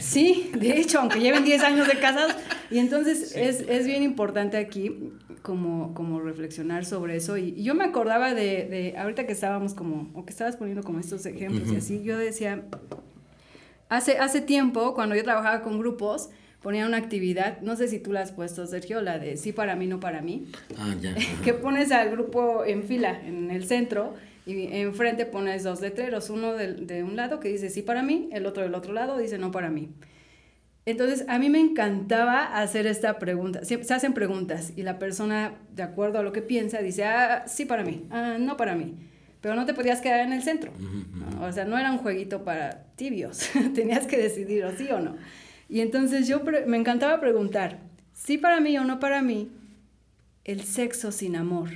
Sí, 0.00 0.50
de 0.58 0.80
hecho, 0.80 1.00
aunque 1.00 1.20
lleven 1.20 1.44
10 1.44 1.62
años 1.62 1.86
de 1.86 1.98
casados. 1.98 2.34
Y 2.70 2.78
entonces 2.78 3.36
es, 3.36 3.60
es, 3.60 3.86
bien 3.86 4.02
importante 4.02 4.56
aquí 4.56 5.12
como, 5.46 5.94
como 5.94 6.18
reflexionar 6.18 6.84
sobre 6.84 7.14
eso. 7.14 7.38
Y, 7.38 7.62
yo 7.62 7.76
me 7.76 7.84
acordaba 7.84 8.34
de, 8.34 8.66
de, 8.66 8.94
ahorita 8.98 9.26
que 9.26 9.32
estábamos 9.32 9.74
como, 9.74 10.10
o 10.12 10.24
que 10.26 10.32
estabas 10.32 10.56
poniendo 10.56 10.82
como 10.82 10.98
estos 10.98 11.24
ejemplos 11.24 11.70
y 11.70 11.76
así, 11.76 12.02
yo 12.02 12.18
decía, 12.18 12.64
hace, 13.88 14.18
hace 14.18 14.40
tiempo, 14.40 14.92
cuando 14.94 15.14
yo 15.14 15.22
trabajaba 15.22 15.62
con 15.62 15.78
grupos, 15.78 16.30
ponía 16.62 16.84
una 16.84 16.96
actividad, 16.96 17.60
no 17.60 17.76
sé 17.76 17.86
si 17.86 18.00
tú 18.00 18.12
la 18.12 18.22
has 18.22 18.32
puesto, 18.32 18.66
Sergio, 18.66 19.00
la 19.02 19.20
de 19.20 19.36
sí 19.36 19.52
para 19.52 19.76
mí, 19.76 19.86
no 19.86 20.00
para 20.00 20.20
mí. 20.20 20.48
Ah, 20.76 20.96
ya. 21.00 21.14
que 21.44 21.54
pones 21.54 21.92
al 21.92 22.10
grupo 22.10 22.64
en 22.64 22.82
fila, 22.82 23.22
en 23.24 23.52
el 23.52 23.68
centro, 23.68 24.14
y 24.46 24.66
enfrente 24.76 25.26
pones 25.26 25.62
dos 25.62 25.80
letreros, 25.80 26.28
uno 26.28 26.54
de, 26.54 26.74
de, 26.74 27.04
un 27.04 27.14
lado 27.14 27.38
que 27.38 27.50
dice 27.50 27.70
sí 27.70 27.82
para 27.82 28.02
mí, 28.02 28.28
el 28.32 28.46
otro 28.46 28.64
del 28.64 28.74
otro 28.74 28.92
lado 28.92 29.16
dice 29.16 29.38
no 29.38 29.52
para 29.52 29.70
mí. 29.70 29.90
Entonces, 30.86 31.24
a 31.28 31.40
mí 31.40 31.50
me 31.50 31.58
encantaba 31.58 32.44
hacer 32.44 32.86
esta 32.86 33.18
pregunta. 33.18 33.64
Se, 33.64 33.74
hacen 33.92 34.14
preguntas 34.14 34.72
y 34.76 34.84
la 34.84 35.00
persona, 35.00 35.54
de 35.74 35.82
acuerdo 35.82 36.20
a 36.20 36.22
lo 36.22 36.32
que 36.32 36.42
piensa, 36.42 36.78
dice, 36.78 37.04
ah, 37.04 37.44
sí 37.48 37.64
para 37.64 37.82
mí, 37.82 38.06
ah, 38.10 38.36
no 38.38 38.56
para 38.56 38.76
mí. 38.76 38.94
Pero 39.40 39.56
no 39.56 39.66
te 39.66 39.74
podías 39.74 40.00
quedar 40.00 40.20
en 40.20 40.32
el 40.32 40.44
centro. 40.44 40.72
O 41.42 41.50
sea, 41.50 41.64
no 41.64 41.76
era 41.76 41.90
un 41.90 41.98
jueguito 41.98 42.44
para 42.44 42.84
tibios. 42.94 43.50
Tenías 43.74 44.06
que 44.06 44.16
decidir 44.16 44.64
o 44.64 44.76
sí 44.76 44.88
o 44.92 45.00
no. 45.00 45.16
Y 45.68 45.80
entonces 45.80 46.28
yo 46.28 46.42
me 46.66 46.76
encantaba 46.76 47.20
preguntar, 47.20 47.80
sí 48.12 48.38
para 48.38 48.60
mí 48.60 48.78
o 48.78 48.84
no 48.84 49.00
para 49.00 49.22
mí, 49.22 49.50
el 50.44 50.62
sexo 50.62 51.10
sin 51.10 51.34
amor. 51.34 51.70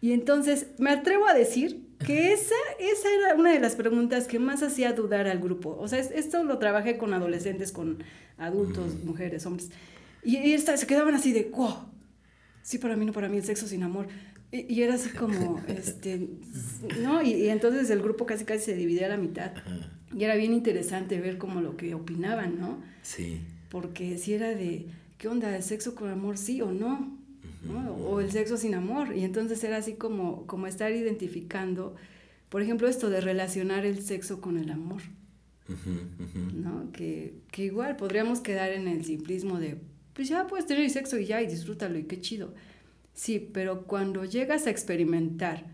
Y 0.00 0.12
entonces 0.12 0.66
me 0.78 0.90
atrevo 0.90 1.28
a 1.28 1.34
decir 1.34 1.83
que 2.06 2.32
esa, 2.32 2.54
esa 2.78 3.08
era 3.12 3.34
una 3.34 3.52
de 3.52 3.60
las 3.60 3.74
preguntas 3.74 4.26
que 4.26 4.38
más 4.38 4.62
hacía 4.62 4.92
dudar 4.92 5.26
al 5.26 5.38
grupo. 5.38 5.76
O 5.78 5.88
sea, 5.88 5.98
esto 5.98 6.44
lo 6.44 6.58
trabajé 6.58 6.96
con 6.96 7.12
adolescentes, 7.14 7.72
con 7.72 8.02
adultos, 8.38 9.02
mujeres, 9.04 9.44
hombres. 9.46 9.70
Y, 10.22 10.38
y 10.38 10.58
se 10.58 10.86
quedaban 10.86 11.14
así 11.14 11.32
de, 11.32 11.50
wow, 11.52 11.76
sí, 12.62 12.78
para 12.78 12.96
mí, 12.96 13.04
no 13.04 13.12
para 13.12 13.28
mí, 13.28 13.38
el 13.38 13.44
sexo 13.44 13.66
sin 13.66 13.82
amor. 13.82 14.08
Y, 14.50 14.82
era 14.82 14.94
así 14.94 15.10
como, 15.10 15.60
este, 15.68 16.28
¿no? 17.00 17.22
Y, 17.22 17.48
entonces 17.48 17.90
el 17.90 18.00
grupo 18.00 18.26
casi 18.26 18.44
casi 18.44 18.64
se 18.64 18.74
dividía 18.74 19.06
a 19.06 19.10
la 19.10 19.16
mitad. 19.16 19.52
Y 20.16 20.24
era 20.24 20.36
bien 20.36 20.52
interesante 20.52 21.20
ver 21.20 21.38
como 21.38 21.60
lo 21.60 21.76
que 21.76 21.94
opinaban, 21.94 22.58
¿no? 22.60 22.80
Sí. 23.02 23.40
Porque 23.68 24.16
si 24.16 24.34
era 24.34 24.50
de, 24.50 24.86
¿qué 25.18 25.28
onda? 25.28 25.54
¿El 25.56 25.62
sexo 25.62 25.94
con 25.94 26.08
amor 26.08 26.38
sí 26.38 26.62
o 26.62 26.70
no? 26.70 27.18
O 28.06 28.20
el 28.20 28.30
sexo 28.30 28.56
sin 28.56 28.74
amor. 28.74 29.16
Y 29.16 29.24
entonces 29.24 29.62
era 29.64 29.78
así 29.78 29.94
como, 29.94 30.46
como 30.46 30.66
estar 30.66 30.92
identificando, 30.92 31.94
por 32.48 32.62
ejemplo, 32.62 32.88
esto 32.88 33.10
de 33.10 33.20
relacionar 33.20 33.86
el 33.86 34.02
sexo 34.02 34.40
con 34.40 34.58
el 34.58 34.70
amor. 34.70 35.02
¿no? 36.54 36.92
Que, 36.92 37.34
que, 37.50 37.64
igual 37.64 37.96
podríamos 37.96 38.40
quedar 38.40 38.72
en 38.72 38.86
el 38.86 39.04
simplismo 39.04 39.58
de, 39.58 39.80
pues 40.12 40.28
ya 40.28 40.46
puedes 40.46 40.66
tener 40.66 40.88
sexo 40.90 41.18
y 41.18 41.26
ya, 41.26 41.40
y 41.40 41.46
disfrútalo, 41.46 41.98
y 41.98 42.04
qué 42.04 42.20
chido. 42.20 42.54
Sí, 43.14 43.38
pero 43.38 43.84
cuando 43.84 44.24
llegas 44.24 44.66
a 44.66 44.70
experimentar 44.70 45.64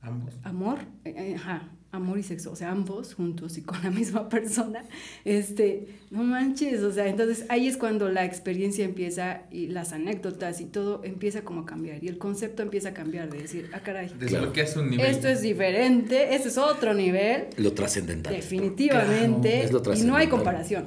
Ambos. 0.00 0.34
amor, 0.42 0.80
eh, 1.04 1.14
eh, 1.16 1.34
ajá, 1.36 1.70
amor 1.90 2.18
y 2.18 2.22
sexo, 2.22 2.52
o 2.52 2.56
sea, 2.56 2.70
ambos 2.70 3.14
juntos 3.14 3.56
y 3.56 3.62
con 3.62 3.82
la 3.82 3.90
misma 3.98 4.28
persona, 4.28 4.84
este, 5.24 5.88
no 6.10 6.22
manches, 6.22 6.82
o 6.82 6.92
sea, 6.92 7.08
entonces 7.08 7.46
ahí 7.48 7.66
es 7.66 7.76
cuando 7.76 8.10
la 8.10 8.24
experiencia 8.24 8.84
empieza 8.84 9.42
y 9.50 9.68
las 9.68 9.92
anécdotas 9.92 10.60
y 10.60 10.66
todo 10.66 11.02
empieza 11.02 11.42
como 11.42 11.62
a 11.62 11.66
cambiar 11.66 12.04
y 12.04 12.08
el 12.08 12.18
concepto 12.18 12.62
empieza 12.62 12.90
a 12.90 12.94
cambiar 12.94 13.30
de 13.30 13.38
decir, 13.38 13.70
ah, 13.72 13.80
caray, 13.80 14.12
desbloqueas 14.18 14.76
un 14.76 14.90
nivel. 14.90 15.06
Esto 15.06 15.28
es 15.28 15.40
diferente, 15.40 16.34
este 16.34 16.48
es 16.48 16.58
otro 16.58 16.92
nivel. 16.92 17.46
Lo 17.56 17.72
trascendental. 17.72 18.34
Definitivamente. 18.34 19.62
es 19.62 19.72
lo 19.72 19.82
y 19.94 20.02
no 20.02 20.16
hay 20.16 20.26
comparación, 20.26 20.86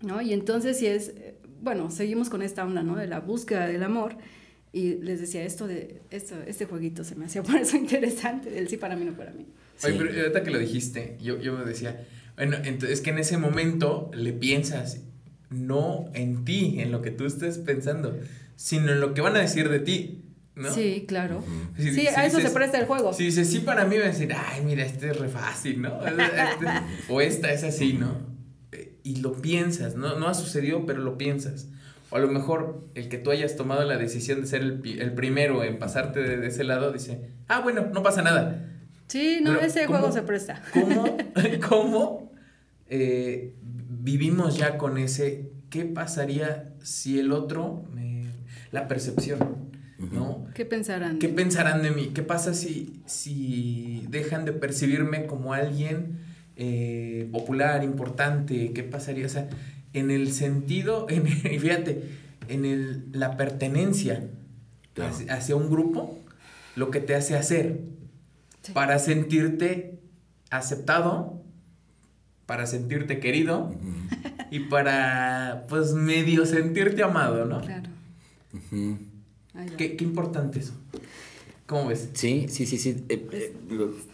¿no? 0.00 0.22
Y 0.22 0.32
entonces 0.32 0.78
si 0.78 0.86
es, 0.86 1.12
bueno, 1.60 1.90
seguimos 1.90 2.30
con 2.30 2.40
esta 2.40 2.64
onda, 2.64 2.82
¿no? 2.82 2.96
De 2.96 3.06
la 3.06 3.20
búsqueda 3.20 3.66
del 3.66 3.82
amor. 3.82 4.16
Y 4.72 4.94
les 4.94 5.20
decía, 5.20 5.44
esto 5.44 5.68
de, 5.68 6.00
esto, 6.10 6.34
este 6.48 6.64
jueguito 6.64 7.04
se 7.04 7.14
me 7.14 7.26
hacía 7.26 7.44
por 7.44 7.54
eso 7.56 7.76
interesante, 7.76 8.58
el 8.58 8.68
sí 8.68 8.76
para 8.76 8.96
mí, 8.96 9.04
no 9.04 9.12
para 9.12 9.30
mí. 9.30 9.46
Oye, 9.82 9.94
pero 9.98 10.20
ahorita 10.20 10.42
que 10.42 10.50
lo 10.50 10.58
dijiste, 10.58 11.16
yo, 11.20 11.40
yo 11.40 11.52
me 11.56 11.64
decía, 11.64 12.06
bueno, 12.36 12.56
es 12.56 13.00
que 13.00 13.10
en 13.10 13.18
ese 13.18 13.38
momento 13.38 14.10
le 14.14 14.32
piensas 14.32 15.00
no 15.50 16.10
en 16.14 16.44
ti, 16.44 16.80
en 16.80 16.90
lo 16.90 17.02
que 17.02 17.10
tú 17.10 17.26
estés 17.26 17.58
pensando, 17.58 18.18
sino 18.56 18.92
en 18.92 19.00
lo 19.00 19.14
que 19.14 19.20
van 19.20 19.36
a 19.36 19.40
decir 19.40 19.68
de 19.68 19.78
ti. 19.78 20.20
¿no? 20.54 20.72
Sí, 20.72 21.04
claro. 21.08 21.42
sí, 21.76 22.06
a 22.06 22.26
eso 22.26 22.40
se 22.40 22.50
presta 22.50 22.78
el 22.78 22.86
juego. 22.86 23.12
Si 23.12 23.24
dices 23.24 23.50
sí 23.50 23.60
para 23.60 23.84
mí, 23.86 23.98
va 23.98 24.04
a 24.04 24.08
decir, 24.08 24.32
ay, 24.32 24.62
mira, 24.64 24.84
este 24.84 25.10
es 25.10 25.18
re 25.18 25.28
fácil, 25.28 25.82
¿no? 25.82 26.04
Este, 26.06 26.66
o 27.08 27.20
esta 27.20 27.52
es 27.52 27.64
así, 27.64 27.94
¿no? 27.94 28.34
Y 29.02 29.16
lo 29.16 29.34
piensas, 29.34 29.96
¿no? 29.96 30.18
No 30.18 30.28
ha 30.28 30.34
sucedido, 30.34 30.86
pero 30.86 31.00
lo 31.00 31.18
piensas. 31.18 31.68
O 32.10 32.16
a 32.16 32.20
lo 32.20 32.28
mejor 32.28 32.86
el 32.94 33.08
que 33.08 33.18
tú 33.18 33.30
hayas 33.32 33.56
tomado 33.56 33.84
la 33.84 33.96
decisión 33.96 34.42
de 34.42 34.46
ser 34.46 34.62
el, 34.62 35.00
el 35.00 35.12
primero 35.12 35.64
en 35.64 35.78
pasarte 35.78 36.20
de, 36.20 36.36
de, 36.36 36.46
ese 36.46 36.62
lado, 36.62 36.92
dice, 36.92 37.30
ah, 37.48 37.60
bueno, 37.60 37.90
no 37.92 38.02
pasa 38.02 38.22
nada. 38.22 38.73
Sí, 39.08 39.40
no, 39.42 39.58
ese 39.60 39.86
juego 39.86 40.10
se 40.12 40.22
presta. 40.22 40.62
¿Cómo, 40.72 41.16
cómo 41.68 42.32
eh, 42.88 43.54
vivimos 43.62 44.56
ya 44.56 44.78
con 44.78 44.98
ese, 44.98 45.50
qué 45.70 45.84
pasaría 45.84 46.74
si 46.82 47.18
el 47.18 47.32
otro, 47.32 47.84
me, 47.92 48.26
la 48.70 48.88
percepción, 48.88 49.70
¿no? 49.98 50.46
¿Qué 50.54 50.64
pensarán? 50.64 51.18
¿Qué 51.18 51.28
pensarán 51.28 51.82
de 51.82 51.90
mí? 51.90 52.10
¿Qué 52.14 52.22
pasa 52.22 52.54
si, 52.54 53.02
si 53.06 54.06
dejan 54.10 54.44
de 54.44 54.52
percibirme 54.52 55.26
como 55.26 55.54
alguien 55.54 56.18
eh, 56.56 57.28
popular, 57.32 57.82
importante? 57.84 58.72
¿Qué 58.72 58.82
pasaría? 58.82 59.26
O 59.26 59.30
sea, 59.30 59.48
en 59.92 60.10
el 60.10 60.32
sentido, 60.32 61.06
en, 61.10 61.26
fíjate, 61.26 62.02
en 62.48 62.64
el, 62.64 63.06
la 63.12 63.36
pertenencia 63.36 64.28
hacia 65.28 65.56
un 65.56 65.70
grupo, 65.70 66.18
lo 66.76 66.90
que 66.90 67.00
te 67.00 67.14
hace 67.14 67.36
hacer 67.36 67.80
para 68.72 68.98
sentirte 68.98 69.98
aceptado, 70.50 71.42
para 72.46 72.66
sentirte 72.66 73.20
querido 73.20 73.74
y 74.50 74.60
para, 74.60 75.66
pues, 75.68 75.92
medio 75.92 76.46
sentirte 76.46 77.02
amado, 77.02 77.44
¿no? 77.44 77.60
Claro. 77.60 77.90
¿Qué, 79.76 79.96
importante 80.00 80.60
eso. 80.60 80.74
¿Cómo 81.66 81.88
ves? 81.88 82.10
Sí, 82.12 82.46
sí, 82.48 82.66
sí, 82.66 82.76
sí. 82.76 83.04
Eh, 83.08 83.26
eh, 83.32 83.54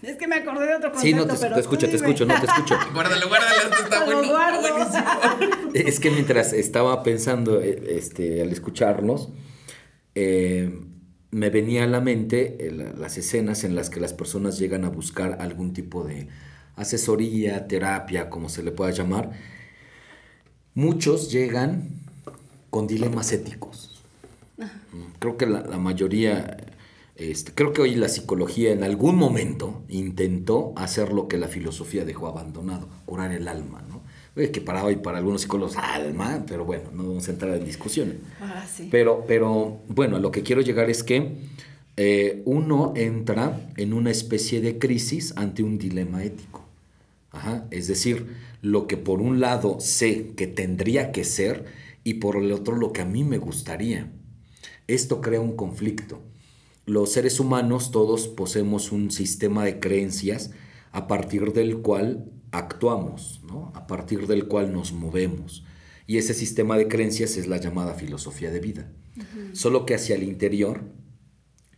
es, 0.02 0.16
que 0.16 0.28
me 0.28 0.36
acordé 0.36 0.66
de 0.66 0.76
otro 0.76 0.92
concepto, 0.92 1.00
Sí, 1.00 1.12
no, 1.14 1.26
te, 1.26 1.54
te 1.54 1.60
escucho, 1.60 1.88
te 1.88 1.96
escucho, 1.96 2.24
no, 2.24 2.38
te 2.38 2.46
escucho. 2.46 2.76
guárdalo, 2.94 3.28
guárdalo, 3.28 3.70
esto 3.70 3.84
está 3.84 4.04
bueno. 4.04 4.60
buenísimo. 4.60 5.74
Es 5.74 5.98
que 5.98 6.10
mientras 6.10 6.52
estaba 6.52 7.02
pensando, 7.02 7.60
eh, 7.60 7.96
este, 7.96 8.40
al 8.42 8.50
escucharnos, 8.50 9.30
eh, 10.14 10.78
me 11.30 11.50
venía 11.50 11.84
a 11.84 11.86
la 11.86 12.00
mente 12.00 12.66
eh, 12.66 12.92
las 12.96 13.16
escenas 13.16 13.64
en 13.64 13.74
las 13.74 13.90
que 13.90 14.00
las 14.00 14.12
personas 14.12 14.58
llegan 14.58 14.84
a 14.84 14.88
buscar 14.88 15.38
algún 15.40 15.72
tipo 15.72 16.04
de 16.04 16.28
asesoría, 16.76 17.68
terapia, 17.68 18.30
como 18.30 18.48
se 18.48 18.62
le 18.62 18.72
pueda 18.72 18.90
llamar. 18.90 19.30
Muchos 20.74 21.30
llegan 21.30 21.90
con 22.70 22.86
dilemas 22.86 23.32
éticos. 23.32 24.02
Creo 25.18 25.36
que 25.36 25.46
la, 25.46 25.62
mayoría, 25.78 26.56
este, 27.16 27.52
creo 27.52 27.72
que 27.72 27.82
hoy 27.82 27.94
la 27.94 28.08
psicología 28.08 28.72
en 28.72 28.82
algún 28.84 29.16
momento 29.16 29.82
intentó 29.88 30.72
hacer 30.76 31.12
lo 31.12 31.28
que 31.28 31.38
la 31.38 31.48
filosofía 31.48 32.04
dejó 32.04 32.28
abandonado, 32.28 32.88
curar 33.06 33.32
el 33.32 33.48
alma, 33.48 33.82
¿no? 33.88 33.99
Que 34.34 34.60
para 34.60 34.84
hoy, 34.84 34.96
para 34.96 35.18
algunos 35.18 35.42
psicólogos, 35.42 35.76
alma, 35.76 36.44
pero 36.46 36.64
bueno, 36.64 36.90
no 36.92 37.08
vamos 37.08 37.28
a 37.28 37.32
entrar 37.32 37.54
en 37.54 37.64
discusiones. 37.64 38.16
Ah, 38.40 38.64
pero, 38.90 39.24
pero, 39.26 39.80
bueno, 39.88 40.18
lo 40.18 40.30
que 40.30 40.42
quiero 40.42 40.60
llegar 40.60 40.88
es 40.88 41.02
que 41.02 41.36
eh, 41.96 42.42
uno 42.46 42.94
entra 42.96 43.70
en 43.76 43.92
una 43.92 44.10
especie 44.10 44.60
de 44.60 44.78
crisis 44.78 45.34
ante 45.36 45.62
un 45.62 45.78
dilema 45.78 46.24
ético. 46.24 46.64
Es 47.70 47.86
decir, 47.86 48.26
lo 48.60 48.86
que 48.86 48.96
por 48.96 49.20
un 49.20 49.40
lado 49.40 49.78
sé 49.80 50.32
que 50.36 50.46
tendría 50.46 51.12
que 51.12 51.24
ser 51.24 51.66
y 52.02 52.14
por 52.14 52.36
el 52.36 52.52
otro 52.52 52.76
lo 52.76 52.92
que 52.92 53.02
a 53.02 53.04
mí 53.04 53.24
me 53.24 53.38
gustaría. 53.38 54.10
Esto 54.88 55.20
crea 55.20 55.40
un 55.40 55.54
conflicto. 55.54 56.20
Los 56.86 57.12
seres 57.12 57.38
humanos 57.38 57.92
todos 57.92 58.26
poseemos 58.26 58.90
un 58.90 59.10
sistema 59.10 59.64
de 59.64 59.78
creencias 59.78 60.50
a 60.92 61.06
partir 61.06 61.52
del 61.52 61.78
cual 61.78 62.24
actuamos, 62.52 63.40
¿no? 63.46 63.72
a 63.74 63.86
partir 63.86 64.26
del 64.26 64.46
cual 64.46 64.72
nos 64.72 64.92
movemos. 64.92 65.64
Y 66.06 66.18
ese 66.18 66.34
sistema 66.34 66.76
de 66.76 66.88
creencias 66.88 67.36
es 67.36 67.46
la 67.46 67.58
llamada 67.58 67.94
filosofía 67.94 68.50
de 68.50 68.60
vida. 68.60 68.90
Solo 69.52 69.86
que 69.86 69.94
hacia 69.94 70.16
el 70.16 70.22
interior, 70.22 70.82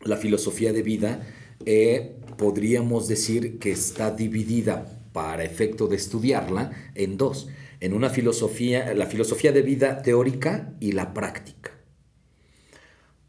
la 0.00 0.16
filosofía 0.16 0.72
de 0.72 0.82
vida 0.82 1.26
eh, 1.66 2.20
podríamos 2.36 3.08
decir 3.08 3.58
que 3.58 3.72
está 3.72 4.10
dividida 4.10 4.86
para 5.12 5.44
efecto 5.44 5.86
de 5.86 5.96
estudiarla 5.96 6.72
en 6.94 7.16
dos. 7.16 7.48
En 7.80 7.92
una 7.92 8.10
filosofía, 8.10 8.94
la 8.94 9.06
filosofía 9.06 9.52
de 9.52 9.62
vida 9.62 10.02
teórica 10.02 10.74
y 10.80 10.92
la 10.92 11.12
práctica. 11.12 11.72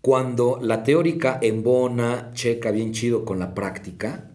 Cuando 0.01 0.59
la 0.61 0.83
teórica 0.83 1.39
embona, 1.41 2.31
checa 2.33 2.71
bien 2.71 2.91
chido 2.91 3.25
con 3.25 3.39
la 3.39 3.53
práctica, 3.53 4.32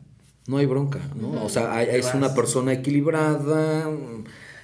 no 0.48 0.56
hay 0.56 0.66
bronca, 0.66 1.00
¿no? 1.14 1.44
O 1.44 1.48
sea, 1.48 1.84
es 1.84 2.12
una 2.14 2.34
persona 2.34 2.72
equilibrada, 2.72 3.88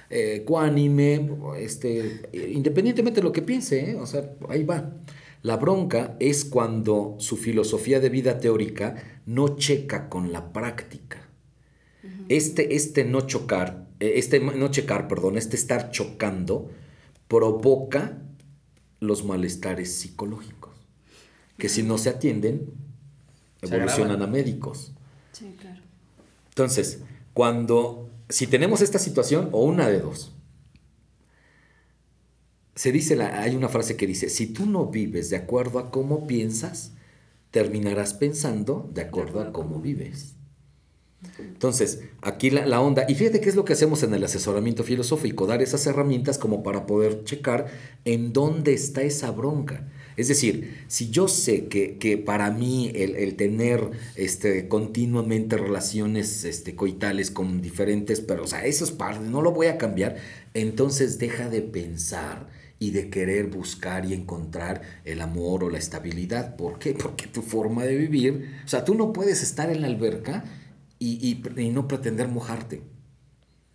eh, 0.09 0.39
ecuánime, 0.41 1.29
este, 1.57 2.29
independientemente 2.33 3.21
de 3.21 3.23
lo 3.23 3.31
que 3.31 3.43
piense, 3.43 3.91
¿eh? 3.91 3.95
o 3.95 4.05
sea, 4.07 4.31
ahí 4.49 4.63
va. 4.63 4.91
La 5.43 5.57
bronca 5.57 6.17
es 6.19 6.43
cuando 6.43 7.15
su 7.19 7.37
filosofía 7.37 7.99
de 7.99 8.09
vida 8.09 8.39
teórica 8.39 9.21
no 9.27 9.57
checa 9.57 10.09
con 10.09 10.33
la 10.33 10.51
práctica. 10.51 11.21
Este, 12.29 12.75
este 12.75 13.03
no 13.03 13.21
chocar, 13.21 13.87
eh, 13.99 14.13
este 14.15 14.39
no 14.39 14.69
checar, 14.69 15.07
perdón, 15.07 15.37
este 15.37 15.55
estar 15.55 15.91
chocando 15.91 16.71
provoca 17.27 18.17
los 18.99 19.23
malestares 19.23 19.93
psicológicos, 19.93 20.73
que 21.59 21.69
si 21.69 21.83
no 21.83 21.99
se 21.99 22.09
atienden, 22.09 22.73
evolucionan 23.61 24.23
a 24.23 24.27
médicos. 24.27 24.93
Sí, 25.31 25.55
claro. 25.59 25.64
Entonces, 26.55 26.99
cuando, 27.33 28.09
si 28.29 28.47
tenemos 28.47 28.79
esta 28.79 28.97
situación, 28.97 29.49
o 29.51 29.65
una 29.65 29.89
de 29.89 29.99
dos, 29.99 30.33
se 32.75 32.93
dice, 32.93 33.17
la, 33.17 33.41
hay 33.41 33.57
una 33.57 33.67
frase 33.67 33.97
que 33.97 34.07
dice, 34.07 34.29
si 34.29 34.47
tú 34.47 34.65
no 34.65 34.85
vives 34.85 35.29
de 35.29 35.35
acuerdo 35.35 35.79
a 35.79 35.91
cómo 35.91 36.27
piensas, 36.27 36.93
terminarás 37.51 38.13
pensando 38.13 38.89
de 38.93 39.01
acuerdo 39.01 39.41
a 39.41 39.51
cómo 39.51 39.81
vives. 39.81 40.35
Entonces, 41.39 42.03
aquí 42.21 42.49
la, 42.51 42.65
la, 42.65 42.79
onda, 42.79 43.03
y 43.09 43.15
fíjate 43.15 43.41
qué 43.41 43.49
es 43.49 43.55
lo 43.57 43.65
que 43.65 43.73
hacemos 43.73 44.01
en 44.03 44.13
el 44.13 44.23
asesoramiento 44.23 44.85
filosófico, 44.85 45.47
dar 45.47 45.61
esas 45.61 45.85
herramientas 45.87 46.37
como 46.37 46.63
para 46.63 46.85
poder 46.85 47.25
checar 47.25 47.65
en 48.05 48.31
dónde 48.31 48.73
está 48.73 49.01
esa 49.01 49.29
bronca. 49.31 49.89
Es 50.17 50.29
decir, 50.29 50.85
si 50.87 51.09
yo 51.09 51.27
sé 51.27 51.67
que, 51.67 52.17
para 52.25 52.51
mí 52.51 52.91
el, 52.95 53.35
tener 53.35 53.91
este, 54.15 54.67
continuamente 54.67 55.57
relaciones 55.57 56.45
este, 56.45 56.75
coitales 56.75 57.31
con 57.31 57.61
diferentes, 57.61 58.21
pero 58.21 58.43
o 58.43 58.47
sea, 58.47 58.65
eso 58.65 58.85
es 58.85 58.91
parte, 58.91 59.25
no 59.29 59.41
lo 59.41 59.51
voy 59.51 59.67
a 59.67 59.77
cambiar, 59.77 60.15
entonces 60.53 61.19
deja 61.19 61.49
de 61.49 61.61
pensar 61.61 62.47
y 62.79 62.91
de 62.91 63.09
querer 63.09 63.47
buscar 63.47 64.05
y 64.05 64.13
encontrar 64.13 64.81
el 65.03 65.21
amor 65.21 65.63
o 65.63 65.69
la 65.69 65.77
estabilidad. 65.77 66.55
¿Por 66.55 66.79
qué? 66.79 66.93
Porque 66.97 67.27
tu 67.27 67.41
forma 67.41 67.83
de 67.83 67.95
vivir, 67.95 68.55
o 68.63 68.67
sea, 68.67 68.85
tú 68.85 68.95
no 68.95 69.11
puedes 69.11 69.43
estar 69.43 69.69
en 69.69 69.81
la 69.81 69.87
alberca 69.87 70.45
y, 70.97 71.41
y 71.57 71.69
no 71.69 71.87
pretender 71.87 72.29
mojarte. 72.29 72.81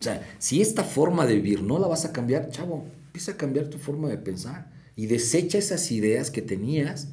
O 0.00 0.02
sea, 0.02 0.26
si 0.38 0.62
esta 0.62 0.84
forma 0.84 1.26
de 1.26 1.34
vivir 1.34 1.62
no 1.62 1.78
la 1.78 1.86
vas 1.86 2.06
a 2.06 2.12
cambiar, 2.12 2.48
chavo, 2.48 2.86
empieza 3.08 3.32
a 3.32 3.36
cambiar 3.36 3.66
tu 3.66 3.76
forma 3.76 4.08
de 4.08 4.16
pensar 4.16 4.79
y 5.00 5.06
desecha 5.06 5.56
esas 5.56 5.90
ideas 5.92 6.30
que 6.30 6.42
tenías 6.42 7.08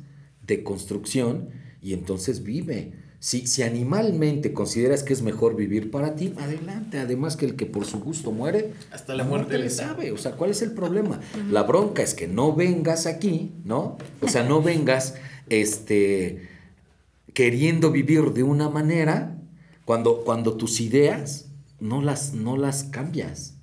de 0.46 0.62
construcción 0.62 1.52
y 1.82 1.94
entonces 1.94 2.44
vive. 2.44 2.92
Si, 3.20 3.48
si 3.48 3.64
animalmente 3.64 4.52
consideras 4.52 5.04
que 5.04 5.14
es 5.14 5.22
mejor 5.22 5.56
vivir 5.56 5.90
para 5.90 6.14
ti, 6.14 6.34
adelante. 6.38 7.00
Además 7.00 7.38
que 7.38 7.46
el 7.46 7.56
que 7.56 7.66
por 7.66 7.86
su 7.86 8.02
gusto 8.02 8.34
muere, 8.34 8.74
hasta 8.92 9.16
la, 9.16 9.24
muerte, 9.24 9.58
le 9.58 9.70
sabe. 9.70 10.12
O 10.12 10.18
sea, 10.18 10.34
¿cuál 10.34 10.52
es 10.52 10.62
el 10.64 10.74
problema? 10.74 11.22
La 11.50 11.64
bronca 11.64 12.04
es 12.04 12.14
que 12.14 12.28
no 12.28 12.54
vengas 12.54 13.06
aquí, 13.06 13.54
¿no? 13.64 13.98
O 14.20 14.28
sea, 14.28 14.44
no 14.44 14.62
vengas 14.62 15.16
este, 15.48 16.50
queriendo 17.34 17.90
vivir 17.90 18.34
de 18.34 18.44
una 18.44 18.68
manera 18.68 19.40
Cuando, 19.86 20.26
cuando 20.26 20.58
tus 20.58 20.82
ideas 20.82 21.46
no 21.80 22.02
las, 22.02 22.34
no 22.34 22.58
las 22.58 22.84
cambias. 22.84 23.57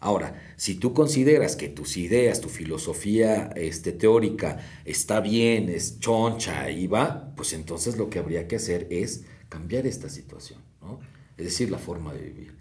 Ahora, 0.00 0.42
si 0.56 0.76
tú 0.76 0.94
consideras 0.94 1.56
que 1.56 1.68
tus 1.68 1.98
ideas, 1.98 2.40
tu 2.40 2.48
filosofía 2.48 3.50
este, 3.54 3.92
teórica 3.92 4.58
está 4.86 5.20
bien, 5.20 5.68
es 5.68 6.00
choncha 6.00 6.70
y 6.70 6.86
va, 6.86 7.32
pues 7.36 7.52
entonces 7.52 7.98
lo 7.98 8.08
que 8.08 8.18
habría 8.18 8.48
que 8.48 8.56
hacer 8.56 8.86
es 8.90 9.24
cambiar 9.50 9.86
esta 9.86 10.08
situación, 10.08 10.60
¿no? 10.80 11.00
Es 11.36 11.44
decir, 11.44 11.70
la 11.70 11.78
forma 11.78 12.14
de 12.14 12.20
vivir. 12.20 12.60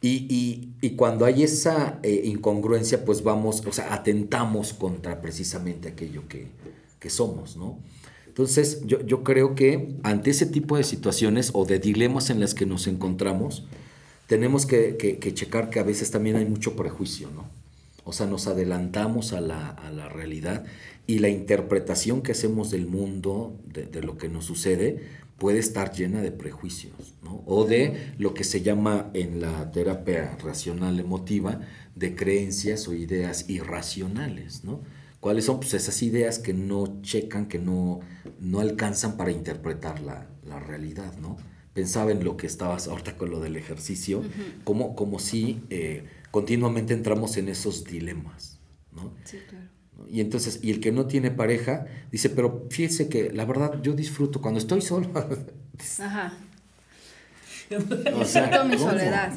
Y, 0.00 0.92
cuando 0.96 1.24
hay 1.24 1.42
esa 1.42 1.98
eh, 2.04 2.22
incongruencia, 2.24 3.04
pues 3.04 3.24
vamos, 3.24 3.64
o 3.66 3.72
sea, 3.72 3.92
atentamos 3.92 4.72
contra 4.72 5.20
precisamente 5.20 5.88
aquello 5.88 6.22
que, 6.28 6.48
somos, 7.08 7.56
¿no? 7.56 7.78
Entonces, 8.26 8.82
yo, 8.84 9.00
yo, 9.06 9.22
creo 9.22 9.54
que 9.54 9.96
ante 10.02 10.30
ese 10.30 10.46
tipo 10.46 10.76
de 10.76 10.82
situaciones 10.82 11.52
o 11.54 11.64
de 11.64 11.78
dilemas 11.78 12.30
en 12.30 12.40
las 12.40 12.52
que 12.52 12.66
nos 12.66 12.88
encontramos, 12.88 13.64
tenemos 14.26 14.66
que, 14.66 14.96
checar 15.34 15.70
que 15.70 15.80
a 15.80 15.84
veces 15.84 16.10
también 16.10 16.36
hay 16.36 16.44
mucho 16.44 16.76
prejuicio, 16.76 17.30
¿no? 17.34 17.44
O 18.04 18.12
sea, 18.12 18.26
nos 18.26 18.46
adelantamos 18.46 19.32
a 19.32 19.40
la, 19.40 20.08
realidad 20.08 20.64
y 21.06 21.18
la 21.18 21.28
interpretación 21.28 22.22
que 22.22 22.32
hacemos 22.32 22.70
del 22.70 22.86
mundo, 22.86 23.56
de, 23.66 24.02
lo 24.02 24.16
que 24.16 24.28
nos 24.28 24.44
sucede, 24.44 25.02
puede 25.38 25.58
estar 25.58 25.92
llena 25.92 26.22
de 26.22 26.32
prejuicios, 26.32 27.14
¿no? 27.22 27.42
O 27.46 27.64
de 27.64 28.12
lo 28.18 28.32
que 28.32 28.44
se 28.44 28.62
llama 28.62 29.10
en 29.12 29.40
la 29.40 29.70
terapia 29.72 30.36
racional 30.42 30.98
emotiva, 30.98 31.60
de 31.94 32.14
creencias 32.14 32.88
o 32.88 32.94
ideas 32.94 33.48
irracionales, 33.48 34.64
¿no? 34.64 34.80
¿Cuáles 35.20 35.46
son? 35.46 35.58
Pues 35.58 35.74
esas 35.74 36.02
ideas 36.02 36.38
que 36.38 36.54
no 36.54 37.02
checan, 37.02 37.46
que 37.46 37.58
no, 37.58 38.00
no 38.40 38.60
alcanzan 38.60 39.16
para 39.16 39.32
interpretar 39.32 40.00
la, 40.00 40.26
la 40.44 40.60
realidad, 40.60 41.12
¿no? 41.20 41.36
Pensaba 41.76 42.10
en 42.10 42.24
lo 42.24 42.38
que 42.38 42.46
estabas 42.46 42.88
ahorita 42.88 43.18
con 43.18 43.28
lo 43.28 43.38
del 43.38 43.54
ejercicio, 43.54 44.22
como, 44.64 44.96
como 44.96 45.18
si 45.18 45.60
eh, 45.68 46.04
continuamente 46.30 46.94
entramos 46.94 47.36
en 47.36 47.50
esos 47.50 47.84
dilemas, 47.84 48.58
¿no? 48.92 49.12
Sí, 49.24 49.36
claro. 49.46 49.66
Y 50.10 50.22
entonces, 50.22 50.58
y 50.62 50.70
el 50.70 50.80
que 50.80 50.90
no 50.90 51.06
tiene 51.06 51.30
pareja, 51.30 51.86
dice, 52.10 52.30
pero 52.30 52.66
fíjese 52.70 53.10
que 53.10 53.30
la 53.30 53.44
verdad 53.44 53.82
yo 53.82 53.92
disfruto 53.92 54.40
cuando 54.40 54.58
estoy 54.58 54.80
solo. 54.80 55.10
Ajá. 56.00 56.32
O 58.14 58.24
sea, 58.24 58.64
mi 58.64 58.78
soledad. 58.78 59.34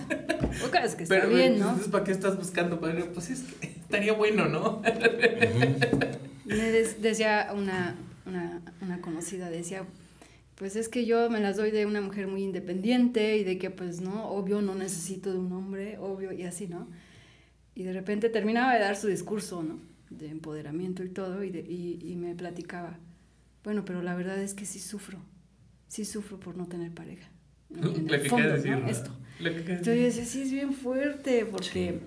es 0.81 0.95
que 0.95 1.03
está 1.03 1.25
bien, 1.25 1.59
¿no? 1.59 1.71
Entonces, 1.71 1.91
¿para 1.91 2.05
qué 2.05 2.13
estás 2.13 2.37
buscando 2.37 2.79
padre? 2.79 3.03
Pues 3.13 3.31
es 3.31 3.41
que 3.41 3.67
estaría 3.67 4.13
bueno, 4.13 4.47
¿no? 4.47 4.81
Me 6.45 6.71
decía 6.71 7.51
una, 7.53 7.97
una, 8.25 8.61
una 8.79 9.01
conocida, 9.01 9.49
decía, 9.49 9.83
pues 10.59 10.75
es 10.75 10.89
que 10.89 11.05
yo 11.05 11.29
me 11.29 11.39
las 11.39 11.55
doy 11.55 11.71
de 11.71 11.85
una 11.85 12.01
mujer 12.01 12.27
muy 12.27 12.43
independiente 12.43 13.37
y 13.37 13.45
de 13.45 13.57
que 13.57 13.69
pues 13.69 14.01
no, 14.01 14.29
obvio 14.29 14.61
no 14.61 14.75
necesito 14.75 15.31
de 15.31 15.39
un 15.39 15.53
hombre, 15.53 15.97
obvio 15.97 16.33
y 16.33 16.43
así, 16.43 16.67
¿no? 16.67 16.85
Y 17.75 17.83
de 17.83 17.93
repente 17.93 18.29
terminaba 18.29 18.73
de 18.73 18.81
dar 18.81 18.97
su 18.97 19.07
discurso, 19.07 19.63
¿no? 19.63 19.79
De 20.09 20.27
empoderamiento 20.27 21.01
y 21.05 21.09
todo 21.09 21.45
y, 21.45 21.99
y, 22.03 22.15
me 22.17 22.35
platicaba, 22.35 22.99
bueno, 23.63 23.85
pero 23.85 24.01
la 24.01 24.15
verdad 24.15 24.37
es 24.37 24.53
que 24.53 24.65
sí 24.65 24.79
sufro, 24.79 25.17
sí 25.87 26.03
sufro 26.03 26.37
por 26.41 26.57
no 26.57 26.67
tener 26.67 26.91
pareja. 26.91 27.29
En 27.69 28.09
el 28.09 28.29
fondo, 28.29 28.57
¿no? 28.57 28.87
Esto. 28.89 29.11
Entonces 29.39 29.85
yo 29.85 29.93
decía, 29.93 30.25
sí 30.25 30.41
es 30.41 30.51
bien 30.51 30.73
fuerte 30.73 31.45
porque 31.45 32.01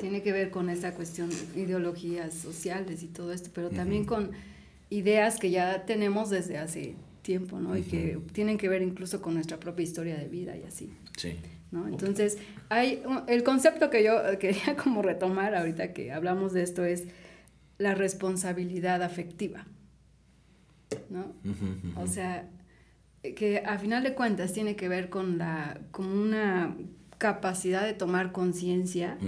tiene 0.00 0.22
que 0.22 0.32
ver 0.32 0.50
con 0.50 0.70
esta 0.70 0.92
cuestión, 0.94 1.30
ideologías 1.54 2.34
sociales 2.34 3.04
y 3.04 3.06
todo 3.06 3.32
esto, 3.32 3.50
pero 3.54 3.70
también 3.70 4.04
con 4.04 4.32
ideas 4.90 5.38
que 5.38 5.52
ya 5.52 5.86
tenemos 5.86 6.30
desde 6.30 6.58
hace 6.58 6.96
tiempo, 7.26 7.58
¿no? 7.58 7.76
Y 7.76 7.82
que 7.82 8.18
tienen 8.32 8.56
que 8.56 8.68
ver 8.68 8.82
incluso 8.82 9.20
con 9.20 9.34
nuestra 9.34 9.58
propia 9.58 9.82
historia 9.82 10.16
de 10.16 10.28
vida 10.28 10.56
y 10.56 10.62
así. 10.62 10.92
Sí. 11.16 11.34
¿no? 11.72 11.88
Entonces, 11.88 12.38
hay 12.68 13.02
el 13.26 13.42
concepto 13.42 13.90
que 13.90 14.04
yo 14.04 14.14
quería 14.38 14.76
como 14.82 15.02
retomar 15.02 15.56
ahorita 15.56 15.92
que 15.92 16.12
hablamos 16.12 16.52
de 16.52 16.62
esto 16.62 16.84
es 16.84 17.08
la 17.78 17.94
responsabilidad 17.94 19.02
afectiva, 19.02 19.66
¿no? 21.10 21.34
O 21.96 22.06
sea, 22.06 22.48
que 23.34 23.58
a 23.66 23.76
final 23.78 24.04
de 24.04 24.14
cuentas 24.14 24.52
tiene 24.52 24.76
que 24.76 24.88
ver 24.88 25.10
con 25.10 25.36
la 25.36 25.80
con 25.90 26.06
una 26.06 26.76
capacidad 27.18 27.84
de 27.84 27.92
tomar 27.92 28.30
conciencia 28.30 29.18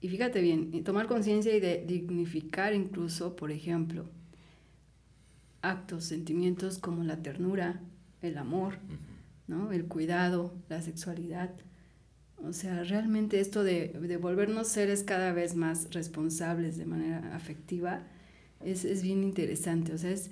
y 0.00 0.08
fíjate 0.08 0.40
bien, 0.40 0.84
tomar 0.84 1.08
conciencia 1.08 1.54
y 1.54 1.60
de 1.60 1.84
dignificar 1.84 2.74
incluso, 2.74 3.34
por 3.34 3.50
ejemplo, 3.50 4.06
actos, 5.62 6.04
sentimientos 6.04 6.78
como 6.78 7.04
la 7.04 7.22
ternura, 7.22 7.80
el 8.20 8.36
amor, 8.36 8.74
¿no? 9.46 9.72
el 9.72 9.86
cuidado, 9.86 10.54
la 10.68 10.82
sexualidad. 10.82 11.50
O 12.44 12.52
sea, 12.52 12.82
realmente 12.82 13.40
esto 13.40 13.62
de, 13.62 13.88
de, 13.88 14.16
volvernos 14.16 14.68
seres 14.68 15.04
cada 15.04 15.32
vez 15.32 15.54
más 15.54 15.88
responsables 15.92 16.76
de 16.76 16.86
manera 16.86 17.34
afectiva 17.36 18.02
es, 18.64 18.84
es 18.84 19.02
bien 19.02 19.22
interesante. 19.22 19.92
O 19.92 19.98
sea, 19.98 20.10
es, 20.10 20.30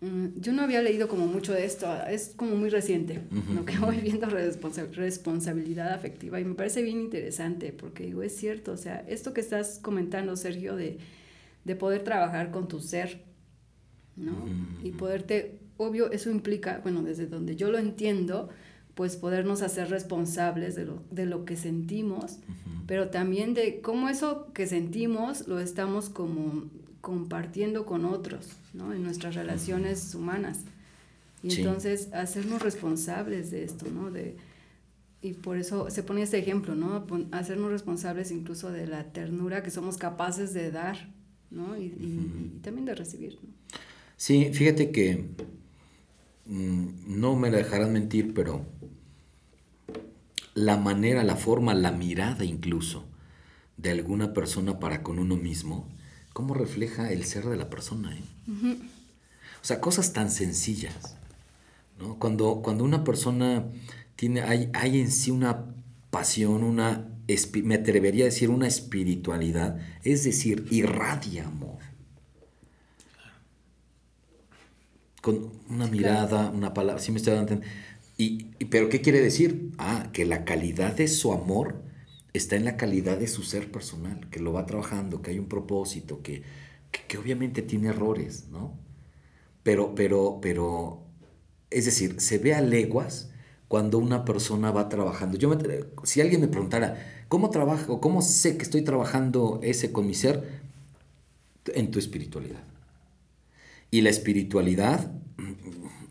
mm, 0.00 0.40
yo 0.40 0.52
no 0.52 0.62
había 0.62 0.82
leído 0.82 1.06
como 1.06 1.26
mucho 1.26 1.52
de 1.52 1.64
esto, 1.64 1.86
es 2.08 2.32
como 2.34 2.56
muy 2.56 2.68
reciente 2.68 3.22
lo 3.54 3.64
que 3.64 3.78
voy 3.78 3.98
viendo 3.98 4.26
responsabilidad 4.26 5.92
afectiva 5.92 6.40
y 6.40 6.44
me 6.44 6.56
parece 6.56 6.82
bien 6.82 7.00
interesante 7.00 7.72
porque 7.72 8.06
digo, 8.06 8.22
es 8.22 8.34
cierto, 8.36 8.72
o 8.72 8.76
sea, 8.76 9.04
esto 9.06 9.32
que 9.32 9.40
estás 9.40 9.78
comentando, 9.80 10.34
Sergio, 10.34 10.74
de, 10.74 10.98
de 11.64 11.76
poder 11.76 12.02
trabajar 12.02 12.50
con 12.50 12.66
tu 12.66 12.80
ser, 12.80 13.25
¿no? 14.16 14.32
Y 14.82 14.92
poderte, 14.92 15.58
obvio, 15.76 16.10
eso 16.10 16.30
implica, 16.30 16.80
bueno, 16.82 17.02
desde 17.02 17.26
donde 17.26 17.56
yo 17.56 17.70
lo 17.70 17.78
entiendo, 17.78 18.48
pues 18.94 19.16
podernos 19.16 19.60
hacer 19.60 19.90
responsables 19.90 20.74
de 20.74 20.86
lo, 20.86 21.02
de 21.10 21.26
lo 21.26 21.44
que 21.44 21.56
sentimos, 21.56 22.38
pero 22.86 23.10
también 23.10 23.52
de 23.52 23.80
cómo 23.82 24.08
eso 24.08 24.52
que 24.54 24.66
sentimos 24.66 25.46
lo 25.46 25.60
estamos 25.60 26.08
como 26.08 26.64
compartiendo 27.02 27.84
con 27.84 28.06
otros, 28.06 28.48
¿no? 28.72 28.92
En 28.94 29.02
nuestras 29.02 29.34
relaciones 29.34 30.14
humanas. 30.14 30.60
Y 31.42 31.58
entonces 31.58 32.08
hacernos 32.12 32.62
responsables 32.62 33.50
de 33.50 33.64
esto, 33.64 33.86
¿no? 33.90 34.10
De, 34.10 34.36
y 35.20 35.34
por 35.34 35.58
eso 35.58 35.90
se 35.90 36.02
pone 36.02 36.22
este 36.22 36.38
ejemplo, 36.38 36.74
¿no? 36.74 37.06
Hacernos 37.32 37.70
responsables 37.70 38.30
incluso 38.30 38.72
de 38.72 38.86
la 38.86 39.04
ternura 39.12 39.62
que 39.62 39.70
somos 39.70 39.98
capaces 39.98 40.54
de 40.54 40.70
dar, 40.70 41.12
¿no? 41.50 41.76
Y, 41.76 41.84
y 41.84 42.60
también 42.62 42.86
de 42.86 42.94
recibir, 42.94 43.38
¿no? 43.42 43.50
Sí, 44.16 44.50
fíjate 44.52 44.90
que 44.90 45.28
mm, 46.46 47.18
no 47.20 47.36
me 47.36 47.50
dejarán 47.50 47.92
mentir, 47.92 48.32
pero 48.34 48.64
la 50.54 50.78
manera, 50.78 51.22
la 51.22 51.36
forma, 51.36 51.74
la 51.74 51.92
mirada 51.92 52.44
incluso 52.44 53.04
de 53.76 53.90
alguna 53.90 54.32
persona 54.32 54.80
para 54.80 55.02
con 55.02 55.18
uno 55.18 55.36
mismo, 55.36 55.86
cómo 56.32 56.54
refleja 56.54 57.12
el 57.12 57.24
ser 57.24 57.44
de 57.44 57.56
la 57.56 57.68
persona. 57.68 58.16
Eh? 58.16 58.78
O 59.62 59.64
sea, 59.64 59.80
cosas 59.80 60.12
tan 60.12 60.30
sencillas. 60.30 61.16
¿no? 61.98 62.18
Cuando, 62.18 62.62
cuando 62.62 62.84
una 62.84 63.04
persona 63.04 63.66
tiene, 64.16 64.40
hay, 64.40 64.70
hay 64.72 65.00
en 65.00 65.10
sí 65.10 65.30
una 65.30 65.66
pasión, 66.10 66.64
una, 66.64 67.06
me 67.62 67.74
atrevería 67.74 68.24
a 68.24 68.26
decir 68.26 68.48
una 68.48 68.66
espiritualidad, 68.66 69.78
es 70.04 70.24
decir, 70.24 70.66
irradia 70.70 71.46
amor. 71.46 71.78
Con 75.26 75.50
una 75.68 75.88
mirada, 75.88 76.50
una 76.50 76.72
palabra, 76.72 77.02
sí 77.02 77.10
me 77.10 77.18
estoy 77.18 77.34
dando 77.34 77.60
y, 78.16 78.44
pero 78.70 78.88
¿qué 78.88 79.00
quiere 79.00 79.20
decir? 79.20 79.72
Ah, 79.76 80.10
que 80.12 80.24
la 80.24 80.44
calidad 80.44 80.94
de 80.94 81.08
su 81.08 81.32
amor 81.32 81.82
está 82.32 82.54
en 82.54 82.64
la 82.64 82.76
calidad 82.76 83.18
de 83.18 83.26
su 83.26 83.42
ser 83.42 83.72
personal, 83.72 84.30
que 84.30 84.38
lo 84.38 84.52
va 84.52 84.66
trabajando, 84.66 85.22
que 85.22 85.32
hay 85.32 85.40
un 85.40 85.48
propósito, 85.48 86.22
que, 86.22 86.44
que, 87.08 87.18
obviamente 87.18 87.60
tiene 87.60 87.88
errores, 87.88 88.46
¿no? 88.52 88.78
Pero, 89.64 89.96
pero, 89.96 90.38
pero, 90.40 91.02
es 91.70 91.86
decir, 91.86 92.20
se 92.20 92.38
ve 92.38 92.54
a 92.54 92.60
leguas 92.60 93.32
cuando 93.66 93.98
una 93.98 94.24
persona 94.24 94.70
va 94.70 94.88
trabajando. 94.88 95.38
Yo 95.38 95.58
si 96.04 96.20
alguien 96.20 96.40
me 96.40 96.46
preguntara, 96.46 97.24
¿cómo 97.26 97.50
trabajo, 97.50 98.00
cómo 98.00 98.22
sé 98.22 98.56
que 98.56 98.62
estoy 98.62 98.82
trabajando 98.82 99.58
ese 99.64 99.90
con 99.90 100.06
mi 100.06 100.14
ser? 100.14 100.60
En 101.74 101.90
tu 101.90 101.98
espiritualidad. 101.98 102.75
Y 103.96 104.02
la 104.02 104.10
espiritualidad, 104.10 105.10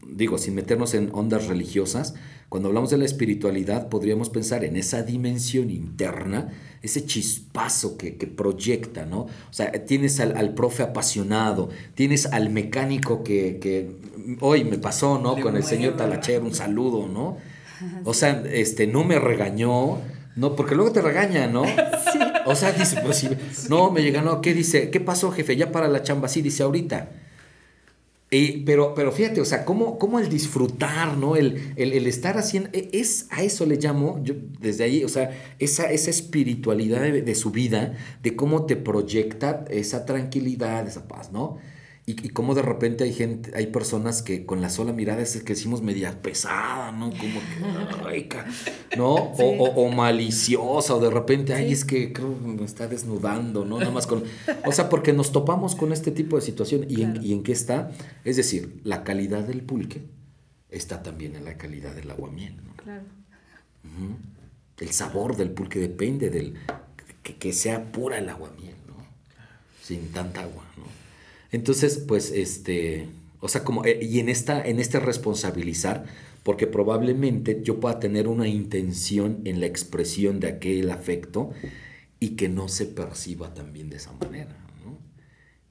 digo, 0.10 0.40
sin 0.40 0.56
meternos 0.56 0.96
en 0.96 1.12
ondas 1.14 1.46
religiosas, 1.46 2.16
cuando 2.50 2.70
hablamos 2.70 2.90
de 2.90 2.98
la 2.98 3.06
espiritualidad 3.06 3.90
podríamos 3.90 4.32
pensar 4.32 4.64
en 4.64 4.76
esa 4.76 5.04
dimensión 5.04 5.70
interna, 5.70 6.52
ese 6.82 7.06
chispazo 7.06 7.96
que, 7.96 8.10
proyecta, 8.14 9.06
¿no? 9.06 9.20
O 9.20 9.52
sea, 9.52 9.72
tienes 9.86 10.20
al, 10.20 10.56
profe 10.56 10.82
apasionado, 10.82 11.70
tienes 11.94 12.26
al 12.26 12.50
mecánico 12.50 13.24
que, 13.24 13.92
hoy 14.40 14.64
me 14.64 14.80
pasó, 14.80 15.20
¿no? 15.20 15.40
Con 15.40 15.56
el 15.56 15.64
señor 15.64 15.96
Talachero, 15.96 16.44
un 16.44 16.56
saludo, 16.56 17.08
¿no? 17.08 17.38
O 18.04 18.16
sea, 18.16 18.44
este, 18.52 18.88
no 18.88 19.04
me 19.04 19.20
regañó, 19.20 20.00
no, 20.36 20.56
porque 20.56 20.74
luego 20.74 20.92
te 20.92 21.04
regaña, 21.04 21.46
¿no? 21.46 21.66
Sí. 22.12 22.20
O 22.46 22.56
sea, 22.56 22.72
dice, 22.72 23.02
pues 23.04 23.28
no, 23.70 23.92
me 23.92 24.02
llega, 24.02 24.22
no, 24.22 24.42
¿qué 24.42 24.56
dice? 24.56 24.90
¿Qué 24.90 25.00
pasó, 25.00 25.30
jefe? 25.32 25.56
Ya 25.56 25.72
para 25.72 25.88
la 25.88 26.02
chamba, 26.02 26.28
sí, 26.28 26.42
dice 26.42 26.64
ahorita 26.64 27.10
pero, 28.66 28.94
pero 28.96 29.12
fíjate, 29.12 29.42
o 29.42 29.46
sea, 29.46 29.66
cómo, 29.66 30.00
cómo 30.00 30.20
el 30.20 30.30
disfrutar, 30.30 31.18
¿no? 31.18 31.36
El, 31.36 31.74
el, 31.76 32.08
estar 32.08 32.38
haciendo, 32.38 32.70
e, 32.74 32.90
es, 32.94 33.28
a 33.30 33.44
eso 33.44 33.66
le 33.66 33.76
llamo, 33.76 34.20
yo 34.24 34.34
desde 34.60 34.84
ahí, 34.84 35.04
o 35.04 35.10
sea, 35.10 35.32
esa, 35.60 35.92
esa 35.92 36.10
espiritualidad 36.10 37.02
de, 37.02 37.36
su 37.36 37.52
vida, 37.52 37.94
de 38.24 38.36
cómo 38.36 38.66
te 38.66 38.76
proyecta 38.76 39.66
esa 39.70 40.06
tranquilidad, 40.06 40.88
esa 40.88 41.08
paz, 41.08 41.32
¿no? 41.32 41.58
Y, 42.08 42.28
y 42.28 42.30
cómo 42.30 42.54
de 42.54 42.62
repente 42.62 43.04
hay 43.04 43.14
gente, 43.14 43.52
hay 43.56 43.68
personas 43.68 44.22
que 44.22 44.46
con 44.46 44.62
la 44.62 44.70
sola 44.70 44.94
mirada 44.94 45.24
es 45.24 45.42
que 45.42 45.54
decimos 45.54 45.82
media 45.82 46.22
pesada, 46.22 46.92
¿no? 46.92 47.10
Como 47.10 47.40
que, 47.40 48.30
¿no? 48.98 49.14
O, 49.16 49.64
o, 49.64 49.90
maliciosa, 49.90 50.94
o 50.94 51.00
de 51.00 51.10
repente, 51.10 51.56
ay, 51.56 51.72
es 51.72 51.84
que 51.84 52.14
creo 52.14 52.40
que 52.40 52.48
me 52.48 52.64
está 52.64 52.88
desnudando, 52.88 53.66
¿no? 53.66 53.80
Nada 53.80 53.90
más 53.90 54.06
con... 54.06 54.24
O 54.66 54.72
sea, 54.72 54.88
porque 54.88 55.14
nos 55.14 55.32
topamos 55.32 55.76
con 55.76 55.92
este 55.92 56.12
tipo 56.12 56.36
de 56.36 56.44
situación. 56.44 56.86
¿Y, 56.88 57.02
en, 57.02 57.24
¿Y 57.24 57.34
en 57.34 57.42
qué 57.42 57.54
está? 57.54 57.92
Es 58.24 58.36
decir, 58.36 58.82
la 58.84 59.04
calidad 59.04 59.44
del 59.44 59.62
pulque 59.64 60.04
está 60.70 61.02
también 61.02 61.36
en 61.36 61.44
la 61.44 61.58
calidad 61.58 61.96
del 61.96 62.12
aguamiel, 62.12 62.56
¿no? 62.64 62.76
Claro. 62.76 63.06
El 64.78 64.92
sabor 64.92 65.38
del 65.38 65.50
pulque 65.50 65.80
depende 65.80 66.30
del... 66.30 66.54
Que, 67.24 67.36
que 67.38 67.52
sea 67.52 67.92
pura 67.92 68.20
el 68.20 68.30
aguamiel, 68.30 68.76
¿no? 68.88 68.96
Sin 69.82 70.12
tanta 70.12 70.44
agua. 70.44 70.65
Entonces, 71.56 72.04
pues, 72.06 72.32
este, 72.32 73.08
o 73.40 73.48
sea, 73.48 73.64
como, 73.64 73.86
eh, 73.86 73.98
y 74.02 74.20
en, 74.20 74.28
esta, 74.28 74.62
en 74.62 74.78
este 74.82 75.00
responsabilizar, 75.00 76.06
porque 76.44 76.68
probablemente 76.68 77.62
yo 77.64 77.80
pueda 77.80 77.98
tener 77.98 78.28
una 78.28 78.46
intención 78.46 79.40
en 79.46 79.62
la 79.62 79.66
expresión 79.66 80.42
de 80.42 80.50
aquel 80.50 80.92
afecto 80.92 81.52
y 82.20 82.32
que 82.32 82.50
no 82.50 82.68
se 82.68 82.86
perciba 82.86 83.54
también 83.54 83.90
de 83.90 83.96
esa 83.96 84.12
manera, 84.12 84.58
¿no? 84.84 84.98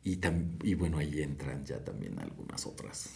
Y, 0.03 0.19
y 0.63 0.75
bueno, 0.75 0.97
ahí 0.97 1.21
entran 1.21 1.67
ya 1.67 1.85
también 1.85 2.19
algunas 2.19 2.65
otras 2.65 3.11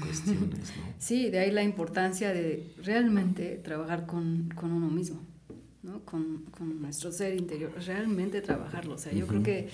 cuestiones, 0.00 0.72
¿no? 0.78 0.94
Sí, 0.98 1.28
de 1.28 1.40
ahí 1.40 1.50
la 1.50 1.64
importancia 1.64 2.32
de 2.32 2.72
realmente 2.82 3.60
trabajar 3.62 4.06
con, 4.06 4.48
con 4.56 4.72
uno 4.72 4.88
mismo, 4.88 5.20
¿no? 5.82 6.00
Con, 6.06 6.46
con, 6.46 6.80
nuestro 6.80 7.12
ser 7.12 7.36
interior, 7.36 7.72
realmente 7.84 8.40
trabajarlo. 8.40 8.94
O 8.94 8.98
sea, 8.98 9.12
yo 9.12 9.26
creo 9.26 9.42
que 9.42 9.68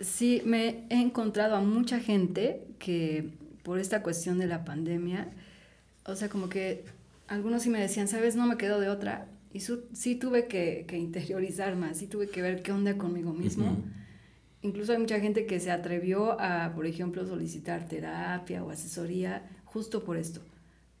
sí 0.00 0.42
me 0.44 0.84
he 0.88 1.00
encontrado 1.00 1.56
a 1.56 1.60
mucha 1.60 2.00
gente 2.00 2.66
que 2.78 3.30
por 3.62 3.78
esta 3.78 4.02
cuestión 4.02 4.38
de 4.38 4.46
la 4.46 4.64
pandemia, 4.64 5.28
o 6.06 6.16
sea, 6.16 6.28
como 6.28 6.48
que 6.48 6.84
algunos 7.28 7.62
sí 7.62 7.70
me 7.70 7.80
decían, 7.80 8.08
sabes, 8.08 8.36
no 8.36 8.46
me 8.46 8.56
quedo 8.56 8.80
de 8.80 8.88
otra. 8.88 9.28
Y 9.52 9.60
sí 9.60 10.14
tuve 10.14 10.46
que, 10.46 10.86
interiorizar 10.92 11.76
más, 11.76 11.98
sí 11.98 12.06
tuve 12.06 12.28
que 12.28 12.40
ver 12.42 12.62
qué 12.62 12.72
onda 12.72 12.96
conmigo 12.96 13.32
mismo. 13.32 13.76
Incluso 14.62 14.92
hay 14.92 14.98
mucha 14.98 15.20
gente 15.20 15.46
que 15.46 15.58
se 15.58 15.70
atrevió 15.70 16.40
a, 16.40 16.72
por 16.74 16.86
ejemplo, 16.86 17.26
solicitar 17.26 17.88
terapia 17.88 18.62
o 18.62 18.70
asesoría 18.70 19.48
justo 19.64 20.04
por 20.04 20.16
esto. 20.16 20.40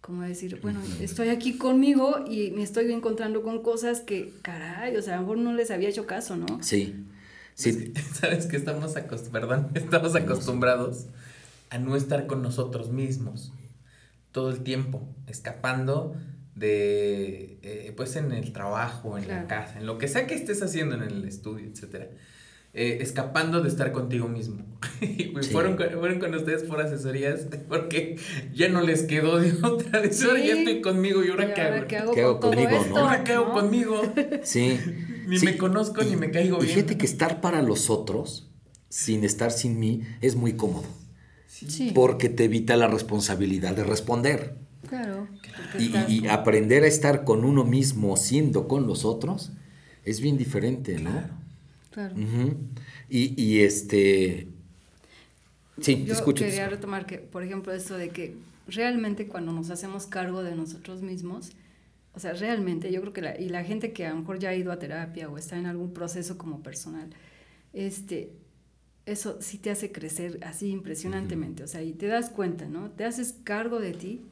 Como 0.00 0.22
decir, 0.22 0.58
bueno, 0.62 0.80
estoy 1.00 1.28
aquí 1.28 1.58
conmigo 1.58 2.24
y 2.28 2.50
me 2.52 2.62
estoy 2.62 2.90
encontrando 2.90 3.42
con 3.42 3.62
cosas 3.62 4.00
que, 4.00 4.32
caray, 4.42 4.96
o 4.96 5.02
sea, 5.02 5.14
a 5.14 5.16
lo 5.16 5.22
mejor 5.22 5.38
no 5.38 5.52
les 5.52 5.70
había 5.70 5.88
hecho 5.88 6.06
caso, 6.06 6.36
¿no? 6.36 6.62
Sí. 6.62 6.94
Sí. 7.54 7.92
¿Sabes 8.12 8.46
que 8.46 8.56
estamos, 8.56 8.94
estamos 9.74 10.14
acostumbrados 10.14 11.06
a 11.70 11.78
no 11.78 11.96
estar 11.96 12.26
con 12.26 12.42
nosotros 12.42 12.90
mismos 12.90 13.52
todo 14.32 14.50
el 14.50 14.62
tiempo, 14.62 15.08
escapando 15.26 16.14
de, 16.54 17.58
eh, 17.62 17.92
pues 17.96 18.16
en 18.16 18.32
el 18.32 18.52
trabajo, 18.52 19.18
en 19.18 19.28
la 19.28 19.46
casa, 19.46 19.78
en 19.78 19.86
lo 19.86 19.98
que 19.98 20.08
sea 20.08 20.26
que 20.26 20.34
estés 20.34 20.62
haciendo 20.62 20.94
en 20.94 21.02
el 21.02 21.24
estudio, 21.24 21.66
etcétera. 21.66 22.08
Eh, 22.72 22.98
escapando 23.00 23.62
de 23.62 23.68
estar 23.68 23.90
contigo 23.90 24.28
mismo. 24.28 24.64
y 25.00 25.24
fueron, 25.50 25.76
fueron, 25.76 26.20
con 26.20 26.32
ustedes 26.34 26.62
por 26.62 26.80
asesorías 26.80 27.48
porque 27.68 28.16
ya 28.54 28.68
no 28.68 28.80
les 28.80 29.02
quedó 29.02 29.40
de 29.40 29.52
otra. 29.62 30.00
De 30.00 30.10
ahora 30.24 30.38
ya 30.38 30.54
estoy 30.54 30.80
conmigo 30.80 31.24
y 31.24 31.30
ahora, 31.30 31.52
qué 31.52 31.62
hago. 31.62 31.86
¿Qué 31.88 32.22
hago, 32.22 32.38
conmigo? 32.38 32.84
Ahora 32.96 33.24
qué 33.24 33.32
hago 33.32 33.52
conmigo. 33.52 34.02
Sí. 34.42 34.78
Ni 35.26 35.38
me 35.40 35.56
conozco 35.56 36.02
ni 36.02 36.16
me 36.16 36.30
caigo 36.30 36.58
bien. 36.58 36.74
Fíjate 36.74 36.96
que 36.96 37.06
estar 37.06 37.40
para 37.40 37.62
los 37.62 37.90
otros, 37.90 38.50
sin 38.88 39.22
estar 39.24 39.52
sin 39.52 39.78
mí, 39.78 40.02
es 40.20 40.34
muy 40.34 40.54
cómodo. 40.54 40.86
Sí. 41.46 41.92
Porque 41.94 42.28
te 42.28 42.44
evita 42.44 42.76
la 42.76 42.88
responsabilidad 42.88 43.76
de 43.76 43.84
responder. 43.84 44.56
Claro. 44.88 45.28
Y, 45.78 46.26
aprender 46.28 46.84
a 46.84 46.86
estar 46.86 47.24
con 47.24 47.44
uno 47.44 47.64
mismo 47.64 48.16
siendo 48.16 48.66
con 48.66 48.86
los 48.86 49.04
otros 49.04 49.52
es 50.04 50.20
bien 50.20 50.36
diferente, 50.36 50.98
¿no? 50.98 51.10
Claro. 51.10 51.39
Y, 53.08 53.42
y, 53.42 53.60
este. 53.60 54.48
Sí, 55.80 56.04
Yo 56.04 56.14
escucho. 56.14 56.44
Quería 56.44 56.68
retomar 56.68 57.06
que, 57.06 57.18
por 57.18 57.42
ejemplo, 57.42 57.72
esto 57.72 57.96
de 57.96 58.10
que 58.10 58.36
realmente 58.68 59.26
cuando 59.26 59.52
nos 59.52 59.70
hacemos 59.70 60.06
cargo 60.06 60.42
de 60.42 60.54
nosotros 60.54 61.02
mismos, 61.02 61.50
o 62.14 62.20
sea, 62.20 62.32
realmente 62.34 62.92
yo 62.92 63.00
creo 63.00 63.12
que 63.12 63.22
la, 63.22 63.40
y 63.40 63.48
la 63.48 63.64
gente 63.64 63.92
que 63.92 64.06
a 64.06 64.10
lo 64.10 64.16
mejor 64.16 64.38
ya 64.38 64.50
ha 64.50 64.54
ido 64.54 64.72
a 64.72 64.78
terapia 64.78 65.28
o 65.28 65.38
está 65.38 65.56
en 65.56 65.66
algún 65.66 65.92
proceso 65.92 66.38
como 66.38 66.62
personal, 66.62 67.10
este, 67.72 68.32
eso 69.06 69.38
sí 69.40 69.58
te 69.58 69.70
hace 69.70 69.92
crecer 69.92 70.38
así 70.44 70.70
impresionantemente, 70.70 71.62
o 71.64 71.66
sea, 71.66 71.82
y 71.82 71.92
te 71.92 72.06
das 72.06 72.30
cuenta, 72.30 72.66
¿no? 72.66 72.90
Te 72.90 73.04
haces 73.04 73.34
cargo 73.44 73.80
de 73.80 73.92
ti. 73.92 74.22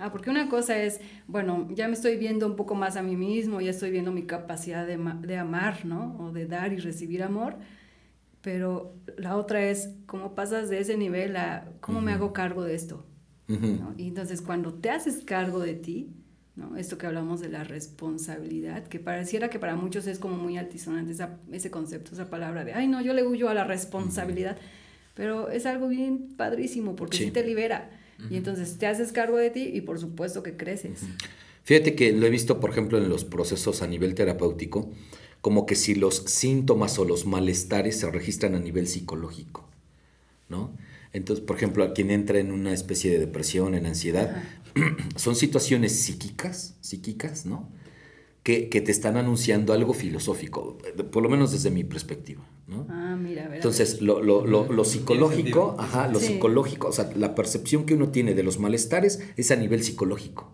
Ah, 0.00 0.10
porque 0.12 0.30
una 0.30 0.48
cosa 0.48 0.78
es, 0.78 1.00
bueno, 1.26 1.68
ya 1.70 1.88
me 1.88 1.94
estoy 1.94 2.16
viendo 2.16 2.46
un 2.46 2.56
poco 2.56 2.74
más 2.74 2.96
a 2.96 3.02
mí 3.02 3.16
mismo, 3.16 3.60
ya 3.60 3.70
estoy 3.70 3.90
viendo 3.90 4.12
mi 4.12 4.24
capacidad 4.24 4.86
de, 4.86 4.96
de 5.26 5.36
amar, 5.36 5.84
¿no? 5.84 6.16
O 6.18 6.32
de 6.32 6.46
dar 6.46 6.72
y 6.72 6.76
recibir 6.76 7.22
amor, 7.22 7.56
pero 8.42 8.94
la 9.16 9.36
otra 9.36 9.62
es 9.62 9.90
cómo 10.06 10.34
pasas 10.34 10.68
de 10.68 10.80
ese 10.80 10.96
nivel 10.96 11.36
a 11.36 11.68
cómo 11.80 12.00
me 12.00 12.12
hago 12.12 12.32
cargo 12.32 12.64
de 12.64 12.74
esto. 12.74 13.04
¿no? 13.48 13.94
Y 13.96 14.08
entonces 14.08 14.42
cuando 14.42 14.74
te 14.74 14.90
haces 14.90 15.22
cargo 15.24 15.60
de 15.60 15.74
ti, 15.74 16.10
¿no? 16.54 16.76
Esto 16.76 16.98
que 16.98 17.06
hablamos 17.06 17.40
de 17.40 17.48
la 17.48 17.64
responsabilidad, 17.64 18.86
que 18.88 18.98
pareciera 18.98 19.48
que 19.48 19.58
para 19.58 19.76
muchos 19.76 20.06
es 20.06 20.18
como 20.18 20.36
muy 20.36 20.58
altisonante 20.58 21.14
ese 21.52 21.70
concepto, 21.70 22.12
esa 22.12 22.28
palabra 22.28 22.64
de, 22.64 22.74
ay, 22.74 22.88
no, 22.88 23.00
yo 23.00 23.14
le 23.14 23.26
huyo 23.26 23.48
a 23.48 23.54
la 23.54 23.64
responsabilidad, 23.64 24.58
pero 25.14 25.50
es 25.50 25.66
algo 25.66 25.88
bien 25.88 26.34
padrísimo 26.36 26.96
porque 26.96 27.16
sí, 27.16 27.30
te 27.30 27.44
libera. 27.44 27.90
Y 28.30 28.36
entonces 28.36 28.78
te 28.78 28.86
haces 28.86 29.12
cargo 29.12 29.36
de 29.36 29.50
ti 29.50 29.70
y 29.72 29.80
por 29.80 29.98
supuesto 29.98 30.42
que 30.42 30.56
creces. 30.56 31.00
Fíjate 31.64 31.94
que 31.94 32.12
lo 32.12 32.26
he 32.26 32.30
visto, 32.30 32.60
por 32.60 32.70
ejemplo, 32.70 32.98
en 32.98 33.08
los 33.08 33.24
procesos 33.24 33.82
a 33.82 33.86
nivel 33.86 34.14
terapéutico, 34.14 34.90
como 35.40 35.66
que 35.66 35.76
si 35.76 35.94
los 35.94 36.16
síntomas 36.26 36.98
o 36.98 37.04
los 37.04 37.26
malestares 37.26 37.98
se 37.98 38.10
registran 38.10 38.54
a 38.54 38.58
nivel 38.58 38.88
psicológico, 38.88 39.68
¿no? 40.48 40.72
Entonces, 41.12 41.44
por 41.44 41.56
ejemplo, 41.56 41.84
a 41.84 41.94
quien 41.94 42.10
entra 42.10 42.38
en 42.38 42.52
una 42.52 42.72
especie 42.72 43.10
de 43.10 43.18
depresión, 43.18 43.74
en 43.74 43.86
ansiedad, 43.86 44.42
son 45.16 45.36
situaciones 45.36 45.92
psíquicas, 45.92 46.74
psíquicas, 46.80 47.46
¿no? 47.46 47.68
Que, 48.48 48.80
te 48.80 48.90
están 48.90 49.18
anunciando 49.18 49.74
algo 49.74 49.92
filosófico, 49.92 50.78
por 51.10 51.22
lo 51.22 51.28
menos 51.28 51.52
desde 51.52 51.70
mi 51.70 51.84
perspectiva, 51.84 52.48
¿no? 52.66 52.86
Ah, 52.88 53.14
mira, 53.14 53.44
a 53.44 53.48
ver, 53.48 53.56
Entonces, 53.56 54.00
lo, 54.00 54.22
lo, 54.22 54.46
lo, 54.46 54.72
lo, 54.72 54.84
psicológico, 54.86 55.76
ajá, 55.78 56.08
lo 56.08 56.18
psicológico, 56.18 56.88
o 56.88 56.92
sea, 56.92 57.12
la 57.14 57.34
percepción 57.34 57.84
que 57.84 57.92
uno 57.92 58.08
tiene 58.08 58.32
de 58.32 58.42
los 58.42 58.58
malestares 58.58 59.20
es 59.36 59.50
a 59.50 59.56
nivel 59.56 59.82
psicológico. 59.82 60.50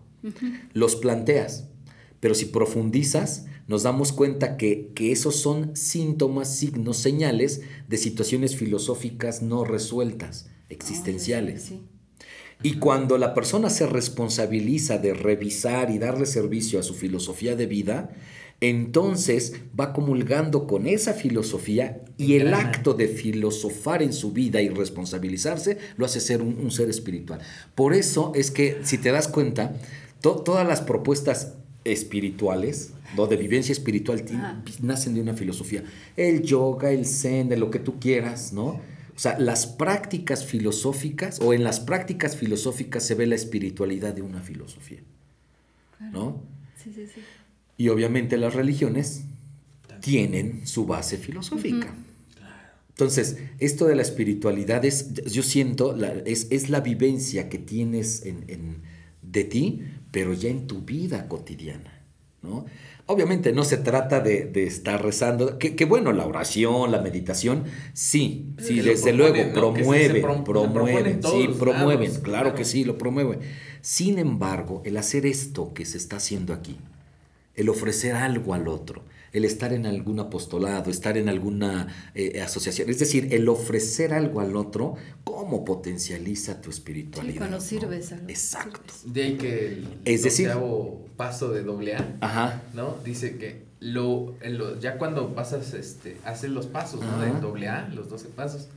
Los 0.73 0.97
planteas, 0.97 1.69
pero 2.19 2.35
si 2.35 2.47
profundizas, 2.47 3.45
nos 3.69 3.83
damos 3.83 4.11
cuenta 4.11 4.57
que, 4.57 4.91
que, 4.93 5.13
esos 5.13 5.37
son 5.37 5.73
síntomas, 5.77 6.53
signos, 6.53 6.97
señales 6.97 7.61
de 7.87 7.95
situaciones 7.95 8.57
filosóficas 8.57 9.41
no 9.41 9.63
resueltas, 9.63 10.49
existenciales. 10.67 11.61
sí, 11.63 11.75
sí. 11.75 11.94
Y 12.65 12.79
cuando 12.79 13.19
la 13.19 13.35
persona 13.35 13.69
se 13.69 13.85
responsabiliza 13.85 14.97
de 14.97 15.13
revisar 15.13 15.91
y 15.91 15.99
darle 15.99 16.25
servicio 16.25 16.79
a 16.79 16.81
su 16.81 16.95
filosofía 16.95 17.55
de 17.55 17.67
vida, 17.67 18.09
entonces 18.59 19.53
va 19.79 19.93
comulgando 19.93 20.65
con 20.65 20.87
esa 20.87 21.13
filosofía 21.13 22.01
y 22.17 22.37
el 22.37 22.55
acto 22.55 22.95
de 22.95 23.07
filosofar 23.07 24.01
en 24.01 24.13
su 24.13 24.31
vida 24.31 24.63
y 24.63 24.69
responsabilizarse 24.69 25.77
lo 25.97 26.07
hace 26.07 26.19
ser 26.19 26.41
un, 26.41 26.57
un 26.57 26.71
ser 26.71 26.89
espiritual. 26.89 27.39
Por 27.75 27.93
eso 27.93 28.31
es 28.33 28.49
que, 28.49 28.79
si 28.81 28.97
te 28.97 29.11
das 29.11 29.27
cuenta, 29.27 29.75
to 30.21 30.37
todas 30.37 30.67
las 30.67 30.81
propuestas 30.81 31.53
espirituales, 31.83 32.93
¿no? 33.15 33.27
de 33.27 33.37
vivencia 33.37 33.73
espiritual, 33.73 34.25
nacen 34.81 35.13
de 35.13 35.21
una 35.21 35.35
filosofía. 35.35 35.83
El 36.17 36.41
yoga, 36.41 36.89
el 36.89 37.05
zen, 37.05 37.47
de 37.47 37.57
lo 37.57 37.69
que 37.69 37.77
tú 37.77 37.99
quieras, 37.99 38.53
¿no? 38.53 38.81
O 39.15 39.19
sea, 39.19 39.39
las 39.39 39.65
prácticas 39.65 40.45
filosóficas, 40.45 41.39
o 41.41 41.53
en 41.53 41.63
las 41.63 41.79
prácticas 41.79 42.35
filosóficas 42.35 43.05
se 43.05 43.15
ve 43.15 43.25
la 43.27 43.35
espiritualidad 43.35 44.13
de 44.13 44.21
una 44.21 44.41
filosofía. 44.41 44.99
¿No? 46.11 46.43
Sí, 46.75 46.91
sí, 46.93 47.07
sí. 47.07 47.21
Y 47.77 47.89
obviamente 47.89 48.37
las 48.37 48.53
religiones 48.53 49.23
tienen 50.01 50.67
su 50.67 50.85
base 50.85 51.17
filosófica. 51.17 51.93
Entonces, 52.89 53.37
esto 53.59 53.85
de 53.85 53.95
la 53.95 54.01
espiritualidad 54.01 54.85
es, 54.85 55.13
yo 55.25 55.43
siento, 55.43 55.95
la, 55.95 56.11
es, 56.25 56.47
es, 56.49 56.69
la 56.69 56.79
vivencia 56.79 57.49
que 57.49 57.57
tienes 57.57 58.25
en, 58.25 58.45
en, 58.47 58.83
de 59.21 59.43
ti, 59.43 59.81
pero 60.11 60.33
ya 60.33 60.49
en 60.49 60.67
tu 60.67 60.81
vida 60.81 61.27
cotidiana. 61.27 62.03
¿no? 62.41 62.65
Obviamente 63.07 63.53
no 63.53 63.63
se 63.63 63.77
trata 63.77 64.19
de, 64.19 64.51
estar 64.65 65.03
rezando, 65.03 65.59
que, 65.59 65.85
bueno, 65.85 66.11
la 66.11 66.25
oración, 66.25 66.91
la 66.91 67.01
meditación, 67.01 67.65
sí, 67.93 68.47
sí, 68.57 68.79
desde 68.81 69.13
luego, 69.13 69.53
promueve, 69.53 70.21
promueven, 70.43 71.21
sí, 71.21 71.49
promueven, 71.59 72.21
claro, 72.21 72.55
que 72.55 72.65
sí, 72.65 72.83
lo 72.83 72.97
promueven. 72.97 73.41
Sin 73.81 74.17
embargo, 74.17 74.81
el 74.85 74.97
hacer 74.97 75.27
esto 75.27 75.71
que 75.75 75.85
se 75.85 75.97
está 75.97 76.17
haciendo 76.17 76.51
aquí, 76.51 76.77
el 77.53 77.69
ofrecer 77.69 78.15
algo 78.15 78.55
al 78.55 78.67
otro, 78.67 79.03
el 79.35 79.43
estar 79.43 79.73
en 79.73 79.85
algún 79.85 80.21
apostolado, 80.21 80.89
estar 80.89 81.17
en 81.17 81.27
alguna 81.27 81.87
eh, 82.15 82.41
asociación. 82.41 82.89
Es 82.89 82.99
decir, 82.99 83.33
el 83.33 83.49
ofrecer 83.49 84.13
algo 84.13 84.39
al 84.39 84.55
otro, 84.55 84.95
¿cómo 85.25 85.65
potencializa 85.65 86.61
tu 86.61 86.69
espiritualidad? 86.69 87.33
Sí, 87.33 87.37
cuando 87.37 87.59
sirves 87.59 88.13
algo. 88.13 88.29
Exacto. 88.29 88.93
De 89.03 89.23
ahí 89.23 89.33
que 89.35 89.67
el 89.67 89.97
es 90.05 90.23
decir, 90.23 90.51
paso 91.17 91.51
de 91.51 91.63
doble 91.63 91.97
A, 91.97 92.15
Ajá. 92.21 92.61
¿no? 92.73 92.95
Dice 93.03 93.37
que 93.37 93.65
lo, 93.81 94.35
ya 94.79 94.97
cuando 94.97 95.35
pasas, 95.35 95.73
este, 95.73 96.15
haces 96.23 96.49
los 96.49 96.67
pasos, 96.67 97.01
¿no? 97.01 97.19
De 97.19 97.37
doble 97.41 97.67
A, 97.67 97.89
los 97.89 98.09
12 98.09 98.29
pasos. 98.29 98.69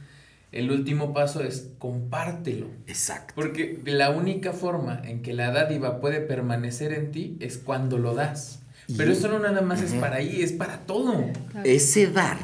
El 0.51 0.73
último 0.73 1.13
paso 1.15 1.41
es 1.45 1.69
compártelo. 1.79 2.67
Exacto. 2.89 3.35
Porque 3.37 3.81
la 3.85 4.11
única 4.11 4.53
forma 4.53 5.01
en 5.05 5.23
que 5.23 5.35
la 5.35 5.53
dádiva 5.53 6.01
puede 6.01 6.21
permanecer 6.21 6.93
en 6.93 7.13
ti 7.13 7.37
es 7.39 7.59
cuando 7.59 7.99
lo 7.99 8.15
das. 8.15 8.63
Pero 8.97 9.13
eso 9.13 9.29
no 9.29 9.39
nada 9.39 9.61
más 9.61 9.83
es 9.83 9.93
para 9.95 10.17
ahí, 10.17 10.41
es 10.41 10.53
para 10.53 10.87
todo. 10.87 11.27
Ese 11.65 12.11
dar 12.11 12.39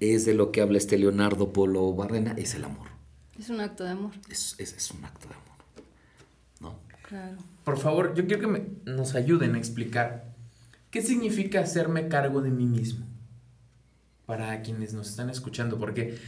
es 0.00 0.26
de 0.26 0.34
lo 0.34 0.52
que 0.52 0.60
habla 0.60 0.78
este 0.78 0.98
Leonardo 0.98 1.52
Polo 1.52 1.94
Barrena, 1.94 2.34
es 2.36 2.54
el 2.54 2.64
amor. 2.64 2.88
Es 3.38 3.50
un 3.50 3.60
acto 3.60 3.84
de 3.84 3.90
amor. 3.90 4.12
Es, 4.30 4.54
es, 4.58 4.90
un 4.90 5.04
acto 5.04 5.28
de 5.28 5.34
amor. 5.34 5.46
¿No? 6.60 6.80
Claro. 7.08 7.36
Por 7.64 7.78
favor, 7.78 8.14
yo 8.14 8.26
quiero 8.26 8.52
que 8.52 8.66
nos 8.84 9.14
ayuden 9.14 9.54
a 9.54 9.58
explicar 9.58 10.34
qué 10.90 11.02
significa 11.02 11.60
hacerme 11.60 12.08
cargo 12.08 12.42
de 12.42 12.50
mí 12.50 12.66
mismo. 12.66 13.06
Para 14.26 14.60
quienes 14.62 14.92
nos 14.92 15.08
están 15.08 15.30
escuchando, 15.30 15.78
porque 15.78 16.18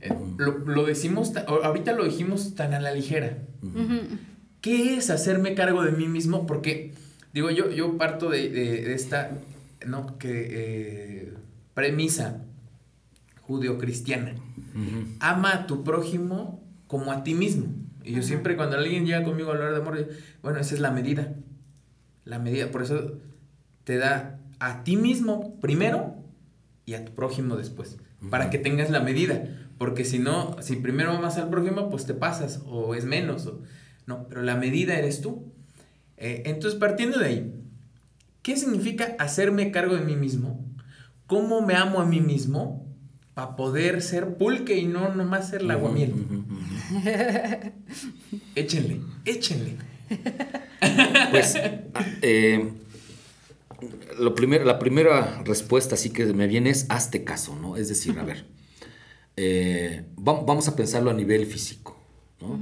eh, 0.00 0.10
lo, 0.36 0.84
decimos, 0.84 1.32
ahorita 1.36 1.92
lo 1.92 2.04
dijimos 2.04 2.54
tan 2.54 2.74
a 2.74 2.80
la 2.80 2.92
ligera. 2.92 3.38
¿Qué 4.60 4.96
es 4.96 5.10
hacerme 5.10 5.54
cargo 5.54 5.82
de 5.82 5.92
mí 5.92 6.06
mismo? 6.06 6.46
Porque 6.46 6.92
Digo, 7.36 7.50
yo, 7.50 7.70
yo 7.70 7.98
parto 7.98 8.30
de, 8.30 8.94
esta, 8.94 9.30
¿no? 9.86 10.16
Que, 10.16 10.48
eh, 10.50 11.34
premisa 11.74 12.46
judeocristiana. 13.42 14.30
cristiana 14.30 15.16
Ama 15.20 15.52
a 15.52 15.66
tu 15.66 15.84
prójimo 15.84 16.64
como 16.86 17.12
a 17.12 17.24
ti 17.24 17.34
mismo. 17.34 17.66
Y 18.02 18.12
yo 18.12 18.22
siempre 18.22 18.56
cuando 18.56 18.78
alguien 18.78 19.04
llega 19.04 19.22
conmigo 19.22 19.50
a 19.50 19.52
hablar 19.52 19.72
de 19.72 19.80
amor, 19.82 20.08
bueno, 20.42 20.58
esa 20.60 20.74
es 20.74 20.80
la 20.80 20.90
medida. 20.90 21.34
La 22.24 22.38
medida, 22.38 22.70
por 22.70 22.82
eso 22.82 23.18
te 23.84 23.98
da 23.98 24.40
a 24.58 24.82
ti 24.82 24.96
mismo 24.96 25.60
primero 25.60 26.14
y 26.86 26.94
a 26.94 27.04
tu 27.04 27.12
prójimo 27.12 27.56
después. 27.56 27.98
Para 28.30 28.48
que 28.48 28.56
tengas 28.56 28.88
la 28.88 29.00
medida. 29.00 29.44
Porque 29.76 30.06
si 30.06 30.18
no, 30.18 30.56
si 30.62 30.76
primero 30.76 31.10
amas 31.10 31.36
al 31.36 31.50
prójimo, 31.50 31.90
pues 31.90 32.06
te 32.06 32.14
pasas 32.14 32.62
o 32.64 32.94
es 32.94 33.04
menos. 33.04 33.52
no, 34.06 34.26
pero 34.26 34.40
la 34.40 34.56
medida 34.56 34.98
eres 34.98 35.20
tú. 35.20 35.52
Eh, 36.16 36.42
entonces, 36.46 36.78
partiendo 36.78 37.18
de 37.18 37.26
ahí, 37.26 37.54
¿qué 38.42 38.56
significa 38.56 39.16
hacerme 39.18 39.70
cargo 39.70 39.94
de 39.96 40.02
mí 40.02 40.16
mismo? 40.16 40.64
¿Cómo 41.26 41.60
me 41.62 41.74
amo 41.74 42.00
a 42.00 42.06
mí 42.06 42.20
mismo? 42.20 42.86
Para 43.34 43.56
poder 43.56 44.00
ser 44.00 44.36
pulque 44.36 44.76
y 44.76 44.86
no 44.86 45.14
nomás 45.14 45.50
ser 45.50 45.62
la 45.62 45.74
aguamiel. 45.74 46.14
échenle, 48.54 49.00
échenle. 49.24 49.76
Pues, 51.30 51.56
eh, 52.22 52.70
lo 54.18 54.34
la 54.64 54.78
primera 54.78 55.42
respuesta 55.44 55.94
así 55.96 56.10
que 56.10 56.26
me 56.26 56.46
viene 56.46 56.70
es 56.70 56.86
hazte 56.88 57.24
caso, 57.24 57.56
¿no? 57.56 57.76
Es 57.76 57.88
decir, 57.88 58.18
a 58.18 58.24
ver, 58.24 58.46
eh, 59.36 60.04
vamos 60.16 60.68
a 60.68 60.76
pensarlo 60.76 61.10
a 61.10 61.14
nivel 61.14 61.46
físico, 61.46 61.98
¿no? 62.40 62.58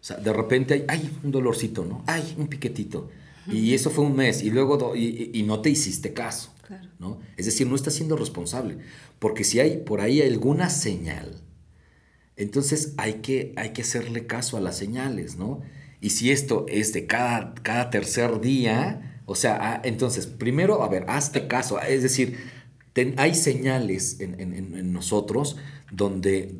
O 0.00 0.04
sea, 0.04 0.16
de 0.16 0.32
repente 0.32 0.84
hay, 0.88 1.10
un 1.22 1.30
dolorcito, 1.30 1.84
¿no? 1.84 2.04
Hay 2.06 2.34
un 2.38 2.46
piquetito. 2.46 3.10
Y 3.50 3.74
eso 3.74 3.90
fue 3.90 4.04
un 4.04 4.14
mes 4.14 4.42
y 4.42 4.50
luego 4.50 4.94
y, 4.94 5.42
no 5.44 5.60
te 5.60 5.70
hiciste 5.70 6.12
caso, 6.12 6.52
¿no? 6.98 7.18
Es 7.36 7.46
decir, 7.46 7.66
no 7.66 7.76
estás 7.76 7.94
siendo 7.94 8.16
responsable, 8.16 8.76
porque 9.18 9.42
si 9.42 9.58
hay 9.58 9.78
por 9.78 10.02
ahí 10.02 10.20
alguna 10.20 10.68
señal, 10.68 11.40
entonces 12.36 12.92
hay 12.98 13.14
que, 13.14 13.54
hay 13.56 13.70
que 13.70 13.82
hacerle 13.82 14.26
caso 14.26 14.58
a 14.58 14.60
las 14.60 14.76
señales, 14.76 15.36
¿no? 15.36 15.62
Y 16.00 16.10
si 16.10 16.30
esto 16.30 16.66
es 16.68 16.92
de 16.92 17.06
cada, 17.06 17.54
cada 17.54 17.88
tercer 17.88 18.40
día, 18.40 19.22
o 19.24 19.34
sea, 19.34 19.58
ah, 19.60 19.80
entonces, 19.82 20.26
primero, 20.26 20.82
a 20.84 20.88
ver, 20.88 21.06
hazte 21.08 21.48
caso, 21.48 21.80
es 21.80 22.02
decir, 22.02 22.36
hay 23.16 23.34
señales 23.34 24.20
en, 24.20 24.40
en 24.40 24.92
nosotros 24.92 25.56
donde, 25.90 26.54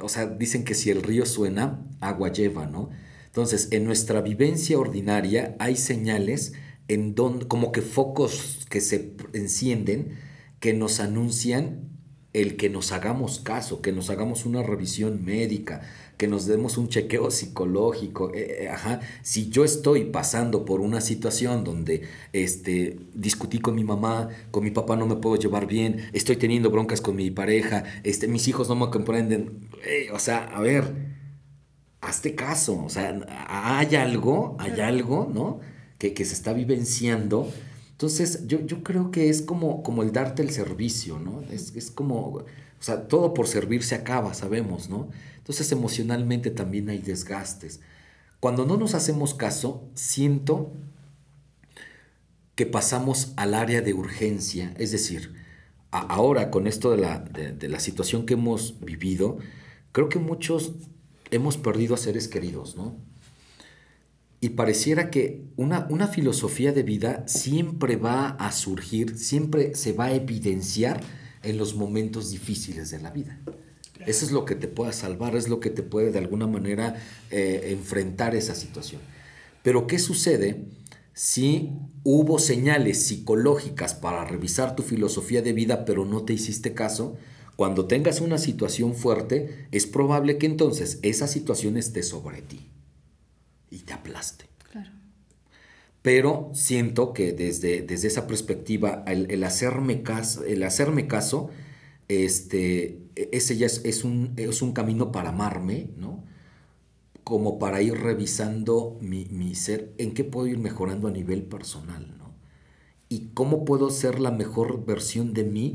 o 0.00 0.08
sea, 0.08 0.26
dicen 0.26 0.64
que 0.64 0.74
si 0.74 0.90
el 0.90 1.02
río 1.02 1.26
suena, 1.26 1.84
agua 2.00 2.32
lleva, 2.32 2.66
¿no? 2.66 2.90
Entonces, 3.26 3.68
en 3.70 3.84
nuestra 3.84 4.20
vivencia 4.20 4.78
ordinaria 4.78 5.54
hay 5.58 5.76
señales 5.76 6.54
en 6.88 7.14
donde, 7.14 7.46
como 7.46 7.70
que 7.70 7.82
focos 7.82 8.66
que 8.68 8.80
se 8.80 9.14
encienden, 9.32 10.16
que 10.60 10.72
nos 10.72 11.00
anuncian 11.00 11.88
el 12.32 12.56
que 12.56 12.68
nos 12.68 12.92
hagamos 12.92 13.40
caso, 13.40 13.80
que 13.80 13.92
nos 13.92 14.10
hagamos 14.10 14.44
una 14.44 14.62
revisión 14.62 15.24
médica, 15.24 15.82
que 16.18 16.26
nos 16.26 16.46
demos 16.46 16.76
un 16.76 16.88
chequeo 16.88 17.30
psicológico. 17.30 18.34
Eh, 18.34 18.64
eh, 18.64 18.68
ajá. 18.68 19.00
Si 19.22 19.48
yo 19.48 19.64
estoy 19.64 20.06
pasando 20.06 20.64
por 20.64 20.80
una 20.80 21.00
situación 21.00 21.62
donde 21.62 22.02
este, 22.32 22.98
discutí 23.14 23.60
con 23.60 23.76
mi 23.76 23.84
mamá, 23.84 24.28
con 24.50 24.64
mi 24.64 24.72
papá 24.72 24.96
no 24.96 25.06
me 25.06 25.16
puedo 25.16 25.36
llevar 25.36 25.66
bien, 25.66 26.10
estoy 26.12 26.36
teniendo 26.36 26.70
broncas 26.70 27.00
con 27.00 27.14
mi 27.14 27.30
pareja, 27.30 27.84
este, 28.02 28.26
mis 28.26 28.48
hijos 28.48 28.68
no 28.68 28.74
me 28.74 28.90
comprenden, 28.90 29.68
eh, 29.86 30.08
o 30.12 30.18
sea, 30.18 30.44
a 30.44 30.60
ver, 30.60 30.92
hazte 32.00 32.34
caso, 32.34 32.84
o 32.84 32.88
sea, 32.88 33.16
hay 33.48 33.94
algo, 33.94 34.56
hay 34.58 34.80
algo, 34.80 35.30
¿no? 35.32 35.60
Que, 35.98 36.12
se 36.24 36.34
está 36.34 36.52
vivenciando. 36.52 37.48
Entonces, 37.92 38.46
yo, 38.46 38.60
yo 38.66 38.82
creo 38.82 39.10
que 39.12 39.28
es 39.28 39.40
como, 39.42 39.82
como 39.84 40.02
el 40.02 40.12
darte 40.12 40.42
el 40.42 40.50
servicio, 40.50 41.18
¿no? 41.20 41.42
Es, 41.50 41.74
es 41.76 41.90
como, 41.92 42.44
o 42.80 42.82
sea, 42.82 43.08
todo 43.08 43.34
por 43.34 43.48
servir 43.48 43.82
se 43.82 43.94
acaba, 43.94 44.34
sabemos, 44.34 44.88
¿no? 44.88 45.08
Entonces 45.38 45.72
emocionalmente 45.72 46.50
también 46.50 46.88
hay 46.90 46.98
desgastes. 46.98 47.80
Cuando 48.40 48.66
no 48.66 48.76
nos 48.76 48.94
hacemos 48.94 49.34
caso, 49.34 49.88
siento 49.94 50.72
que 52.54 52.66
pasamos 52.66 53.32
al 53.36 53.54
área 53.54 53.80
de 53.82 53.94
urgencia, 53.94 54.74
es 54.78 54.92
decir, 54.92 55.34
ahora 55.90 56.50
con 56.50 56.66
esto 56.66 56.90
de 56.90 56.98
la, 56.98 57.20
de, 57.20 57.68
la, 57.68 57.80
situación 57.80 58.26
que 58.26 58.34
hemos 58.34 58.80
vivido, 58.80 59.38
creo 59.92 60.08
que 60.08 60.18
muchos 60.18 60.72
hemos 61.30 61.56
perdido 61.56 61.94
a 61.94 61.98
seres 61.98 62.28
queridos, 62.28 62.76
¿no? 62.76 62.96
Y 64.40 64.50
pareciera 64.50 65.10
que 65.10 65.42
una, 65.56 65.86
una 65.90 66.06
filosofía 66.06 66.72
de 66.72 66.84
vida 66.84 67.24
siempre 67.26 67.96
va 67.96 68.30
a 68.30 68.52
surgir, 68.52 69.18
siempre 69.18 69.74
se 69.74 69.92
va 69.92 70.06
a 70.06 70.14
evidenciar 70.14 71.00
en 71.42 71.58
los 71.58 71.74
momentos 71.74 72.30
difíciles 72.30 72.90
de 72.90 73.00
la 73.00 73.10
vida. 73.10 73.40
Eso 74.06 74.24
es 74.24 74.32
lo 74.32 74.44
que 74.44 74.54
te 74.54 74.68
pueda 74.68 74.92
salvar, 74.92 75.36
es 75.36 75.48
lo 75.48 75.60
que 75.60 75.70
te 75.70 75.82
puede 75.82 76.12
de 76.12 76.18
alguna 76.18 76.46
manera 76.46 76.96
eh, 77.30 77.70
enfrentar 77.72 78.34
esa 78.34 78.54
situación. 78.54 79.00
Pero 79.62 79.86
¿qué 79.86 79.98
sucede 79.98 80.64
si 81.12 81.72
hubo 82.04 82.38
señales 82.38 83.04
psicológicas 83.04 83.94
para 83.94 84.24
revisar 84.24 84.76
tu 84.76 84.82
filosofía 84.82 85.42
de 85.42 85.52
vida 85.52 85.84
pero 85.84 86.04
no 86.04 86.24
te 86.24 86.32
hiciste 86.32 86.74
caso? 86.74 87.16
Cuando 87.56 87.86
tengas 87.86 88.20
una 88.20 88.38
situación 88.38 88.94
fuerte, 88.94 89.66
es 89.72 89.86
probable 89.86 90.38
que 90.38 90.46
entonces 90.46 91.00
esa 91.02 91.26
situación 91.26 91.76
esté 91.76 92.04
sobre 92.04 92.40
ti 92.40 92.70
y 93.68 93.78
te 93.78 93.92
aplaste. 93.92 94.47
Pero 96.02 96.50
siento 96.54 97.12
que 97.12 97.32
desde, 97.32 97.82
desde 97.82 98.08
esa 98.08 98.26
perspectiva, 98.26 99.04
el, 99.06 99.42
hacerme 99.44 100.02
caso, 100.02 100.44
el 100.44 100.62
hacerme 100.62 101.06
caso 101.08 101.50
este, 102.08 103.00
e, 103.16 103.28
ese 103.32 103.56
ya 103.56 103.66
es, 103.66 104.04
un, 104.04 104.32
es 104.36 104.62
un 104.62 104.72
camino 104.72 105.12
para 105.12 105.30
amarme, 105.30 105.90
¿no? 105.96 106.24
Como 107.24 107.58
para 107.58 107.82
ir 107.82 107.94
revisando 107.94 108.96
mi, 109.00 109.26
mi, 109.26 109.54
ser, 109.54 109.92
en 109.98 110.14
qué 110.14 110.24
puedo 110.24 110.46
ir 110.46 110.58
mejorando 110.58 111.08
a 111.08 111.10
nivel 111.10 111.42
personal, 111.42 112.16
¿no? 112.16 112.34
Y 113.08 113.30
cómo 113.34 113.64
puedo 113.64 113.90
ser 113.90 114.20
la 114.20 114.30
mejor 114.30 114.84
versión 114.86 115.34
de 115.34 115.44
mí 115.44 115.72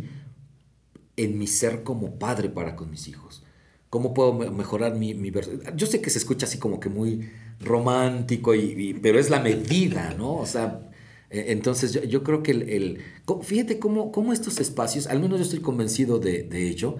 en 1.17 1.37
mi 1.37 1.47
ser 1.47 1.83
como 1.83 2.17
padre 2.17 2.49
para 2.49 2.75
con 2.75 2.89
mis 2.89 3.07
hijos. 3.07 3.43
¿Cómo 3.89 4.13
puedo 4.13 4.33
mejorar 4.33 4.95
mi, 4.95 5.13
mi 5.13 5.29
versión? 5.29 5.61
Yo 5.75 5.85
sé 5.85 6.01
que 6.01 6.09
se 6.09 6.17
escucha 6.17 6.45
así 6.47 6.57
como 6.57 6.79
que 6.79 6.89
muy 6.89 7.29
romántico, 7.63 8.55
y, 8.55 8.93
pero 9.01 9.19
es 9.19 9.29
la 9.29 9.39
medida, 9.39 10.13
¿no? 10.17 10.35
O 10.35 10.45
sea, 10.45 10.89
e, 11.29 11.51
entonces 11.51 12.07
yo, 12.07 12.23
creo 12.23 12.43
que 12.43 12.51
el, 12.51 12.99
fíjate 13.41 13.79
cómo, 13.79 14.11
cómo, 14.11 14.33
estos 14.33 14.59
espacios, 14.59 15.07
al 15.07 15.19
menos 15.19 15.39
yo 15.39 15.43
estoy 15.43 15.59
convencido 15.59 16.19
de, 16.19 16.43
de 16.43 16.67
ello, 16.67 16.97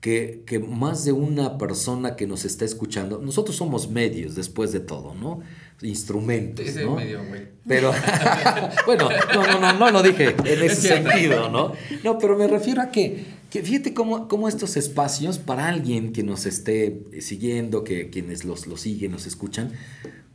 que, 0.00 0.44
que, 0.46 0.58
más 0.58 1.04
de 1.04 1.12
una 1.12 1.58
persona 1.58 2.16
que 2.16 2.26
nos 2.26 2.44
está 2.44 2.64
escuchando, 2.64 3.18
nosotros 3.18 3.56
somos 3.56 3.90
medios 3.90 4.34
después 4.34 4.72
de 4.72 4.80
todo, 4.80 5.14
¿no? 5.14 5.40
Instrumentos, 5.82 6.74
¿no? 6.76 6.96
medio. 6.96 7.20
Pero, 7.66 7.92
bueno, 8.86 9.10
no, 9.34 9.46
no, 9.46 9.60
no, 9.60 9.72
no 9.74 9.90
lo 9.90 10.02
dije 10.02 10.34
en 10.44 10.62
ese 10.62 10.88
sentido, 10.88 11.50
¿no? 11.50 11.72
No, 12.02 12.18
pero 12.18 12.36
me 12.36 12.48
refiero 12.48 12.80
a 12.80 12.90
que, 12.90 13.24
que 13.50 13.62
fíjate 13.62 13.92
cómo, 13.92 14.28
cómo, 14.28 14.48
estos 14.48 14.76
espacios, 14.76 15.38
para 15.38 15.68
alguien 15.68 16.12
que 16.12 16.22
nos 16.22 16.46
esté 16.46 17.02
siguiendo, 17.20 17.82
que 17.84 18.08
quienes 18.08 18.44
los, 18.44 18.66
los 18.66 18.82
siguen, 18.82 19.10
nos 19.10 19.26
escuchan, 19.26 19.72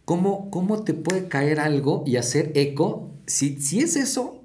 cómo, 0.03 0.51
cómo 0.51 0.83
te 0.83 0.93
puede 0.93 1.27
caer 1.27 1.59
algo 1.59 2.03
y 2.05 2.17
hacer 2.17 2.51
eco. 2.55 3.13
Si, 3.25 3.59
si 3.61 3.79
es 3.79 3.95
eso, 3.95 4.43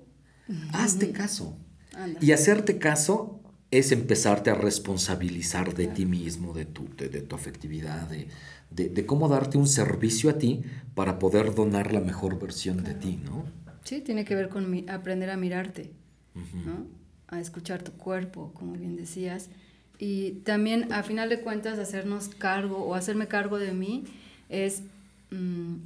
hazte 0.73 1.11
caso. 1.11 1.57
Anda. 1.95 2.19
Y 2.23 2.31
hacerte 2.33 2.79
caso 2.79 3.41
es 3.73 3.93
empezarte 3.93 4.51
a 4.51 4.55
responsabilizar 4.55 5.75
de 5.75 5.89
ti 5.89 6.07
mismo, 6.07 6.55
de 6.55 6.65
tu, 6.65 6.89
de, 6.97 7.09
de 7.09 7.21
tu 7.23 7.35
afectividad, 7.35 8.09
de, 8.09 8.29
de, 8.71 8.89
de, 8.89 9.07
cómo 9.07 9.29
darte 9.29 9.59
un 9.59 9.69
servicio 9.69 10.31
a 10.31 10.39
ti 10.39 10.63
para 10.95 11.19
poder 11.19 11.55
donar 11.55 11.93
la 11.93 12.01
mejor 12.01 12.41
versión 12.41 12.85
de 12.85 12.95
ti, 12.95 13.21
¿no? 13.25 13.45
Sí, 13.85 14.01
tiene 14.01 14.25
que 14.25 14.35
ver 14.35 14.49
con 14.49 14.71
mi, 14.71 14.87
aprender 14.89 15.31
a 15.31 15.37
mirarte, 15.37 15.93
uh 16.35 16.39
-huh. 16.39 16.65
¿no? 16.65 17.00
A 17.31 17.41
escuchar 17.41 17.83
tu 17.83 17.93
cuerpo, 17.93 18.53
como 18.55 18.73
bien 18.75 18.97
decías. 18.97 19.51
Y 19.99 20.33
también, 20.45 20.93
a 20.93 21.03
final 21.03 21.29
de 21.29 21.41
cuentas, 21.41 21.79
hacernos 21.79 22.29
cargo 22.29 22.79
o 22.85 22.95
hacerme 22.95 23.29
cargo 23.29 23.59
de 23.59 23.73
mí 23.73 24.05
es 24.49 24.83
mmm, 25.31 25.77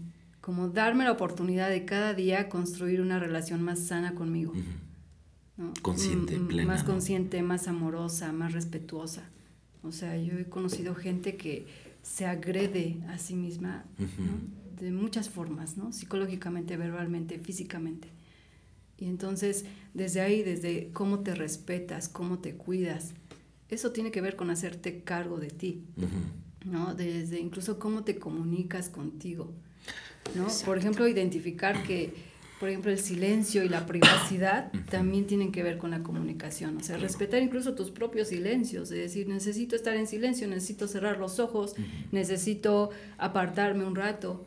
como 0.40 0.68
darme 0.68 1.04
la 1.04 1.12
oportunidad 1.12 1.68
de 1.68 1.84
cada 1.84 2.14
día 2.14 2.48
construir 2.48 3.00
una 3.00 3.18
relación 3.18 3.62
más 3.62 3.80
sana 3.80 4.14
conmigo. 4.14 4.52
Uh 4.52 4.58
-huh. 4.58 4.84
¿no? 5.56 5.72
Consciente, 5.82 6.38
plena. 6.38 6.72
Más 6.72 6.82
consciente, 6.84 7.42
más 7.42 7.68
amorosa, 7.68 8.32
más 8.32 8.52
respetuosa. 8.52 9.22
O 9.82 9.92
sea, 9.92 10.16
yo 10.16 10.38
he 10.38 10.44
conocido 10.44 10.94
gente 10.94 11.36
que 11.36 11.66
se 12.02 12.26
agrede 12.26 12.98
a 13.08 13.18
sí 13.18 13.34
misma 13.34 13.84
uh 13.98 14.02
-huh. 14.02 14.26
¿no? 14.26 14.80
de 14.80 14.90
muchas 14.90 15.28
formas, 15.28 15.76
¿no? 15.76 15.92
Psicológicamente, 15.92 16.76
verbalmente, 16.76 17.38
físicamente. 17.38 18.08
Y 18.98 19.06
entonces, 19.06 19.64
desde 19.92 20.20
ahí, 20.20 20.42
desde 20.42 20.90
cómo 20.92 21.20
te 21.20 21.34
respetas, 21.34 22.08
cómo 22.08 22.38
te 22.38 22.54
cuidas, 22.54 23.14
eso 23.68 23.92
tiene 23.92 24.10
que 24.10 24.20
ver 24.20 24.36
con 24.36 24.50
hacerte 24.50 25.02
cargo 25.02 25.38
de 25.38 25.48
ti, 25.48 25.84
uh 25.96 26.02
-huh. 26.02 26.70
¿no? 26.70 26.94
Desde 26.94 27.40
incluso 27.40 27.78
cómo 27.78 28.04
te 28.04 28.18
comunicas 28.18 28.88
contigo, 28.88 29.52
¿no? 30.34 30.44
Exacto. 30.44 30.66
Por 30.66 30.78
ejemplo, 30.78 31.08
identificar 31.08 31.82
que 31.82 32.34
por 32.64 32.68
ejemplo, 32.68 32.92
el 32.92 32.98
silencio 32.98 33.62
y 33.64 33.68
la 33.68 33.84
privacidad 33.84 34.72
también 34.90 35.26
tienen 35.26 35.52
que 35.52 35.62
ver 35.62 35.76
con 35.76 35.90
la 35.90 36.02
comunicación. 36.02 36.76
O 36.78 36.80
sea, 36.80 36.96
respetar 36.96 37.42
incluso 37.42 37.74
tus 37.74 37.90
propios 37.90 38.28
silencios, 38.28 38.90
es 38.90 38.98
decir, 38.98 39.28
necesito 39.28 39.76
estar 39.76 39.94
en 39.96 40.06
silencio, 40.06 40.46
necesito 40.48 40.86
cerrar 40.88 41.18
los 41.18 41.40
ojos, 41.40 41.74
necesito 42.12 42.88
apartarme 43.18 43.84
un 43.84 43.96
rato. 43.96 44.46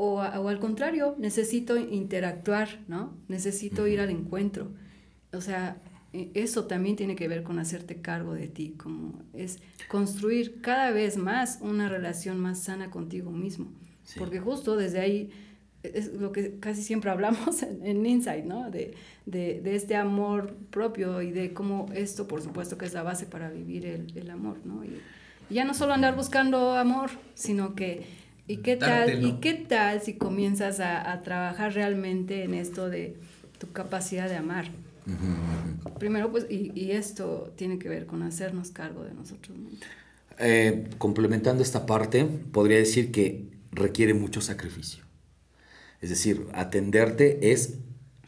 O, 0.00 0.20
o 0.20 0.48
al 0.48 0.60
contrario, 0.60 1.16
necesito 1.18 1.76
interactuar, 1.76 2.68
¿no? 2.86 3.16
Necesito 3.26 3.86
ir 3.88 4.00
al 4.00 4.10
encuentro. 4.10 4.68
O 5.32 5.40
sea, 5.40 5.76
e, 6.12 6.30
eso 6.34 6.66
también 6.66 6.94
tiene 6.94 7.16
que 7.16 7.28
ver 7.28 7.42
con 7.42 7.58
hacerte 7.58 8.00
cargo 8.00 8.34
de 8.34 8.48
ti, 8.48 8.74
como 8.78 9.22
es 9.34 9.58
construir 9.88 10.60
cada 10.60 10.92
vez 10.92 11.16
más 11.16 11.58
una 11.60 11.88
relación 11.88 12.38
más 12.38 12.60
sana 12.60 12.90
contigo 12.90 13.30
mismo. 13.30 13.72
Sí. 14.04 14.18
Porque 14.18 14.40
justo 14.40 14.76
desde 14.76 15.00
ahí 15.00 15.30
es 15.82 16.14
lo 16.14 16.32
que 16.32 16.58
casi 16.58 16.82
siempre 16.82 17.10
hablamos 17.10 17.62
en, 17.64 17.84
en 17.84 18.06
Insight, 18.06 18.44
¿no? 18.44 18.70
De, 18.70 18.94
de, 19.26 19.60
de, 19.60 19.74
este 19.74 19.96
amor 19.96 20.54
propio 20.70 21.22
y 21.22 21.30
de 21.30 21.52
cómo 21.52 21.86
esto, 21.94 22.26
por 22.26 22.40
supuesto, 22.40 22.78
que 22.78 22.86
es 22.86 22.94
la 22.94 23.02
base 23.02 23.26
para 23.26 23.50
vivir 23.50 23.86
el, 23.86 24.16
el 24.16 24.30
amor, 24.30 24.58
¿no? 24.64 24.84
Y, 24.84 25.00
y, 25.50 25.54
ya 25.54 25.64
no 25.64 25.74
solo 25.74 25.92
andar 25.92 26.16
buscando 26.16 26.72
amor, 26.72 27.10
sino 27.34 27.74
que, 27.74 28.06
¿y 28.48 28.56
qué 28.58 28.76
tal, 28.76 29.24
¿y 29.24 29.34
qué 29.34 29.54
tal 29.54 30.00
si 30.00 30.14
comienzas 30.14 30.80
a, 30.80 31.12
a, 31.12 31.22
trabajar 31.22 31.74
realmente 31.74 32.42
en 32.44 32.54
esto 32.54 32.88
de 32.88 33.16
tu 33.58 33.70
capacidad 33.70 34.28
de 34.28 34.36
amar? 34.36 34.70
Uh 35.06 35.10
-huh. 35.10 35.98
Primero, 35.98 36.30
pues, 36.30 36.46
y, 36.50 36.72
y, 36.74 36.92
esto 36.92 37.52
tiene 37.56 37.78
que 37.78 37.88
ver 37.88 38.06
con 38.06 38.22
hacernos 38.22 38.70
cargo 38.70 39.04
de 39.04 39.14
nosotros 39.14 39.56
mismos. 39.56 39.80
Eh, 40.38 40.88
complementando 40.98 41.62
esta 41.62 41.86
parte, 41.86 42.24
podría 42.24 42.78
decir 42.78 43.10
que 43.10 43.46
requiere 43.72 44.14
mucho 44.14 44.40
sacrificio. 44.40 45.04
Es 46.00 46.10
decir, 46.10 46.46
atenderte 46.52 47.52
es, 47.52 47.78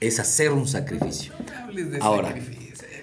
es 0.00 0.18
hacer 0.18 0.50
un 0.50 0.66
sacrificio. 0.66 1.32
No 1.38 1.64
hables 1.64 1.90
de 1.92 1.98
Ahora, 2.00 2.28
sacrificio, 2.28 2.59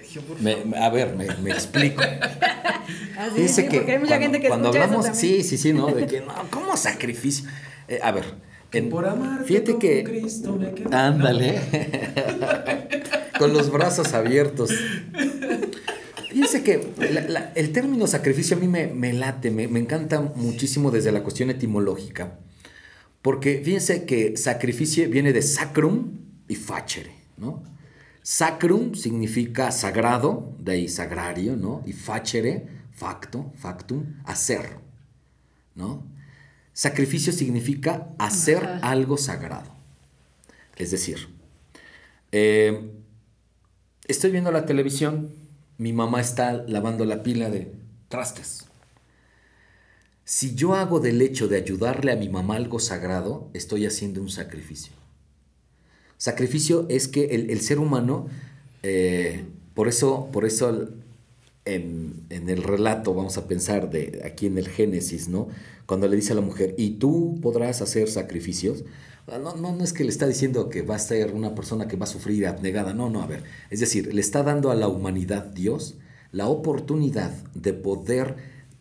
Sergio, 0.08 0.22
por 0.22 0.40
me, 0.40 0.56
me, 0.64 0.78
a 0.78 0.88
ver, 0.90 1.14
me, 1.14 1.26
me 1.36 1.50
explico. 1.50 2.02
Así, 3.18 3.42
Dice 3.42 3.62
sí, 3.62 3.68
que 3.68 3.76
porque 3.78 3.92
hay 3.92 3.98
mucha 3.98 4.08
cuando, 4.16 4.22
gente 4.22 4.40
que 4.40 4.48
cuando 4.48 4.68
escucha 4.68 4.84
hablamos, 4.84 5.06
eso 5.06 5.14
sí, 5.14 5.42
sí, 5.42 5.58
sí, 5.58 5.72
¿no? 5.72 5.88
De 5.88 6.06
que, 6.06 6.20
no, 6.20 6.34
¿cómo 6.50 6.76
sacrificio? 6.76 7.48
Eh, 7.88 8.00
a 8.02 8.12
ver, 8.12 8.24
en, 8.72 8.88
por 8.88 9.06
amarte 9.06 9.44
fíjate 9.44 9.78
que, 9.78 10.04
Cristo 10.04 10.56
me 10.56 10.72
quedo. 10.72 10.94
ándale, 10.96 11.60
con 13.38 13.52
los 13.52 13.70
brazos 13.70 14.14
abiertos. 14.14 14.70
Fíjense 16.30 16.62
que 16.62 16.92
la, 17.12 17.20
la, 17.22 17.52
el 17.54 17.72
término 17.72 18.06
sacrificio 18.06 18.56
a 18.56 18.60
mí 18.60 18.68
me, 18.68 18.86
me 18.86 19.12
late, 19.12 19.50
me, 19.50 19.68
me 19.68 19.80
encanta 19.80 20.20
muchísimo 20.20 20.90
desde 20.90 21.12
la 21.12 21.22
cuestión 21.22 21.50
etimológica. 21.50 22.38
Porque 23.22 23.60
fíjense 23.64 24.04
que 24.04 24.36
sacrificio 24.36 25.08
viene 25.08 25.32
de 25.32 25.42
sacrum 25.42 26.18
y 26.46 26.54
facere, 26.54 27.12
¿no? 27.36 27.62
Sacrum 28.30 28.94
significa 28.94 29.72
sagrado, 29.72 30.54
de 30.58 30.72
ahí 30.72 30.88
sagrario, 30.88 31.56
¿no? 31.56 31.82
Y 31.86 31.94
facere, 31.94 32.68
facto, 32.92 33.50
factum, 33.56 34.04
hacer, 34.26 34.76
¿no? 35.74 36.06
Sacrificio 36.74 37.32
significa 37.32 38.08
hacer 38.18 38.58
Ajá. 38.58 38.90
algo 38.90 39.16
sagrado. 39.16 39.74
Es 40.76 40.90
decir, 40.90 41.26
eh, 42.30 42.90
estoy 44.06 44.30
viendo 44.30 44.52
la 44.52 44.66
televisión, 44.66 45.32
mi 45.78 45.94
mamá 45.94 46.20
está 46.20 46.52
lavando 46.52 47.06
la 47.06 47.22
pila 47.22 47.48
de 47.48 47.72
trastes. 48.10 48.66
Si 50.26 50.54
yo 50.54 50.74
hago 50.74 51.00
del 51.00 51.22
hecho 51.22 51.48
de 51.48 51.56
ayudarle 51.56 52.12
a 52.12 52.16
mi 52.16 52.28
mamá 52.28 52.56
algo 52.56 52.78
sagrado, 52.78 53.48
estoy 53.54 53.86
haciendo 53.86 54.20
un 54.20 54.28
sacrificio. 54.28 54.97
Sacrificio 56.18 56.86
es 56.88 57.08
que 57.08 57.26
el, 57.26 57.50
el 57.50 57.60
ser 57.60 57.78
humano, 57.78 58.26
eh, 58.82 59.44
por 59.74 59.88
eso, 59.88 60.28
por 60.32 60.44
eso 60.44 60.88
en, 61.64 62.24
en, 62.28 62.48
el 62.48 62.62
relato, 62.62 63.14
vamos 63.14 63.38
a 63.38 63.46
pensar 63.46 63.90
de 63.90 64.20
aquí 64.24 64.46
en 64.46 64.58
el 64.58 64.68
Génesis, 64.68 65.28
¿no? 65.28 65.48
Cuando 65.86 66.08
le 66.08 66.16
dice 66.16 66.32
a 66.32 66.36
la 66.36 66.42
mujer, 66.42 66.74
y 66.76 66.90
tú 66.90 67.38
podrás 67.40 67.80
hacer 67.80 68.10
sacrificios, 68.10 68.84
no, 69.26 69.54
no, 69.56 69.76
no 69.76 69.84
es 69.84 69.92
que 69.92 70.04
le 70.04 70.10
está 70.10 70.26
diciendo 70.26 70.68
que 70.70 70.82
va 70.82 70.96
a 70.96 70.98
ser 70.98 71.32
una 71.32 71.54
persona 71.54 71.86
que 71.86 71.96
va 71.96 72.04
a 72.04 72.08
sufrir 72.08 72.46
abnegada, 72.46 72.94
no, 72.94 73.10
no, 73.10 73.22
a 73.22 73.26
ver, 73.26 73.44
es 73.70 73.80
decir, 73.80 74.12
le 74.12 74.20
está 74.20 74.42
dando 74.42 74.70
a 74.70 74.74
la 74.74 74.88
humanidad 74.88 75.44
Dios 75.44 75.98
la 76.32 76.48
oportunidad 76.48 77.30
de 77.54 77.74
poder 77.74 78.36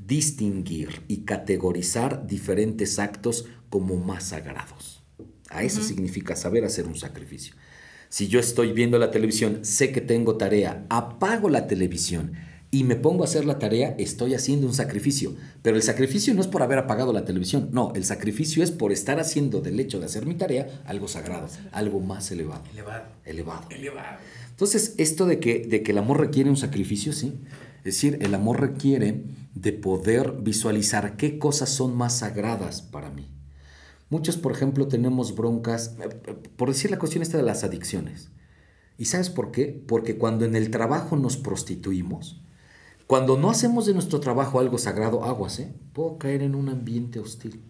distinguir 0.05 1.03
y 1.07 1.17
categorizar 1.17 2.25
diferentes 2.27 2.97
actos 2.97 3.45
como 3.69 3.97
más 3.97 4.29
sagrados. 4.29 4.96
A 5.49 5.63
eso 5.63 5.79
uh 5.79 5.83
-huh. 5.83 5.87
significa 5.87 6.35
saber 6.35 6.65
hacer 6.65 6.87
un 6.87 6.95
sacrificio. 6.95 7.53
Si 8.09 8.27
yo 8.27 8.39
estoy 8.39 8.71
viendo 8.71 8.97
la 8.99 9.11
televisión, 9.11 9.59
sé 9.63 9.91
que 9.91 10.01
tengo 10.01 10.37
tarea, 10.37 10.85
apago 10.89 11.49
la 11.49 11.67
televisión 11.67 12.33
y 12.71 12.83
me 12.83 12.95
pongo 12.95 13.23
a 13.23 13.27
hacer 13.27 13.45
la 13.45 13.59
tarea, 13.59 13.95
estoy 13.97 14.33
haciendo 14.33 14.67
un 14.67 14.73
sacrificio. 14.73 15.35
Pero 15.61 15.77
el 15.77 15.83
sacrificio 15.83 16.33
no 16.33 16.41
es 16.41 16.47
por 16.47 16.63
haber 16.63 16.79
apagado 16.79 17.13
la 17.13 17.25
televisión, 17.25 17.69
no, 17.71 17.93
el 17.95 18.05
sacrificio 18.05 18.63
es 18.63 18.71
por 18.71 18.91
estar 18.91 19.19
haciendo 19.19 19.61
del 19.61 19.79
hecho 19.79 19.99
de 19.99 20.05
hacer 20.05 20.25
mi 20.25 20.35
tarea 20.35 20.81
algo 20.85 21.07
sagrado, 21.07 21.47
algo 21.71 21.99
más 21.99 22.31
elevado. 22.31 22.63
Elevado. 22.73 23.05
Elevado. 23.25 23.67
Elevado. 23.69 24.17
Entonces, 24.49 24.95
esto 24.97 25.25
de 25.25 25.39
que, 25.39 25.59
de 25.59 25.83
que 25.83 25.91
el 25.91 25.97
amor 25.97 26.19
requiere 26.19 26.49
un 26.49 26.57
sacrificio, 26.57 27.13
sí. 27.13 27.39
Es 27.79 27.95
decir, 27.95 28.17
el 28.21 28.33
amor 28.33 28.59
requiere 28.59 29.23
de 29.53 29.71
poder 29.71 30.33
visualizar 30.41 31.15
qué 31.15 31.39
cosas 31.39 31.69
son 31.69 31.95
más 31.95 32.19
sagradas 32.19 32.81
para 32.81 33.09
mí. 33.09 33.27
Muchos, 34.09 34.37
por 34.37 34.53
ejemplo, 34.53 34.87
tenemos 34.87 35.35
broncas, 35.35 35.95
por 36.55 36.69
decir 36.69 36.91
la 36.91 36.99
cuestión 36.99 37.21
esta 37.23 37.37
de 37.37 37.43
las 37.43 37.63
adicciones. 37.63 38.29
¿Y 38.97 39.05
sabes 39.05 39.29
por 39.29 39.51
qué? 39.51 39.83
Porque 39.87 40.17
cuando 40.17 40.45
en 40.45 40.55
el 40.55 40.71
trabajo 40.71 41.17
nos 41.17 41.37
prostituimos, 41.37 42.41
cuando 43.05 43.37
no 43.37 43.49
hacemos 43.49 43.85
de 43.85 43.93
nuestro 43.93 44.19
trabajo 44.19 44.59
algo 44.59 44.77
sagrado, 44.77 45.23
aguas, 45.23 45.59
¿eh? 45.59 45.73
Puedo 45.93 46.17
caer 46.17 46.41
en 46.41 46.55
un 46.55 46.69
ambiente 46.69 47.19
hostil. 47.19 47.61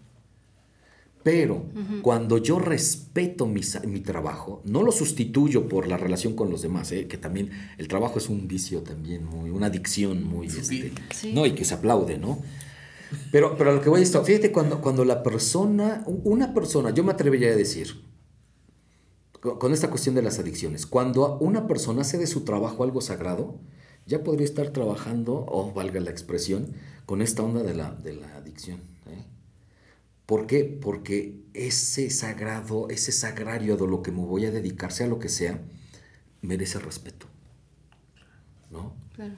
Pero 1.24 1.56
uh 1.56 1.80
-huh. 1.80 2.02
cuando 2.02 2.38
yo 2.38 2.58
respeto 2.58 3.46
mi, 3.48 3.62
mi, 3.86 4.00
trabajo, 4.00 4.62
no 4.64 4.82
lo 4.82 4.92
sustituyo 4.92 5.68
por 5.68 5.88
la 5.88 5.98
relación 5.98 6.36
con 6.36 6.50
los 6.50 6.62
demás, 6.62 6.92
¿eh? 6.92 7.08
que 7.08 7.18
también 7.18 7.50
el 7.78 7.88
trabajo 7.88 8.18
es 8.18 8.30
un 8.30 8.48
vicio 8.48 8.82
también, 8.82 9.26
muy, 9.26 9.50
una 9.50 9.66
adicción 9.66 10.24
muy... 10.24 10.50
Sí. 10.50 10.60
Este, 10.60 10.94
sí. 11.14 11.34
No, 11.34 11.46
y 11.46 11.52
que 11.52 11.66
se 11.66 11.74
aplaude, 11.74 12.18
¿no? 12.18 12.40
Pero, 13.32 13.58
pero 13.58 13.72
a 13.72 13.74
lo 13.74 13.82
que 13.82 13.90
voy 13.90 14.02
a 14.02 14.04
esto, 14.04 14.24
fíjate, 14.24 14.52
cuando, 14.52 14.82
cuando 14.82 15.06
la 15.06 15.24
persona, 15.24 16.04
una 16.06 16.54
persona, 16.54 16.92
yo 16.92 17.04
me 17.04 17.12
atrevería 17.12 17.50
a 17.50 17.56
decir, 17.56 18.04
con 19.40 19.74
esta 19.74 19.90
cuestión 19.90 20.16
de 20.16 20.22
las 20.22 20.40
adicciones, 20.40 20.86
cuando 20.86 21.38
una 21.40 21.68
persona 21.68 22.02
hace 22.02 22.18
de 22.18 22.28
su 22.28 22.42
trabajo 22.42 22.84
algo 22.84 23.02
sagrado, 23.02 23.60
ya 24.06 24.24
podría 24.24 24.46
estar 24.46 24.70
trabajando, 24.70 25.46
o 25.48 25.74
valga 25.74 26.00
la 26.00 26.12
expresión, 26.12 26.74
con 27.06 27.22
esta 27.22 27.44
onda 27.44 27.64
de 27.64 27.74
la, 27.74 27.92
de 27.92 28.14
la 28.14 28.36
adicción. 28.36 28.80
¿eh? 29.08 29.24
¿Por 30.26 30.48
qué? 30.48 30.64
Porque 30.64 31.42
ese 31.54 32.10
sagrado, 32.10 32.90
ese 32.90 33.12
sagrario 33.12 33.78
de 33.78 33.88
lo 33.88 34.02
que 34.02 34.12
me 34.12 34.26
voy 34.26 34.46
a 34.46 34.52
dedicar, 34.52 34.92
sea 34.92 35.08
lo 35.08 35.20
que 35.20 35.30
sea, 35.30 35.62
merece 36.42 36.80
respeto. 36.80 37.28
¿No? 38.72 38.94
Claro. 39.16 39.34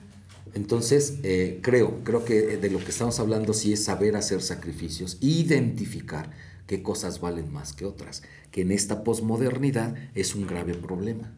Entonces, 0.54 1.18
eh, 1.22 1.60
creo, 1.62 2.02
creo 2.04 2.24
que 2.24 2.56
de 2.56 2.70
lo 2.70 2.78
que 2.78 2.90
estamos 2.90 3.20
hablando 3.20 3.54
sí 3.54 3.72
es 3.72 3.84
saber 3.84 4.16
hacer 4.16 4.42
sacrificios, 4.42 5.18
identificar 5.20 6.30
qué 6.66 6.82
cosas 6.82 7.20
valen 7.20 7.52
más 7.52 7.72
que 7.72 7.84
otras, 7.84 8.22
que 8.50 8.62
en 8.62 8.72
esta 8.72 9.04
posmodernidad 9.04 9.94
es 10.14 10.34
un 10.34 10.46
grave 10.46 10.74
problema. 10.74 11.32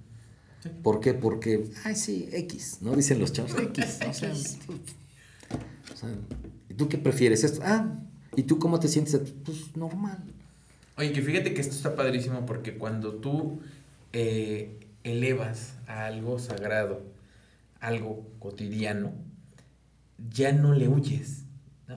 ¿Por 0.82 1.00
qué? 1.00 1.14
Porque, 1.14 1.64
ay, 1.84 1.96
sí, 1.96 2.28
X, 2.32 2.78
¿no? 2.80 2.94
Dicen 2.94 3.18
los 3.18 3.32
chavos, 3.32 3.52
X. 3.58 3.98
O 4.08 4.12
sea, 5.96 6.14
¿y 6.68 6.74
tú 6.74 6.88
qué 6.88 6.98
prefieres 6.98 7.44
esto? 7.44 7.60
Ah, 7.64 7.98
¿y 8.36 8.44
tú 8.44 8.58
cómo 8.58 8.78
te 8.78 8.88
sientes? 8.88 9.20
Pues 9.44 9.76
normal. 9.76 10.22
Oye, 10.96 11.12
que 11.12 11.22
fíjate 11.22 11.54
que 11.54 11.60
esto 11.60 11.74
está 11.74 11.96
padrísimo 11.96 12.46
porque 12.46 12.74
cuando 12.74 13.14
tú 13.14 13.60
eh, 14.12 14.78
elevas 15.02 15.74
a 15.86 16.06
algo 16.06 16.38
sagrado, 16.38 17.02
algo 17.82 18.32
cotidiano, 18.38 19.12
ya 20.30 20.52
no 20.52 20.72
le 20.72 20.88
huyes. 20.88 21.44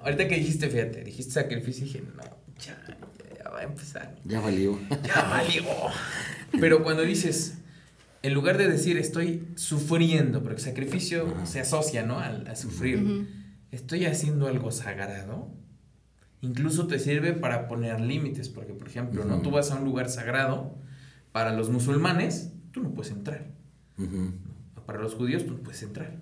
Ahorita 0.02 0.28
que 0.28 0.36
dijiste, 0.36 0.70
fíjate, 0.70 1.04
dijiste 1.04 1.32
sacrificio, 1.32 1.86
dije, 1.86 2.02
no, 2.02 2.24
ya, 2.60 2.98
ya 3.38 3.50
va 3.50 3.60
a 3.60 3.64
empezar. 3.64 4.16
Ya 4.26 4.42
valió. 4.42 4.78
Ya 5.04 5.22
valió. 5.30 5.64
Pero 6.60 6.84
cuando 6.84 7.04
dices, 7.04 7.60
en 8.24 8.34
lugar 8.34 8.58
de 8.58 8.68
decir 8.68 8.98
estoy 8.98 9.48
sufriendo, 9.56 10.44
porque 10.44 10.60
sacrificio 10.60 11.34
se 11.46 11.62
asocia, 11.62 12.04
¿no? 12.04 12.20
A, 12.20 12.56
sufrir. 12.56 13.28
Estoy 13.72 14.06
haciendo 14.06 14.48
algo 14.48 14.72
sagrado. 14.72 15.54
Incluso 16.42 16.88
te 16.88 16.98
sirve 16.98 17.34
para 17.34 17.68
poner 17.68 18.02
límites, 18.02 18.50
porque 18.50 18.74
por 18.74 18.88
ejemplo, 18.88 19.24
¿no? 19.24 19.42
Tú 19.42 19.52
vas 19.52 19.70
a 19.72 19.76
un 19.76 19.86
lugar 19.86 20.10
sagrado, 20.10 20.78
para 21.32 21.54
los 21.54 21.70
musulmanes, 21.70 22.54
tú 22.72 22.82
no 22.82 22.94
puedes 22.94 23.12
entrar. 23.12 23.52
Para 24.86 25.00
los 25.00 25.16
judíos, 25.16 25.46
no 25.46 25.56
puedes 25.58 25.82
entrar. 25.84 26.16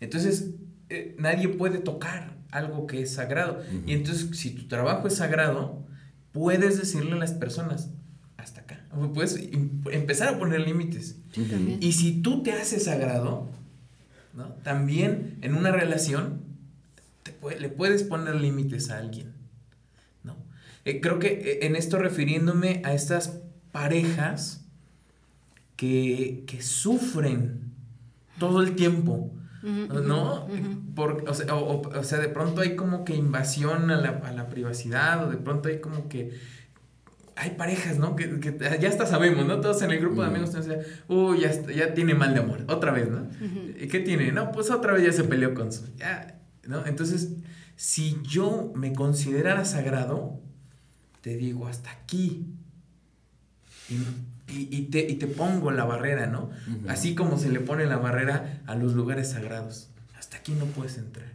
Entonces, 0.00 0.50
eh, 0.88 1.14
nadie 1.18 1.48
puede 1.48 1.78
tocar 1.78 2.36
algo 2.50 2.86
que 2.86 3.02
es 3.02 3.14
sagrado. 3.14 3.62
Y 3.86 3.92
entonces, 3.92 4.36
si 4.38 4.50
tu 4.50 4.68
trabajo 4.68 5.08
es 5.08 5.16
sagrado, 5.16 5.84
puedes 6.32 6.78
decirle 6.78 7.12
a 7.12 7.16
las 7.16 7.32
personas, 7.32 7.90
hasta 8.36 8.62
acá. 8.62 8.84
Puedes 9.12 9.36
empezar 9.90 10.34
a 10.34 10.38
poner 10.38 10.60
límites. 10.60 11.16
Y 11.80 11.92
si 11.92 12.22
tú 12.22 12.42
te 12.42 12.52
haces 12.52 12.84
sagrado, 12.84 13.48
¿no? 14.34 14.48
también 14.62 15.38
en 15.42 15.54
una 15.54 15.72
relación 15.72 16.42
le 17.58 17.68
puedes 17.68 18.02
poner 18.02 18.36
límites 18.36 18.90
a 18.90 18.98
alguien. 18.98 19.32
¿no? 20.22 20.36
Eh, 20.84 21.00
creo 21.00 21.18
que 21.18 21.28
eh, 21.28 21.66
en 21.66 21.76
esto 21.76 21.98
refiriéndome 21.98 22.82
a 22.84 22.94
estas 22.94 23.40
parejas 23.72 24.64
que, 25.76 26.44
sufren 26.60 27.63
todo 28.38 28.62
el 28.62 28.74
tiempo. 28.74 29.30
¿No? 29.62 30.46
o, 30.46 31.34
sea, 31.34 31.54
o, 31.54 32.04
sea, 32.04 32.18
de 32.18 32.28
pronto 32.28 32.60
hay 32.60 32.76
como 32.76 33.02
que 33.02 33.14
invasión 33.14 33.90
a 33.90 33.96
la, 33.96 34.10
a 34.10 34.32
la 34.32 34.50
privacidad, 34.50 35.26
o 35.26 35.30
de 35.30 35.38
pronto 35.38 35.70
hay 35.70 35.80
como 35.80 36.06
que 36.10 36.38
hay 37.36 37.50
parejas, 37.50 37.98
¿no? 37.98 38.14
Que, 38.14 38.58
ya 38.80 38.88
hasta 38.88 39.06
sabemos, 39.06 39.46
¿no? 39.46 39.60
Todos 39.60 39.82
en 39.82 39.90
el 39.90 39.98
grupo 39.98 40.22
de 40.22 40.28
amigos 40.28 40.52
te 40.52 40.58
dicen, 40.58 40.80
uy, 41.08 41.40
ya, 41.40 41.66
ya 41.72 41.94
tiene 41.94 42.14
mal 42.14 42.34
de 42.34 42.40
amor, 42.40 42.64
otra 42.68 42.92
vez, 42.92 43.10
¿no? 43.10 43.26
¿Y 43.80 43.88
qué 43.88 44.00
tiene? 44.00 44.30
No, 44.32 44.52
pues 44.52 44.70
otra 44.70 44.92
vez 44.92 45.04
ya 45.04 45.12
se 45.12 45.24
peleó 45.24 45.54
con 45.54 45.72
su... 45.72 45.86
Ya, 45.96 46.40
¿no? 46.64 46.86
Entonces, 46.86 47.30
si 47.76 48.20
yo 48.22 48.72
me 48.76 48.92
considerara 48.92 49.64
sagrado, 49.64 50.40
te 51.22 51.36
digo, 51.36 51.66
hasta 51.66 51.90
aquí. 51.90 52.46
Y, 53.88 53.96
te, 54.46 55.00
y 55.00 55.14
te, 55.14 55.26
pongo 55.26 55.70
la 55.70 55.84
barrera, 55.84 56.26
¿no? 56.26 56.50
Así 56.88 57.14
como 57.14 57.38
se 57.38 57.50
le 57.50 57.60
pone 57.60 57.86
la 57.86 57.96
barrera 57.96 58.62
a 58.66 58.74
los 58.74 58.94
lugares 58.94 59.30
sagrados. 59.30 59.90
Hasta 60.18 60.38
aquí 60.38 60.52
no 60.52 60.66
puedes 60.66 60.98
entrar. 60.98 61.32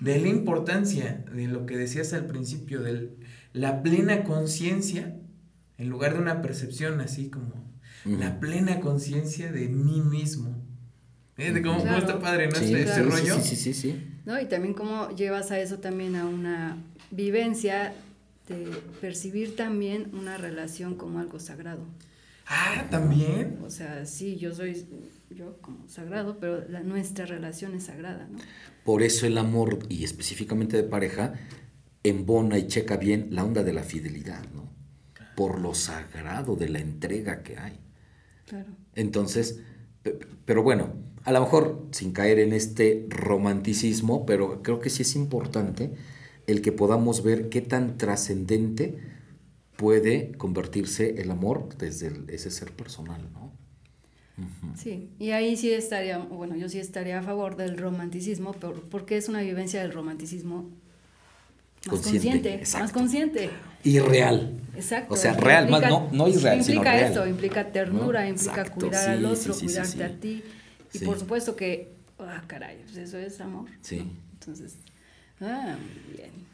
De 0.00 0.18
la 0.18 0.28
importancia 0.28 1.24
de 1.34 1.46
lo 1.46 1.66
que 1.66 1.76
decías 1.76 2.12
al 2.12 2.26
principio, 2.26 2.82
de 2.82 3.10
la 3.52 3.82
plena 3.82 4.24
conciencia 4.24 5.16
en 5.78 5.88
lugar 5.88 6.14
de 6.14 6.20
una 6.20 6.42
percepción 6.42 7.00
así 7.00 7.28
como 7.30 7.52
la 8.04 8.38
plena 8.38 8.80
conciencia 8.80 9.50
de 9.50 9.68
mí 9.68 10.00
mismo. 10.00 10.62
¿Eh? 11.36 11.62
cómo, 11.62 11.78
está 11.78 12.20
padre, 12.20 12.48
¿no? 12.48 12.56
Sí, 12.56 12.74
este, 12.74 13.02
rollo. 13.02 13.40
Sí, 13.40 13.56
sí, 13.56 13.74
sí, 13.74 14.06
¿No? 14.24 14.40
Y 14.40 14.46
también 14.46 14.72
cómo 14.74 15.10
llevas 15.10 15.50
a 15.50 15.58
eso 15.58 15.78
también 15.78 16.14
a 16.14 16.26
una 16.26 16.76
vivencia 17.10 17.92
de 18.48 18.68
percibir 19.00 19.56
también 19.56 20.10
una 20.12 20.36
relación 20.36 20.94
como 20.94 21.18
algo 21.18 21.40
sagrado. 21.40 21.84
Ah, 22.46 22.86
también. 22.90 23.58
O 23.64 23.70
sea, 23.70 24.04
sí, 24.06 24.36
yo 24.36 24.54
soy 24.54 24.86
yo 25.30 25.58
como 25.60 25.88
sagrado, 25.88 26.38
pero 26.38 26.68
la, 26.68 26.80
nuestra 26.80 27.26
relación 27.26 27.74
es 27.74 27.84
sagrada, 27.84 28.28
¿no? 28.30 28.38
Por 28.84 29.02
eso 29.02 29.26
el 29.26 29.38
amor, 29.38 29.78
y 29.88 30.04
específicamente 30.04 30.76
de 30.76 30.84
pareja, 30.84 31.34
embona 32.02 32.58
y 32.58 32.66
checa 32.66 32.96
bien 32.96 33.28
la 33.30 33.44
onda 33.44 33.62
de 33.62 33.72
la 33.72 33.82
fidelidad, 33.82 34.44
¿no? 34.54 34.74
por 35.34 35.60
lo 35.60 35.74
sagrado 35.74 36.56
de 36.56 36.68
la 36.68 36.80
entrega 36.80 37.42
que 37.42 37.58
hay. 37.58 37.80
Claro. 38.46 38.70
Entonces, 38.94 39.60
pero 40.44 40.62
bueno, 40.62 40.94
a 41.24 41.32
lo 41.32 41.40
mejor 41.40 41.88
sin 41.92 42.12
caer 42.12 42.38
en 42.38 42.52
este 42.52 43.06
romanticismo, 43.08 44.26
pero 44.26 44.62
creo 44.62 44.80
que 44.80 44.90
sí 44.90 45.02
es 45.02 45.16
importante 45.16 45.92
el 46.46 46.60
que 46.60 46.72
podamos 46.72 47.22
ver 47.22 47.48
qué 47.48 47.62
tan 47.62 47.96
trascendente 47.96 48.98
puede 49.76 50.32
convertirse 50.32 51.20
el 51.20 51.30
amor 51.30 51.76
desde 51.76 52.12
ese 52.28 52.50
ser 52.50 52.72
personal, 52.72 53.20
¿no? 53.32 53.52
Sí, 54.76 55.10
y 55.20 55.30
ahí 55.30 55.56
sí 55.56 55.72
estaría, 55.72 56.18
bueno, 56.18 56.56
yo 56.56 56.68
sí 56.68 56.80
estaría 56.80 57.20
a 57.20 57.22
favor 57.22 57.56
del 57.56 57.78
romanticismo, 57.78 58.52
porque 58.52 59.16
es 59.16 59.28
una 59.28 59.42
vivencia 59.42 59.80
del 59.80 59.92
romanticismo 59.92 60.70
más 61.86 62.00
consciente, 62.00 62.62
más 62.72 62.92
consciente. 62.92 63.50
Y 63.84 64.00
real. 64.00 64.58
Exacto. 64.74 65.14
O 65.14 65.16
sea, 65.16 65.34
real, 65.34 65.68
más 65.68 65.82
no, 65.82 66.08
no 66.10 66.26
irreal, 66.26 66.58
implica 66.58 66.64
sino 66.64 66.82
real. 66.82 67.12
eso, 67.12 67.26
implica 67.28 67.70
ternura, 67.70 68.28
implica 68.28 68.64
cuidar 68.64 69.10
al 69.10 69.24
otro, 69.24 69.54
cuidarte 69.54 70.02
a 70.02 70.18
ti. 70.18 70.42
Y 70.92 70.98
por 71.00 71.18
supuesto 71.18 71.54
que, 71.54 71.92
ah, 72.18 72.42
caray, 72.46 72.78
pues 72.84 72.96
eso 72.96 73.18
es 73.18 73.40
amor. 73.40 73.68
Sí. 73.82 74.02
Entonces, 74.32 74.74
ah, 75.40 75.76
bien. 76.16 76.53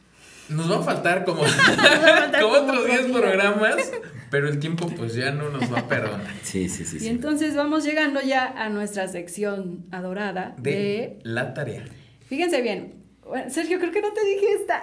Nos 0.56 0.70
va 0.70 0.78
a 0.78 0.82
faltar 0.82 1.24
como, 1.24 1.42
como, 1.42 2.54
otros 2.54 2.86
10 2.86 3.12
programas, 3.12 3.92
pero 4.30 4.48
el 4.48 4.58
tiempo 4.58 4.88
pues 4.88 5.14
ya 5.14 5.30
no 5.30 5.48
nos 5.50 5.72
va 5.72 5.80
a 5.80 5.88
perdonar. 5.88 6.34
Sí, 6.42 6.68
sí, 6.68 6.84
sí. 6.84 6.98
Y 7.00 7.08
entonces 7.08 7.54
vamos 7.54 7.84
llegando 7.84 8.20
ya 8.20 8.46
a 8.46 8.68
nuestra 8.68 9.08
sección 9.08 9.86
adorada 9.90 10.54
de, 10.58 10.70
de 10.70 11.18
la 11.22 11.54
tarea. 11.54 11.84
Fíjense 12.26 12.62
bien, 12.62 13.00
Sergio, 13.48 13.78
creo 13.78 13.92
que 13.92 14.02
no 14.02 14.12
te 14.12 14.24
dije 14.24 14.46
esta. 14.60 14.82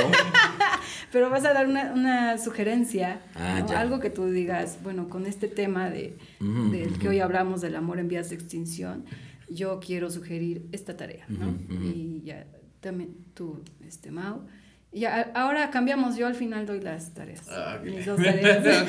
Pero 1.12 1.30
vas 1.30 1.44
a 1.44 1.52
dar 1.52 1.66
una, 1.66 2.38
sugerencia, 2.38 3.20
ah, 3.34 3.64
algo 3.76 4.00
que 4.00 4.10
tú 4.10 4.26
digas, 4.26 4.78
bueno, 4.82 5.08
con 5.08 5.26
este 5.26 5.48
tema 5.48 5.90
de, 5.90 6.16
del 6.40 6.98
que 6.98 7.08
hoy 7.08 7.20
hablamos 7.20 7.60
del 7.60 7.76
amor 7.76 7.98
en 7.98 8.08
vías 8.08 8.30
de 8.30 8.36
extinción, 8.36 9.04
yo 9.48 9.78
quiero 9.78 10.10
sugerir 10.10 10.66
esta 10.72 10.96
tarea, 10.96 11.24
¿no? 11.28 11.54
Y 11.68 12.22
ya 12.24 12.46
también 12.80 13.14
tú, 13.34 13.62
este 13.86 14.10
Mau. 14.10 14.46
Y 14.94 15.06
ahora 15.06 15.70
cambiamos, 15.70 16.16
yo 16.16 16.28
al 16.28 16.36
final 16.36 16.66
doy 16.66 16.80
las 16.80 17.12
tareas. 17.14 17.48
Ah, 17.50 17.80
mis 17.82 18.06
dos 18.06 18.22
tareas. 18.22 18.62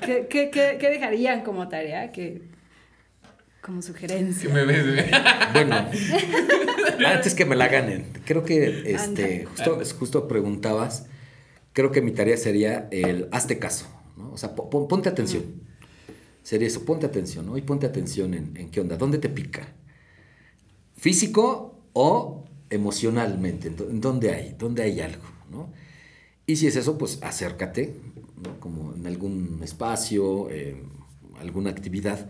¿Qué, 0.00 0.28
qué, 0.30 0.50
qué, 0.50 0.76
qué 0.78 0.90
dejarían 0.90 1.42
como 1.42 1.66
tarea? 1.66 2.12
Que 2.12 2.42
como 3.60 3.82
sugerencia. 3.82 4.48
Me 4.48 4.64
ves, 4.64 5.10
bueno, 5.54 5.74
antes 7.06 7.34
que 7.34 7.44
me 7.46 7.56
la 7.56 7.66
ganen, 7.66 8.06
creo 8.24 8.44
que 8.44 8.92
este, 8.92 9.46
justo, 9.46 9.80
justo 9.98 10.28
preguntabas, 10.28 11.06
creo 11.72 11.90
que 11.90 12.00
mi 12.00 12.12
tarea 12.12 12.36
sería 12.36 12.88
el 12.92 13.28
hazte 13.32 13.58
caso, 13.58 13.86
¿no? 14.16 14.30
O 14.30 14.36
sea, 14.36 14.54
ponte 14.54 15.08
atención. 15.08 15.64
Sería 16.42 16.68
eso, 16.68 16.84
ponte 16.84 17.06
atención, 17.06 17.46
¿no? 17.46 17.56
Y 17.56 17.62
ponte 17.62 17.86
atención 17.86 18.34
en, 18.34 18.56
en, 18.56 18.70
qué 18.70 18.80
onda, 18.80 18.96
dónde 18.96 19.18
te 19.18 19.30
pica. 19.30 19.66
¿Físico 20.94 21.82
o 21.94 22.43
emocionalmente? 22.70 23.68
¿En 23.68 24.00
dónde 24.00 24.30
hay? 24.32 24.54
¿Dónde 24.58 24.82
hay 24.82 25.00
algo? 25.00 25.24
¿no? 25.50 25.72
Y 26.46 26.56
si 26.56 26.66
es 26.66 26.76
eso, 26.76 26.98
pues 26.98 27.18
acércate, 27.22 27.94
¿no? 28.42 28.60
Como 28.60 28.94
en 28.94 29.06
algún 29.06 29.60
espacio, 29.62 30.50
eh, 30.50 30.82
alguna 31.38 31.70
actividad 31.70 32.28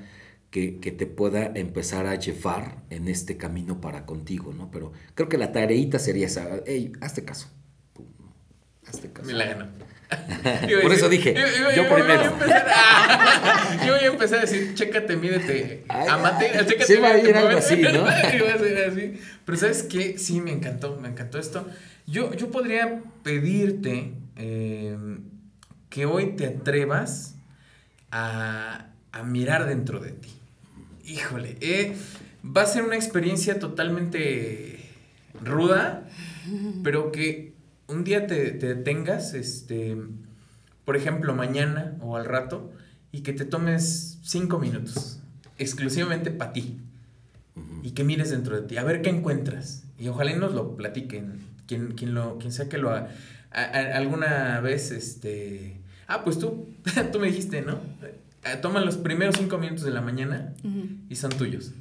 que, 0.51 0.70
te 0.97 1.06
pueda 1.06 1.47
empezar 1.47 2.06
a 2.06 2.15
llevar 2.15 2.85
en 2.89 3.09
este 3.09 3.36
camino 3.36 3.81
para 3.81 4.06
contigo, 4.06 4.55
¿no? 4.55 4.70
Pero 4.70 4.93
creo 5.15 5.28
que 5.28 5.36
la 5.36 5.51
tareita 5.51 5.98
sería 5.98 6.27
esa, 6.27 6.62
hey, 6.65 6.93
hazte 7.01 7.24
caso. 7.24 7.48
Hazte 8.86 9.11
caso. 9.11 9.27
Me 9.27 9.32
la. 9.32 9.73
Por 10.82 10.93
eso 10.93 11.09
dije, 11.09 11.35
yo, 11.77 11.95
primero. 11.95 12.32
Yo 13.85 13.95
voy, 13.97 14.05
a 14.05 14.07
empezar 14.07 14.39
a 14.39 14.43
decir, 14.43 14.74
chécate, 14.74 15.16
mídete, 15.16 15.85
amate, 15.89 16.51
chécate, 16.53 16.85
sí, 16.86 16.95
va 16.97 17.09
a 17.09 17.19
ir 17.19 17.36
algo 17.36 17.59
así, 17.59 17.82
¿no? 17.82 18.05
Pero 19.45 19.59
¿sabes 19.59 19.82
qué? 19.82 20.16
Sí, 20.19 20.41
me 20.41 20.53
encantó, 20.53 20.99
me 21.01 21.09
encantó 21.09 21.39
esto. 21.39 21.66
Yo, 22.07 22.32
yo 22.35 22.51
podría 22.51 23.03
pedirte 23.23 24.15
eh, 24.36 24.97
que 25.91 26.07
hoy 26.07 26.36
te 26.36 26.47
atrevas 26.47 27.35
a, 28.11 28.86
a 29.12 29.23
mirar 29.23 29.66
dentro 29.66 30.01
de 30.01 30.12
ti. 30.12 30.31
Híjole, 31.05 31.57
eh, 31.61 31.95
va 32.45 32.62
a 32.62 32.66
ser 32.66 32.82
una 32.82 32.97
experiencia 32.97 33.59
totalmente 33.59 34.91
ruda, 35.43 36.09
pero 36.82 37.12
que 37.12 37.53
un 37.89 38.05
día 38.05 38.27
te, 38.27 38.52
te 38.52 38.74
detengas, 38.74 39.35
este, 39.35 39.97
por 40.85 40.97
ejemplo, 40.97 41.35
mañana 41.35 41.97
o 42.01 42.16
al 42.16 42.24
rato, 42.24 42.73
y 43.12 43.20
que 43.20 43.32
te 43.32 43.44
tomes 43.44 44.19
cinco 44.23 44.59
minutos 44.59 45.20
exclusivamente 45.59 46.31
para 46.31 46.52
ti 46.52 46.81
y 47.82 47.93
que 47.93 48.02
mires 48.02 48.31
dentro 48.31 48.61
de 48.61 48.66
ti, 48.66 48.77
a 48.77 48.82
ver 48.82 49.02
qué 49.02 49.11
encuentras. 49.11 49.85
Y 49.98 50.09
ojalá 50.09 50.35
nos 50.36 50.55
lo 50.55 50.77
platiquen, 50.77 51.39
quien, 51.66 51.93
quien, 51.93 52.15
lo, 52.15 52.39
quien 52.39 52.52
sea 52.52 52.69
que 52.69 52.78
lo 52.78 52.90
haga. 52.90 53.11
alguna 53.52 54.61
vez, 54.61 54.90
este... 54.90 55.81
Ah, 56.06 56.24
pues 56.24 56.39
tú, 56.39 56.69
tú 57.12 57.20
me 57.20 57.28
dijiste, 57.28 57.62
¿no? 57.62 57.78
Toma 58.61 58.81
los 58.81 58.97
primeros 58.97 59.36
cinco 59.39 59.59
minutos 59.59 59.85
de 59.85 59.90
la 59.90 60.01
mañana 60.01 60.55
y 61.09 61.16
son 61.16 61.31
tuyos. 61.31 61.73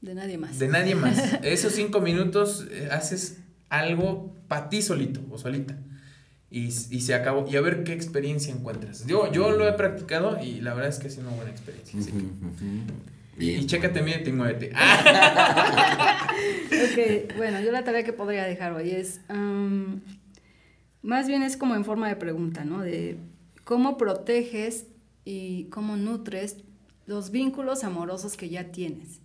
De 0.00 0.14
nadie 0.14 0.38
más. 0.38 0.58
De 0.58 0.68
nadie 0.68 0.94
más. 0.94 1.18
Esos 1.42 1.74
cinco 1.74 2.00
minutos 2.00 2.66
eh, 2.70 2.88
haces 2.90 3.38
algo 3.68 4.34
para 4.48 4.68
ti 4.68 4.82
solito 4.82 5.20
o 5.30 5.38
solita. 5.38 5.78
Y, 6.50 6.64
y, 6.66 7.00
se 7.00 7.14
acabó. 7.14 7.46
Y 7.48 7.56
a 7.56 7.60
ver 7.60 7.84
qué 7.84 7.92
experiencia 7.92 8.52
encuentras. 8.54 9.06
Yo, 9.06 9.30
yo 9.30 9.50
lo 9.50 9.68
he 9.68 9.72
practicado 9.74 10.42
y 10.42 10.62
la 10.62 10.72
verdad 10.72 10.88
es 10.90 10.98
que 10.98 11.08
ha 11.08 11.10
sido 11.10 11.28
una 11.28 11.36
buena 11.36 11.50
experiencia. 11.50 12.00
Y, 13.38 13.50
y, 13.50 13.66
chécate, 13.66 14.00
mírate 14.02 14.30
y 14.30 14.32
muévete. 14.32 14.70
ok, 14.70 14.76
bueno, 17.36 17.60
yo 17.60 17.70
la 17.70 17.84
tarea 17.84 18.02
que 18.02 18.14
podría 18.14 18.44
dejar 18.44 18.72
hoy 18.72 18.92
es. 18.92 19.20
más 21.02 21.28
bien 21.28 21.42
es 21.42 21.58
como 21.58 21.74
en 21.74 21.84
forma 21.84 22.08
de 22.08 22.16
pregunta, 22.16 22.64
¿no? 22.64 22.80
De 22.80 23.18
cómo 23.64 23.98
proteges 23.98 24.86
y 25.26 25.64
cómo 25.64 25.98
nutres 25.98 26.56
los 27.04 27.30
vínculos 27.30 27.84
amorosos 27.84 28.38
que 28.38 28.48
ya 28.48 28.72
tienes. 28.72 29.20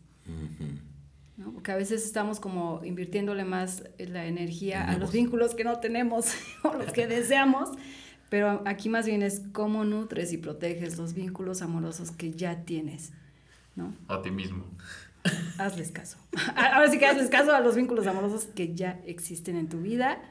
¿No? 1.38 1.52
Porque 1.52 1.72
a 1.72 1.76
veces 1.76 2.06
estamos 2.06 2.40
como 2.40 2.82
invirtiéndole 2.84 3.44
más 3.46 3.84
la 3.98 4.26
energía 4.26 4.88
a 4.90 4.98
los 4.98 5.12
vínculos 5.12 5.56
que 5.56 5.64
no 5.64 5.80
tenemos 5.80 6.34
o 6.64 6.74
los 6.74 6.92
que 6.94 7.08
deseamos, 7.08 7.70
pero 8.30 8.62
aquí 8.66 8.90
más 8.90 9.06
bien 9.06 9.22
es 9.22 9.42
cómo 9.52 9.86
nutres 9.86 10.34
y 10.34 10.38
proteges 10.38 10.98
los 10.98 11.14
vínculos 11.14 11.62
amorosos 11.62 12.12
que 12.12 12.32
ya 12.32 12.64
tienes, 12.64 13.12
¿no? 13.76 13.94
A 14.08 14.22
ti 14.22 14.32
mismo. 14.32 14.66
Hazles 15.58 15.92
caso. 15.92 16.18
Ahora 16.56 16.90
sí 16.90 17.00
que 17.00 17.06
hazles 17.06 17.30
caso 17.30 17.56
a 17.56 17.60
los 17.60 17.76
vínculos 17.76 18.08
amorosos 18.08 18.46
que 18.46 18.74
ya 18.74 19.00
existen 19.06 19.56
en 19.56 19.70
tu 19.70 19.82
vida. 19.82 20.22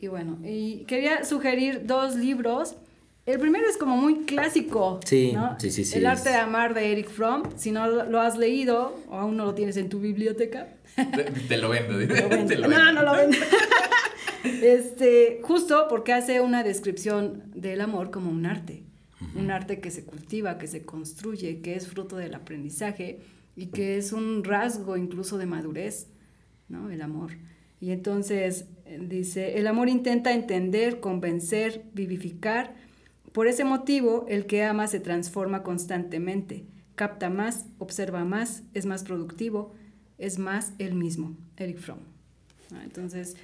Y 0.00 0.08
bueno, 0.08 0.38
y 0.44 0.84
quería 0.84 1.24
sugerir 1.24 1.86
dos 1.86 2.14
libros 2.14 2.76
el 3.28 3.38
primero 3.38 3.68
es 3.68 3.76
como 3.76 3.94
muy 3.94 4.24
clásico. 4.24 5.00
Sí, 5.04 5.34
sí, 5.58 5.84
sí, 5.84 5.98
El 5.98 6.06
arte 6.06 6.30
de 6.30 6.36
amar 6.36 6.72
de 6.72 6.92
Eric 6.92 7.10
Fromm. 7.10 7.42
Si 7.56 7.70
no 7.70 7.86
lo 7.86 8.20
has 8.20 8.38
leído 8.38 8.98
o 9.10 9.16
aún 9.16 9.36
no 9.36 9.44
lo 9.44 9.54
tienes 9.54 9.76
en 9.76 9.90
tu 9.90 10.00
biblioteca. 10.00 10.68
Te, 11.48 11.58
lo 11.58 11.68
vendo. 11.68 11.92
no, 12.68 12.92
no 12.92 13.02
lo 13.02 13.12
vendo. 13.12 13.36
este, 14.62 15.40
justo 15.42 15.88
porque 15.90 16.14
hace 16.14 16.40
una 16.40 16.62
descripción 16.62 17.42
del 17.54 17.82
amor 17.82 18.10
como 18.10 18.30
un 18.30 18.46
arte. 18.46 18.84
Un 19.34 19.50
arte 19.50 19.78
que 19.78 19.90
se 19.90 20.06
cultiva, 20.06 20.56
que 20.56 20.66
se 20.66 20.86
construye, 20.86 21.60
que 21.60 21.74
es 21.74 21.86
fruto 21.86 22.16
del 22.16 22.34
aprendizaje 22.34 23.20
y 23.56 23.66
que 23.66 23.98
es 23.98 24.14
un 24.14 24.42
rasgo 24.42 24.96
incluso 24.96 25.36
de 25.36 25.44
madurez, 25.44 26.06
¿no? 26.68 26.90
El 26.90 27.02
amor. 27.02 27.32
Y 27.78 27.90
entonces 27.90 28.64
eh, 28.86 28.98
dice, 29.02 29.58
el 29.58 29.66
amor 29.66 29.90
intenta 29.90 30.32
entender, 30.32 31.00
convencer, 31.00 31.82
vivificar, 31.92 32.74
por 33.38 33.46
ese 33.46 33.62
motivo, 33.62 34.26
el 34.28 34.46
que 34.46 34.64
ama 34.64 34.88
se 34.88 34.98
transforma 34.98 35.62
constantemente, 35.62 36.64
capta 36.96 37.30
más, 37.30 37.66
observa 37.78 38.24
más, 38.24 38.64
es 38.74 38.84
más 38.84 39.04
productivo, 39.04 39.76
es 40.18 40.40
más 40.40 40.72
él 40.80 40.96
mismo. 40.96 41.36
Eric 41.56 41.78
Fromm. 41.78 42.00
Ah, 42.74 42.80
entonces, 42.82 43.36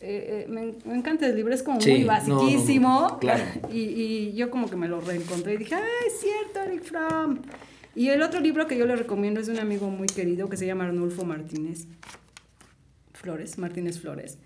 eh, 0.00 0.46
eh, 0.48 0.50
me, 0.50 0.96
encanta 0.96 1.26
el 1.26 1.36
libro, 1.36 1.52
es 1.52 1.62
como 1.62 1.78
muy 1.78 2.04
basiquísimo. 2.04 3.18
claro. 3.20 3.44
Y, 3.70 3.80
y, 3.80 4.32
yo 4.32 4.50
como 4.50 4.70
que 4.70 4.76
me 4.76 4.88
lo 4.88 5.02
reencontré 5.02 5.52
y 5.52 5.56
dije, 5.58 5.74
¡ay, 5.74 6.06
es 6.06 6.20
cierto, 6.20 6.60
Eric 6.60 6.82
Fromm! 6.82 7.42
Y 7.94 8.08
el 8.08 8.22
otro 8.22 8.40
libro 8.40 8.66
que 8.66 8.78
yo 8.78 8.86
le 8.86 8.96
recomiendo 8.96 9.40
es 9.40 9.46
de 9.48 9.52
un 9.52 9.60
amigo 9.60 9.90
muy 9.90 10.06
querido 10.06 10.48
que 10.48 10.56
se 10.56 10.64
llama 10.64 10.84
Arnulfo 10.84 11.26
Martínez 11.26 11.86
Flores, 13.12 13.58
Martínez 13.58 14.00
Flores. 14.00 14.38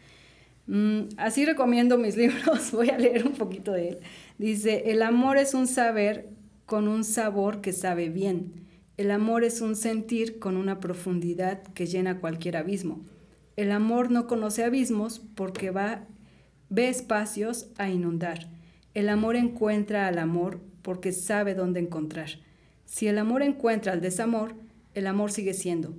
Mm, 0.68 1.08
así 1.16 1.44
recomiendo 1.44 1.98
mis 1.98 2.16
libros, 2.22 2.70
voy 2.70 2.90
a 2.90 2.98
leer 2.98 3.26
un 3.26 3.32
poquito 3.32 3.72
de 3.72 3.88
él. 3.88 3.98
Dice, 4.38 4.92
el 4.92 5.02
amor 5.02 5.38
es 5.38 5.54
un 5.54 5.66
saber 5.66 6.28
con 6.66 6.86
un 6.86 7.02
sabor 7.02 7.60
que 7.60 7.72
sabe 7.72 8.10
bien. 8.10 8.66
El 8.98 9.10
amor 9.10 9.42
es 9.44 9.60
un 9.60 9.74
sentir 9.74 10.38
con 10.38 10.56
una 10.56 10.80
profundidad 10.80 11.62
que 11.62 11.86
llena 11.86 12.20
cualquier 12.20 12.56
abismo. 12.56 13.04
El 13.56 13.72
amor 13.72 14.10
no 14.10 14.26
conoce 14.26 14.62
abismos 14.62 15.20
porque 15.34 15.70
va, 15.70 16.04
ve 16.68 16.88
espacios 16.88 17.70
a 17.78 17.88
inundar. 17.88 18.48
El 18.94 19.08
amor 19.08 19.36
encuentra 19.36 20.06
al 20.06 20.18
amor 20.18 20.60
porque 20.82 21.12
sabe 21.12 21.54
dónde 21.54 21.80
encontrar. 21.80 22.28
Si 22.84 23.06
el 23.06 23.18
amor 23.18 23.42
encuentra 23.42 23.92
al 23.92 24.00
desamor, 24.00 24.54
el 24.94 25.06
amor 25.06 25.30
sigue 25.30 25.54
siendo. 25.54 25.94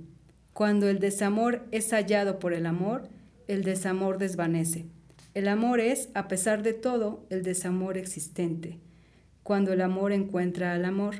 Cuando 0.52 0.88
el 0.88 0.98
desamor 0.98 1.66
es 1.70 1.90
hallado 1.92 2.38
por 2.38 2.52
el 2.52 2.66
amor, 2.66 3.08
el 3.50 3.64
desamor 3.64 4.18
desvanece. 4.18 4.86
El 5.34 5.48
amor 5.48 5.80
es, 5.80 6.08
a 6.14 6.28
pesar 6.28 6.62
de 6.62 6.72
todo, 6.72 7.26
el 7.30 7.42
desamor 7.42 7.98
existente. 7.98 8.78
Cuando 9.42 9.72
el 9.72 9.80
amor 9.80 10.12
encuentra 10.12 10.72
al 10.72 10.84
amor, 10.84 11.16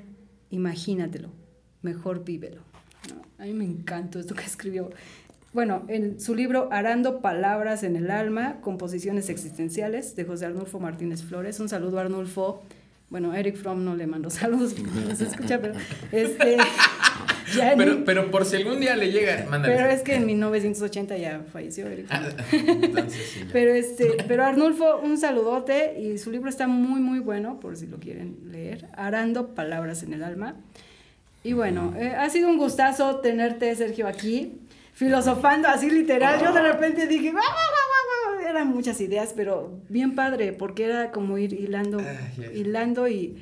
imagínatelo, 0.49 1.31
mejor 1.83 2.25
vívelo. 2.25 2.63
A 3.39 3.45
mí 3.45 3.53
me 3.53 3.65
encantó 3.65 4.21
esto 4.21 4.37
que 4.37 4.45
escribió. 4.45 4.91
Bueno, 5.53 5.85
en 5.89 6.21
su 6.21 6.37
libro 6.37 6.69
Arando 6.71 7.21
Palabras 7.21 7.83
en 7.83 7.97
el 7.97 8.13
Alma, 8.13 8.61
Composiciones 8.61 9.29
Existenciales, 9.29 10.15
de 10.15 10.25
José 10.25 10.47
Arnulfo 10.47 10.79
Martínez 10.79 11.25
Flores. 11.25 11.59
Un 11.59 11.69
saludo 11.69 11.99
Arnulfo. 11.99 12.63
Bueno, 13.11 13.35
Eric 13.35 13.57
Fromm 13.57 13.85
no 13.85 13.97
le 13.97 14.07
mando 14.07 14.31
saludos, 14.31 14.75
no 14.79 15.15
se 15.17 15.25
escucha, 15.25 15.61
pero 15.61 15.75
este, 16.13 16.57
pero, 17.77 18.05
pero 18.05 18.31
por 18.31 18.45
si 18.45 18.57
algún 18.57 18.81
día 18.81 18.95
le 18.95 19.11
llega, 19.11 19.47
mándale. 19.51 19.75
Pero 19.75 19.91
es 19.91 20.03
que 20.03 20.15
en 20.15 20.27
1980 20.27 21.17
ya 21.19 21.43
falleció 21.53 21.89
Eric. 21.89 22.07
Ah, 22.11 22.23
pero 23.53 23.75
este, 23.75 24.17
pero 24.29 24.45
Arnulfo, 24.45 24.99
un 24.99 25.19
saludote 25.19 26.01
y 26.01 26.19
su 26.19 26.31
libro 26.31 26.49
está 26.49 26.69
muy 26.69 27.01
muy 27.01 27.19
bueno 27.19 27.59
por 27.59 27.77
si 27.77 27.89
lo 27.89 27.99
quieren 27.99 28.37
leer. 28.51 28.87
Arando 28.95 29.55
palabras 29.55 30.05
en 30.05 30.15
el 30.15 30.23
alma. 30.23 30.55
Y 31.43 31.55
bueno, 31.55 31.95
eh, 31.99 32.15
ha 32.17 32.29
sido 32.31 32.49
un 32.49 32.59
gustazo 32.59 33.17
tenerte 33.17 33.75
Sergio 33.75 34.07
aquí 34.07 34.61
filosofando 34.93 35.69
así 35.69 35.91
literal. 35.91 36.41
Yo 36.41 36.53
de 36.53 36.63
repente 36.63 37.07
dije, 37.07 37.33
eran 38.49 38.69
muchas 38.69 39.01
ideas, 39.01 39.33
pero 39.35 39.81
bien 39.89 40.15
padre, 40.15 40.53
porque 40.53 40.85
era 40.85 41.11
como 41.11 41.39
ir 41.39 41.53
hilando, 41.53 42.01
hilando 42.55 43.09
y, 43.09 43.37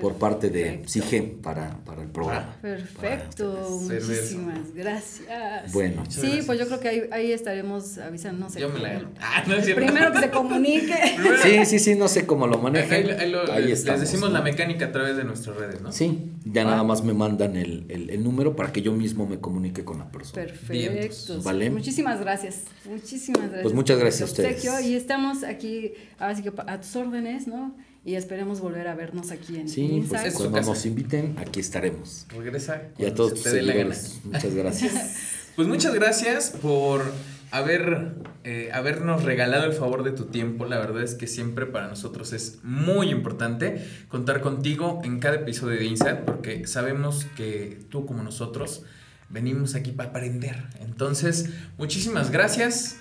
por 0.00 0.16
parte 0.16 0.50
de 0.50 0.82
CIGE 0.86 1.22
para, 1.42 1.78
para 1.84 2.02
el 2.02 2.08
programa. 2.08 2.56
Perfecto, 2.60 3.80
muchísimas 3.82 4.74
gracias. 4.74 5.72
Bueno, 5.72 6.04
sí, 6.08 6.40
pues 6.44 6.58
yo 6.58 6.66
creo 6.66 6.80
que 6.80 6.88
ahí, 6.88 7.02
ahí 7.10 7.32
estaremos 7.32 7.96
avisando, 7.96 8.46
no 8.46 8.50
sé. 8.50 8.60
Yo 8.60 8.68
me 8.68 8.80
la 8.80 9.02
ah, 9.20 9.44
no 9.46 9.54
es 9.54 9.74
Primero 9.74 10.12
que 10.12 10.20
se 10.20 10.30
comunique. 10.30 10.94
sí, 11.42 11.64
sí, 11.64 11.78
sí, 11.78 11.94
no 11.94 12.06
sé 12.08 12.26
cómo 12.26 12.46
lo 12.46 12.58
manejen. 12.58 13.18
Ahí, 13.50 13.64
les, 13.64 13.84
decimos 13.84 14.30
la 14.30 14.42
mecánica 14.42 14.86
a 14.86 14.92
través 14.92 15.16
de 15.16 15.24
nuestras 15.24 15.56
redes, 15.56 15.80
¿no? 15.80 15.90
Sí, 15.90 16.32
ya 16.44 16.64
nada 16.64 16.82
más 16.82 17.02
me 17.02 17.14
mandan 17.14 17.56
el, 17.56 17.86
el, 17.88 18.10
el, 18.10 18.22
número 18.22 18.56
para 18.56 18.72
que 18.72 18.82
yo 18.82 18.92
mismo 18.92 19.26
me 19.26 19.38
comunique 19.38 19.84
con 19.84 19.98
la 19.98 20.10
persona. 20.10 20.44
Perfecto. 20.44 21.42
¿Vale? 21.42 21.70
Muchísimas 21.70 22.20
gracias. 22.20 22.64
Muchísimas 22.84 23.42
gracias. 23.42 23.62
Pues 23.62 23.74
muchas 23.74 23.98
gracias 23.98 24.22
a 24.22 24.24
ustedes. 24.26 24.64
Y 24.84 24.94
estamos 24.94 25.44
aquí, 25.44 25.92
así 26.18 26.42
que 26.42 26.52
a 26.66 26.80
tus 26.80 26.94
órdenes, 26.94 27.46
¿no? 27.46 27.74
Y 28.08 28.16
esperemos 28.16 28.60
volver 28.60 28.88
a 28.88 28.94
vernos 28.94 29.32
aquí 29.32 29.58
en 29.58 29.68
Sí, 29.68 30.02
pues 30.08 30.32
cuando 30.32 30.62
nos 30.62 30.86
inviten, 30.86 31.34
aquí 31.36 31.60
estaremos. 31.60 32.24
Regresa. 32.34 32.84
Y 32.96 33.04
a 33.04 33.12
todos 33.12 33.34
tus 33.34 33.42
seguidores, 33.42 34.20
muchas 34.24 34.54
gracias. 34.54 35.16
pues 35.56 35.68
muchas 35.68 35.92
gracias 35.92 36.52
por 36.62 37.02
haber, 37.50 38.14
eh, 38.44 38.70
habernos 38.72 39.24
regalado 39.24 39.66
el 39.66 39.74
favor 39.74 40.04
de 40.04 40.12
tu 40.12 40.24
tiempo. 40.24 40.64
La 40.64 40.78
verdad 40.78 41.02
es 41.02 41.16
que 41.16 41.26
siempre 41.26 41.66
para 41.66 41.88
nosotros 41.88 42.32
es 42.32 42.60
muy 42.62 43.10
importante 43.10 43.86
contar 44.08 44.40
contigo 44.40 45.02
en 45.04 45.20
cada 45.20 45.34
episodio 45.34 45.78
de 45.78 45.84
Inside 45.84 46.22
porque 46.24 46.66
sabemos 46.66 47.26
que 47.36 47.78
tú 47.90 48.06
como 48.06 48.22
nosotros 48.22 48.84
venimos 49.28 49.74
aquí 49.74 49.92
para 49.92 50.08
aprender. 50.08 50.64
Entonces, 50.80 51.50
muchísimas 51.76 52.30
gracias. 52.30 52.96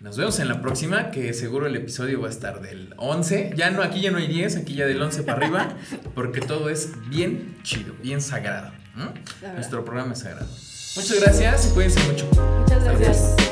Nos 0.00 0.16
vemos 0.16 0.38
en 0.40 0.48
la 0.48 0.62
próxima, 0.62 1.10
que 1.10 1.34
seguro 1.34 1.66
el 1.66 1.76
episodio 1.76 2.22
va 2.22 2.28
a 2.28 2.30
estar 2.30 2.62
del 2.62 2.94
11. 2.96 3.52
Ya 3.54 3.70
no, 3.70 3.82
aquí 3.82 4.00
ya 4.00 4.10
no 4.10 4.16
hay 4.16 4.28
10, 4.28 4.56
aquí 4.56 4.74
ya 4.74 4.86
del 4.86 5.00
11 5.00 5.24
para 5.24 5.38
arriba, 5.44 5.76
porque 6.14 6.40
todo 6.40 6.70
es 6.70 6.92
bien 7.10 7.58
chido, 7.64 7.92
bien 8.02 8.22
sagrado. 8.22 8.72
Nuestro 9.54 9.84
programa 9.84 10.14
es 10.14 10.20
sagrado. 10.20 10.48
Muchas 10.96 11.20
gracias 11.20 11.66
y 11.66 11.74
cuídense 11.74 12.00
mucho. 12.10 12.30
Muchas 12.60 12.82
gracias. 12.82 13.49